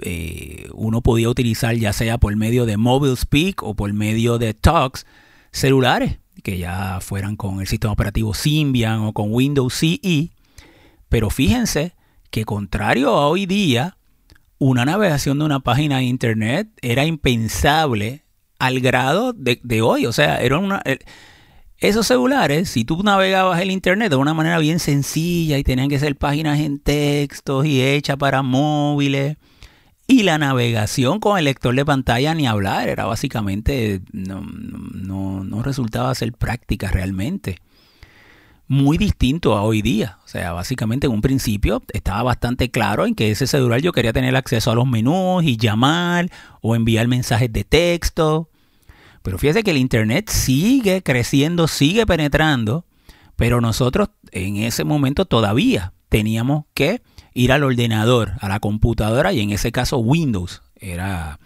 eh, 0.00 0.70
uno 0.72 1.02
podía 1.02 1.28
utilizar 1.28 1.76
ya 1.76 1.92
sea 1.92 2.16
por 2.16 2.34
medio 2.36 2.64
de 2.64 2.78
Mobile 2.78 3.16
Speak 3.16 3.62
o 3.62 3.74
por 3.74 3.92
medio 3.92 4.38
de 4.38 4.54
Talks 4.54 5.04
celulares 5.52 6.20
que 6.42 6.56
ya 6.56 7.00
fueran 7.02 7.36
con 7.36 7.60
el 7.60 7.66
sistema 7.66 7.92
operativo 7.92 8.32
Symbian 8.32 9.00
o 9.00 9.12
con 9.12 9.30
Windows 9.30 9.74
CE. 9.74 10.30
Pero 11.08 11.30
fíjense 11.30 11.94
que 12.30 12.44
contrario 12.44 13.10
a 13.10 13.28
hoy 13.28 13.46
día, 13.46 13.96
una 14.58 14.84
navegación 14.84 15.38
de 15.38 15.44
una 15.44 15.60
página 15.60 15.98
de 15.98 16.04
internet 16.04 16.68
era 16.82 17.04
impensable 17.04 18.24
al 18.58 18.80
grado 18.80 19.32
de, 19.32 19.82
hoy. 19.82 20.06
O 20.06 20.12
sea, 20.12 20.40
era 20.40 20.58
una, 20.58 20.82
esos 21.78 22.06
celulares, 22.06 22.70
si 22.70 22.84
tú 22.84 23.02
navegabas 23.02 23.60
el 23.60 23.70
internet 23.70 24.10
de 24.10 24.16
una 24.16 24.34
manera 24.34 24.58
bien 24.58 24.78
sencilla 24.78 25.58
y 25.58 25.64
tenían 25.64 25.88
que 25.88 25.98
ser 25.98 26.16
páginas 26.16 26.60
en 26.60 26.78
textos 26.78 27.66
y 27.66 27.82
hechas 27.82 28.16
para 28.16 28.42
móviles, 28.42 29.36
y 30.06 30.22
la 30.22 30.38
navegación 30.38 31.18
con 31.18 31.38
el 31.38 31.44
lector 31.44 31.74
de 31.74 31.84
pantalla 31.84 32.34
ni 32.34 32.46
hablar, 32.46 32.88
era 32.88 33.06
básicamente, 33.06 34.02
no, 34.12 34.42
no, 34.42 35.62
resultaba 35.62 36.14
ser 36.14 36.32
práctica 36.32 36.90
realmente. 36.90 37.58
Muy 38.66 38.96
distinto 38.96 39.56
a 39.56 39.62
hoy 39.62 39.82
día. 39.82 40.18
O 40.24 40.28
sea, 40.28 40.52
básicamente 40.52 41.06
en 41.06 41.12
un 41.12 41.20
principio 41.20 41.82
estaba 41.92 42.22
bastante 42.22 42.70
claro 42.70 43.04
en 43.04 43.14
que 43.14 43.30
ese 43.30 43.46
celular 43.46 43.80
yo 43.82 43.92
quería 43.92 44.14
tener 44.14 44.34
acceso 44.36 44.70
a 44.70 44.74
los 44.74 44.86
menús 44.86 45.44
y 45.44 45.58
llamar 45.58 46.30
o 46.62 46.74
enviar 46.74 47.06
mensajes 47.06 47.52
de 47.52 47.64
texto. 47.64 48.48
Pero 49.22 49.38
fíjese 49.38 49.62
que 49.62 49.70
el 49.70 49.76
Internet 49.76 50.30
sigue 50.30 51.02
creciendo, 51.02 51.68
sigue 51.68 52.06
penetrando, 52.06 52.86
pero 53.36 53.60
nosotros 53.60 54.08
en 54.32 54.56
ese 54.56 54.84
momento 54.84 55.26
todavía 55.26 55.92
teníamos 56.08 56.64
que 56.72 57.02
ir 57.34 57.52
al 57.52 57.64
ordenador, 57.64 58.32
a 58.40 58.48
la 58.48 58.60
computadora 58.60 59.32
y 59.32 59.40
en 59.40 59.50
ese 59.50 59.72
caso 59.72 59.98
Windows 59.98 60.62
era 60.76 61.38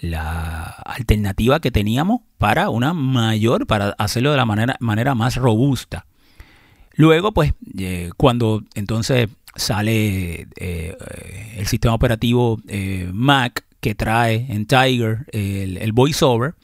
la 0.00 0.62
alternativa 0.62 1.60
que 1.60 1.70
teníamos 1.70 2.22
para 2.38 2.68
una 2.68 2.94
mayor, 2.94 3.68
para 3.68 3.90
hacerlo 3.98 4.32
de 4.32 4.36
la 4.36 4.44
manera, 4.44 4.76
manera 4.80 5.14
más 5.14 5.36
robusta. 5.36 6.06
Luego, 6.94 7.32
pues, 7.32 7.54
eh, 7.78 8.10
cuando 8.16 8.62
entonces 8.74 9.28
sale 9.54 10.46
eh, 10.56 10.96
el 11.56 11.66
sistema 11.66 11.94
operativo 11.94 12.60
eh, 12.68 13.10
Mac 13.12 13.64
que 13.80 13.94
trae 13.94 14.46
en 14.48 14.66
Tiger 14.66 15.26
el, 15.32 15.76
el 15.76 15.92
VoiceOver, 15.92 16.54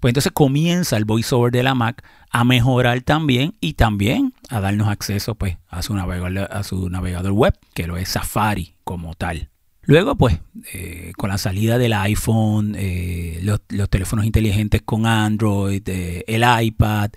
pues 0.00 0.12
entonces 0.12 0.32
comienza 0.32 0.96
el 0.96 1.04
voiceover 1.04 1.52
de 1.52 1.62
la 1.62 1.74
Mac 1.74 2.02
a 2.30 2.44
mejorar 2.44 3.02
también 3.02 3.54
y 3.60 3.74
también 3.74 4.32
a 4.48 4.60
darnos 4.60 4.88
acceso 4.88 5.34
pues 5.34 5.58
a 5.68 5.82
su 5.82 5.94
navegador, 5.94 6.48
a 6.50 6.62
su 6.62 6.88
navegador 6.88 7.32
web, 7.32 7.58
que 7.74 7.86
lo 7.86 7.96
es 7.98 8.08
Safari 8.08 8.74
como 8.84 9.14
tal. 9.14 9.50
Luego, 9.82 10.14
pues, 10.14 10.38
eh, 10.72 11.12
con 11.16 11.30
la 11.30 11.38
salida 11.38 11.76
del 11.76 11.92
iPhone, 11.94 12.76
eh, 12.78 13.40
los, 13.42 13.60
teléfonos 13.90 14.24
inteligentes 14.24 14.82
con 14.82 15.06
Android, 15.06 15.82
el 15.86 16.44
iPad, 16.64 17.10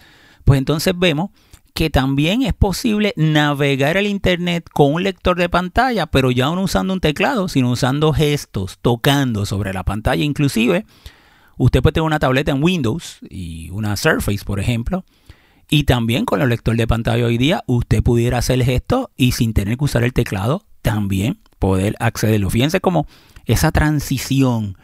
pues 0.44 0.58
entonces 0.58 0.94
vemos 0.98 1.30
que 1.74 1.90
también 1.90 2.44
es 2.44 2.54
posible 2.54 3.14
navegar 3.16 3.98
el 3.98 4.08
Internet 4.08 4.70
con 4.72 4.94
un 4.94 5.04
lector 5.04 5.38
de 5.38 5.50
pantalla, 5.50 6.06
pero 6.06 6.32
ya 6.32 6.46
no 6.46 6.62
usando 6.62 6.94
un 6.94 7.00
teclado, 7.00 7.48
sino 7.48 7.72
usando 7.72 8.14
gestos, 8.14 8.78
tocando 8.82 9.46
sobre 9.46 9.74
la 9.74 9.84
pantalla. 9.84 10.24
Inclusive, 10.24 10.86
Usted 11.58 11.82
puede 11.82 11.94
tener 11.94 12.08
una 12.08 12.20
tableta 12.20 12.52
en 12.52 12.64
Windows 12.64 13.20
y 13.30 13.70
una 13.70 13.96
Surface, 13.96 14.44
por 14.44 14.60
ejemplo. 14.60 15.06
Y 15.70 15.84
también 15.84 16.26
con 16.26 16.42
el 16.42 16.50
lector 16.50 16.76
de 16.76 16.88
pantalla 16.88 17.26
hoy 17.26 17.38
día, 17.38 17.64
usted 17.68 18.04
pudiera 18.04 18.40
hacer 18.40 18.56
el 18.56 18.66
gesto 18.66 19.12
y 19.16 19.34
sin 19.34 19.54
tener 19.54 19.78
que 19.78 19.86
usar 19.86 20.04
el 20.04 20.14
teclado, 20.14 20.66
también 20.82 21.40
poder 21.60 21.96
accederlo. 22.00 22.50
Fíjense 22.50 22.82
cómo 22.82 23.08
esa 23.46 23.72
transición, 23.72 24.78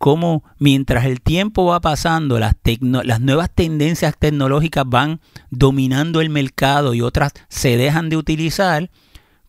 cómo 0.00 0.44
mientras 0.58 1.04
el 1.04 1.20
tiempo 1.20 1.66
va 1.66 1.82
pasando, 1.82 2.38
las, 2.38 2.54
las 2.80 3.20
nuevas 3.20 3.50
tendencias 3.54 4.16
tecnológicas 4.18 4.84
van 4.86 5.20
dominando 5.50 6.22
el 6.22 6.30
mercado 6.30 6.94
y 6.94 7.02
otras 7.02 7.34
se 7.50 7.76
dejan 7.76 8.08
de 8.08 8.16
utilizar, 8.16 8.90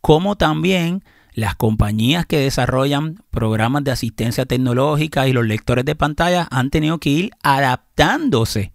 como 0.02 0.36
también 0.36 1.06
las 1.34 1.56
compañías 1.56 2.26
que 2.26 2.38
desarrollan 2.38 3.24
programas 3.32 3.86
de 3.86 3.91
asistencia 3.91 4.45
tecnológica 4.45 5.26
y 5.26 5.32
los 5.32 5.45
lectores 5.45 5.86
de 5.86 5.95
pantalla 5.95 6.49
han 6.52 6.70
tenido 6.70 6.97
que 6.97 7.12
ir 7.12 7.32
adaptándose 7.43 8.74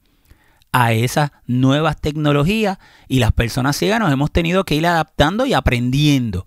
a 0.72 0.95
esas 0.95 1.31
nuevas 1.47 2.01
tecnologías 2.01 2.79
y 3.07 3.18
las 3.18 3.33
personas 3.33 3.77
ciegas 3.77 4.01
nos 4.01 4.11
hemos 4.11 4.33
tenido 4.33 4.64
que 4.64 4.77
ir 4.77 4.87
adaptando 4.87 5.45
y 5.45 5.53
aprendiendo 5.53 6.47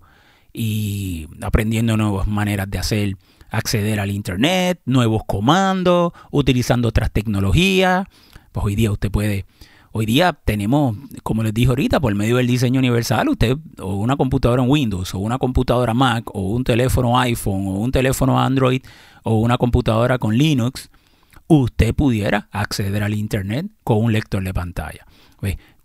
y 0.52 1.28
aprendiendo 1.40 1.96
nuevas 1.96 2.26
maneras 2.26 2.68
de 2.68 2.78
hacer 2.78 3.16
acceder 3.50 4.00
al 4.00 4.10
internet, 4.10 4.80
nuevos 4.84 5.22
comandos, 5.26 6.12
utilizando 6.30 6.88
otras 6.88 7.10
tecnologías. 7.10 8.06
Pues 8.52 8.66
hoy 8.66 8.76
día 8.76 8.90
usted 8.90 9.10
puede 9.10 9.46
Hoy 9.92 10.06
día 10.06 10.32
tenemos, 10.44 10.96
como 11.24 11.42
les 11.42 11.52
dije 11.52 11.68
ahorita, 11.68 11.98
por 11.98 12.14
medio 12.14 12.36
del 12.36 12.46
diseño 12.46 12.78
universal, 12.78 13.28
usted 13.28 13.56
o 13.80 13.96
una 13.96 14.16
computadora 14.16 14.62
en 14.62 14.70
Windows, 14.70 15.12
o 15.16 15.18
una 15.18 15.36
computadora 15.36 15.94
Mac, 15.94 16.30
o 16.32 16.42
un 16.42 16.62
teléfono 16.62 17.18
iPhone, 17.18 17.66
o 17.66 17.72
un 17.72 17.90
teléfono 17.90 18.38
Android, 18.38 18.82
o 19.24 19.40
una 19.40 19.58
computadora 19.58 20.18
con 20.18 20.36
Linux, 20.36 20.90
usted 21.48 21.92
pudiera 21.92 22.48
acceder 22.52 23.02
al 23.02 23.14
Internet 23.14 23.66
con 23.82 23.98
un 24.04 24.12
lector 24.12 24.44
de 24.44 24.54
pantalla. 24.54 25.04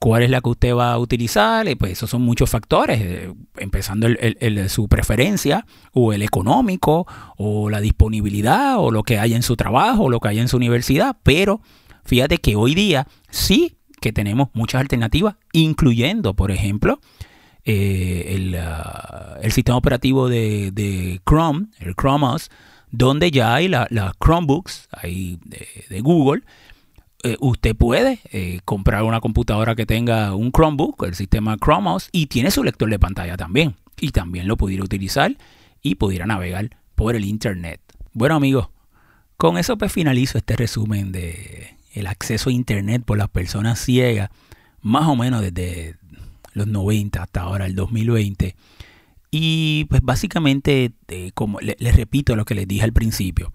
¿Cuál 0.06 0.22
es 0.22 0.30
la 0.30 0.40
que 0.40 0.50
usted 0.50 0.76
va 0.76 0.92
a 0.92 1.00
utilizar? 1.00 1.66
Pues 1.80 1.94
esos 1.94 2.12
son 2.12 2.22
muchos 2.22 2.48
factores, 2.48 3.02
eh, 3.02 3.34
empezando 3.58 4.06
el, 4.06 4.38
el, 4.40 4.70
su 4.70 4.88
preferencia, 4.88 5.66
o 5.94 6.14
el 6.14 6.22
económico, 6.22 7.08
o 7.38 7.72
la 7.72 7.82
disponibilidad, 7.82 8.78
o 8.78 8.92
lo 8.92 9.02
que 9.02 9.18
hay 9.18 9.34
en 9.34 9.42
su 9.42 9.56
trabajo, 9.56 10.04
o 10.04 10.10
lo 10.12 10.20
que 10.20 10.28
hay 10.28 10.38
en 10.38 10.48
su 10.48 10.58
universidad, 10.58 11.18
pero 11.24 11.60
fíjate 12.04 12.38
que 12.38 12.56
hoy 12.56 12.76
día 12.76 13.08
sí 13.32 13.78
que 14.00 14.14
tenemos 14.14 14.50
muchas 14.54 14.82
alternativas, 14.82 15.38
incluyendo, 15.54 16.36
por 16.36 16.52
ejemplo, 16.52 17.00
eh, 17.64 18.56
ah, 18.62 19.40
el, 19.42 19.52
sistema 19.54 19.76
operativo 19.76 20.30
de, 20.30 21.20
Chrome, 21.28 21.70
el 21.80 21.96
Chrome 21.96 22.28
OS, 22.28 22.52
donde 22.92 23.32
ya 23.32 23.56
hay 23.56 23.70
las 23.70 23.90
Chromebooks 24.24 24.88
ahí 24.92 25.40
de, 25.90 26.00
Google. 26.02 26.44
Eh, 27.26 27.38
usted 27.40 27.76
puede 27.76 28.20
eh, 28.32 28.60
comprar 28.66 29.02
una 29.02 29.20
computadora 29.20 29.74
que 29.74 29.88
tenga 29.88 30.36
un 30.36 30.52
Chromebook, 30.52 31.06
el 31.06 31.16
sistema 31.16 31.58
Chrome 31.58 31.90
OS, 31.90 32.10
y 32.12 32.28
tiene 32.28 32.52
su 32.52 32.64
lector 32.64 32.88
de 32.88 33.00
pantalla 33.00 33.36
también. 33.36 33.74
Y 34.00 34.12
también 34.12 34.48
lo 34.48 34.58
pudiera 34.58 34.84
utilizar 34.84 35.36
y 35.82 35.96
pudiera 35.96 36.28
navegar 36.28 36.78
por 36.94 37.16
el 37.16 37.26
Internet. 37.26 37.82
Bueno 38.14 38.36
amigos, 38.36 38.70
con 39.38 39.58
eso 39.58 39.76
pues 39.76 39.92
finalizo 39.92 40.38
este 40.38 40.56
resumen 40.56 41.12
de 41.12 41.76
el 41.94 42.06
acceso 42.06 42.52
a 42.52 42.54
Internet 42.54 43.02
por 43.04 43.18
las 43.18 43.30
personas 43.30 43.80
ciegas, 43.80 44.30
más 44.82 45.08
o 45.08 45.16
menos 45.16 45.42
desde 45.42 45.96
los 46.54 46.68
90 46.68 47.24
hasta 47.24 47.42
ahora, 47.42 47.66
el 47.66 47.74
2020. 47.74 48.56
Y 49.32 49.86
pues 49.86 50.04
básicamente, 50.04 50.92
eh, 51.08 51.32
como 51.34 51.60
les, 51.60 51.96
repito 51.96 52.36
lo 52.36 52.46
que 52.46 52.54
les 52.54 52.68
dije 52.68 52.84
al 52.84 52.94
principio, 52.94 53.52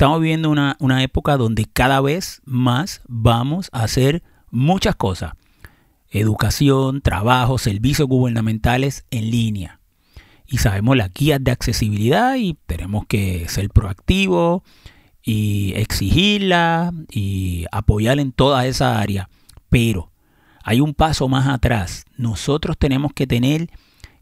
estamos 0.00 0.18
viviendo 0.22 0.48
una, 0.48 0.78
una 0.80 1.02
época 1.02 1.36
donde 1.36 1.66
cada 1.66 2.00
vez 2.00 2.40
más 2.46 3.02
vamos 3.06 3.68
a 3.70 3.82
hacer 3.82 4.22
muchas 4.50 4.96
cosas. 4.96 5.34
Educación, 6.08 7.02
trabajo, 7.02 7.58
servicios 7.58 8.08
gubernamentales 8.08 9.04
en 9.10 9.30
línea. 9.30 9.80
Y 10.46 10.56
sabemos 10.56 10.96
las 10.96 11.12
guías 11.12 11.44
de 11.44 11.50
accesibilidad 11.50 12.36
y 12.36 12.56
tenemos 12.66 13.04
que 13.08 13.46
ser 13.50 13.68
proactivos, 13.68 14.62
y 15.22 15.74
exigirla 15.74 16.94
y 17.10 17.66
apoyar 17.70 18.20
en 18.20 18.32
toda 18.32 18.64
esa 18.64 19.00
área. 19.00 19.28
Pero 19.68 20.10
hay 20.64 20.80
un 20.80 20.94
paso 20.94 21.28
más 21.28 21.46
atrás. 21.46 22.06
Nosotros 22.16 22.78
tenemos 22.78 23.12
que 23.12 23.26
tener 23.26 23.68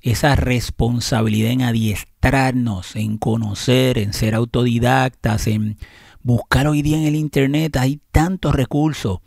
esa 0.01 0.37
responsabilidad 0.37 1.51
en 1.51 1.63
adiestrarnos, 1.63 2.97
en 2.97 3.19
conocer, 3.19 3.99
en 3.99 4.13
ser 4.13 4.35
autodidactas, 4.35 5.47
en 5.47 5.77
buscar 6.23 6.67
hoy 6.69 6.83
día 6.83 6.99
en 6.99 7.05
el 7.05 7.17
Internet. 7.17 7.77
Hay 7.77 8.01
tantos 8.13 8.55
recursos. 8.55 9.21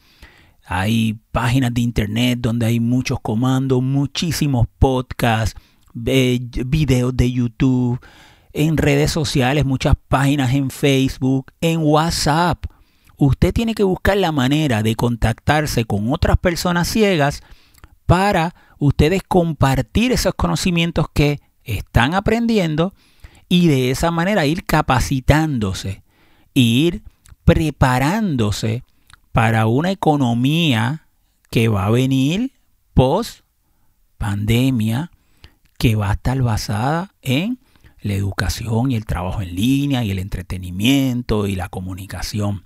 Hay 0.65 1.19
páginas 1.31 1.73
de 1.73 1.81
Internet 1.81 2.39
donde 2.41 2.65
hay 2.65 2.79
muchos 2.79 3.19
comandos, 3.19 3.81
muchísimos 3.83 4.67
podcasts, 4.79 5.59
videos 5.93 7.15
de 7.17 7.31
YouTube 7.31 7.99
en 8.53 8.77
redes 8.77 9.11
sociales, 9.11 9.65
muchas 9.65 9.95
páginas 10.07 10.53
en 10.53 10.69
Facebook, 10.69 11.51
en 11.61 11.81
WhatsApp. 11.81 12.65
Usted 13.17 13.53
tiene 13.53 13.75
que 13.75 13.83
buscar 13.83 14.17
la 14.17 14.31
manera 14.31 14.83
de 14.83 14.95
contactarse 14.95 15.85
con 15.85 16.11
otras 16.11 16.37
personas 16.37 16.87
ciegas 16.87 17.41
para 18.05 18.55
ustedes 18.81 19.21
compartir 19.21 20.11
esos 20.11 20.33
conocimientos 20.33 21.05
que 21.13 21.39
están 21.63 22.15
aprendiendo 22.15 22.95
y 23.47 23.67
de 23.67 23.91
esa 23.91 24.09
manera 24.09 24.47
ir 24.47 24.65
capacitándose, 24.65 26.01
ir 26.55 27.03
preparándose 27.45 28.83
para 29.31 29.67
una 29.67 29.91
economía 29.91 31.05
que 31.51 31.67
va 31.67 31.85
a 31.85 31.91
venir 31.91 32.53
post 32.95 33.41
pandemia, 34.17 35.11
que 35.77 35.95
va 35.95 36.09
a 36.09 36.13
estar 36.13 36.41
basada 36.41 37.13
en 37.21 37.59
la 38.01 38.15
educación 38.15 38.89
y 38.89 38.95
el 38.95 39.05
trabajo 39.05 39.43
en 39.43 39.55
línea 39.55 40.03
y 40.03 40.09
el 40.09 40.17
entretenimiento 40.17 41.45
y 41.45 41.55
la 41.55 41.69
comunicación. 41.69 42.65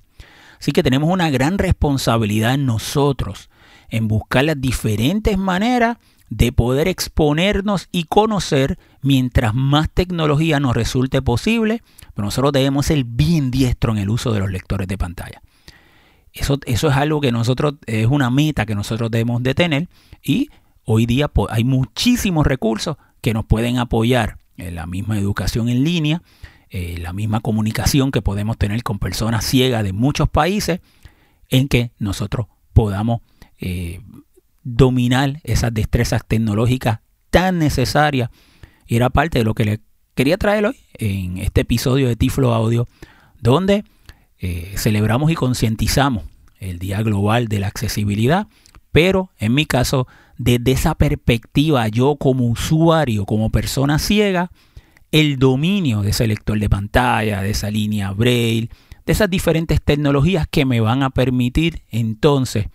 Así 0.62 0.72
que 0.72 0.82
tenemos 0.82 1.10
una 1.10 1.30
gran 1.30 1.58
responsabilidad 1.58 2.54
en 2.54 2.66
nosotros 2.66 3.50
en 3.90 4.08
buscar 4.08 4.46
las 4.46 4.60
diferentes 4.60 5.38
maneras 5.38 5.98
de 6.30 6.52
poder 6.52 6.88
exponernos 6.88 7.88
y 7.92 8.06
conocer 8.06 8.80
mientras 9.02 9.54
más 9.54 9.90
tecnología 9.90 10.60
nos 10.60 10.76
resulte 10.76 11.22
posible, 11.22 11.84
pero 12.14 12.26
nosotros 12.26 12.52
debemos 12.52 12.88
ser 12.88 13.04
bien 13.04 13.52
diestro 13.52 13.92
en 13.92 14.00
el 14.00 14.10
uso 14.10 14.34
de 14.34 14.40
los 14.40 14.52
lectores 14.52 14.88
de 14.88 14.98
pantalla. 14.98 15.42
Eso, 16.34 16.60
eso 16.66 16.90
es 16.90 16.96
algo 16.96 17.22
que 17.22 17.32
nosotros, 17.32 17.76
es 17.86 18.08
una 18.08 18.30
meta 18.30 18.66
que 18.66 18.76
nosotros 18.76 19.12
debemos 19.12 19.44
de 19.44 19.54
tener 19.54 19.88
y 20.24 20.50
hoy 20.84 21.06
día 21.06 21.32
hay 21.50 21.64
muchísimos 21.64 22.46
recursos 22.46 22.98
que 23.22 23.34
nos 23.34 23.46
pueden 23.46 23.78
apoyar 23.78 24.38
en 24.58 24.76
la 24.76 24.86
misma 24.86 25.18
educación 25.18 25.70
en 25.70 25.84
línea, 25.84 26.22
eh, 26.70 26.98
la 27.00 27.14
misma 27.14 27.40
comunicación 27.40 28.12
que 28.12 28.22
podemos 28.22 28.58
tener 28.58 28.84
con 28.84 29.00
personas 29.00 29.46
ciegas 29.46 29.84
de 29.84 29.94
muchos 29.94 30.28
países, 30.30 30.82
en 31.50 31.68
que 31.68 31.92
nosotros 32.00 32.48
podamos 32.74 33.22
eh, 33.60 34.02
dominar 34.64 35.40
esas 35.44 35.74
destrezas 35.74 36.26
tecnológicas 36.28 37.00
tan 37.30 37.60
necesarias. 37.60 38.30
Y 38.88 38.96
era 38.96 39.10
parte 39.10 39.40
de 39.40 39.46
lo 39.46 39.54
que 39.54 39.66
le 39.66 39.80
quería 40.16 40.38
traer 40.38 40.66
hoy 40.66 40.78
en 40.94 41.38
este 41.38 41.62
episodio 41.62 42.08
de 42.08 42.16
Tiflo 42.16 42.54
Audio, 42.54 42.88
donde 43.42 43.84
eh, 44.40 44.74
celebramos 44.78 45.32
y 45.32 45.36
concientizamos 45.36 46.24
el 46.60 46.80
Día 46.80 47.02
Global 47.02 47.48
de 47.48 47.60
la 47.60 47.68
Accesibilidad, 47.68 48.48
pero 48.92 49.30
en 49.38 49.54
mi 49.54 49.66
caso, 49.66 50.08
desde 50.38 50.72
esa 50.72 50.96
perspectiva, 50.96 51.88
yo 51.90 52.16
como 52.16 52.46
usuario, 52.46 53.26
como 53.26 53.50
persona 53.50 54.00
ciega, 54.00 54.52
el 55.12 55.38
dominio 55.38 56.02
de 56.02 56.12
ese 56.12 56.28
lector 56.28 56.60
de 56.60 56.70
pantalla, 56.70 57.42
de 57.42 57.52
esa 57.52 57.70
línea 57.70 58.12
braille, 58.12 58.70
de 59.06 59.14
esas 59.14 59.30
diferentes 59.30 59.82
tecnologías 59.82 60.48
que 60.50 60.66
me 60.66 60.80
van 60.80 61.04
a 61.04 61.10
permitir 61.10 61.84
entonces 61.90 62.68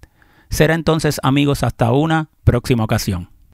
Será 0.49 0.73
entonces 0.73 1.19
amigos 1.23 1.63
hasta 1.63 1.91
una 1.91 2.29
próxima 2.43 2.83
ocasión. 2.83 3.29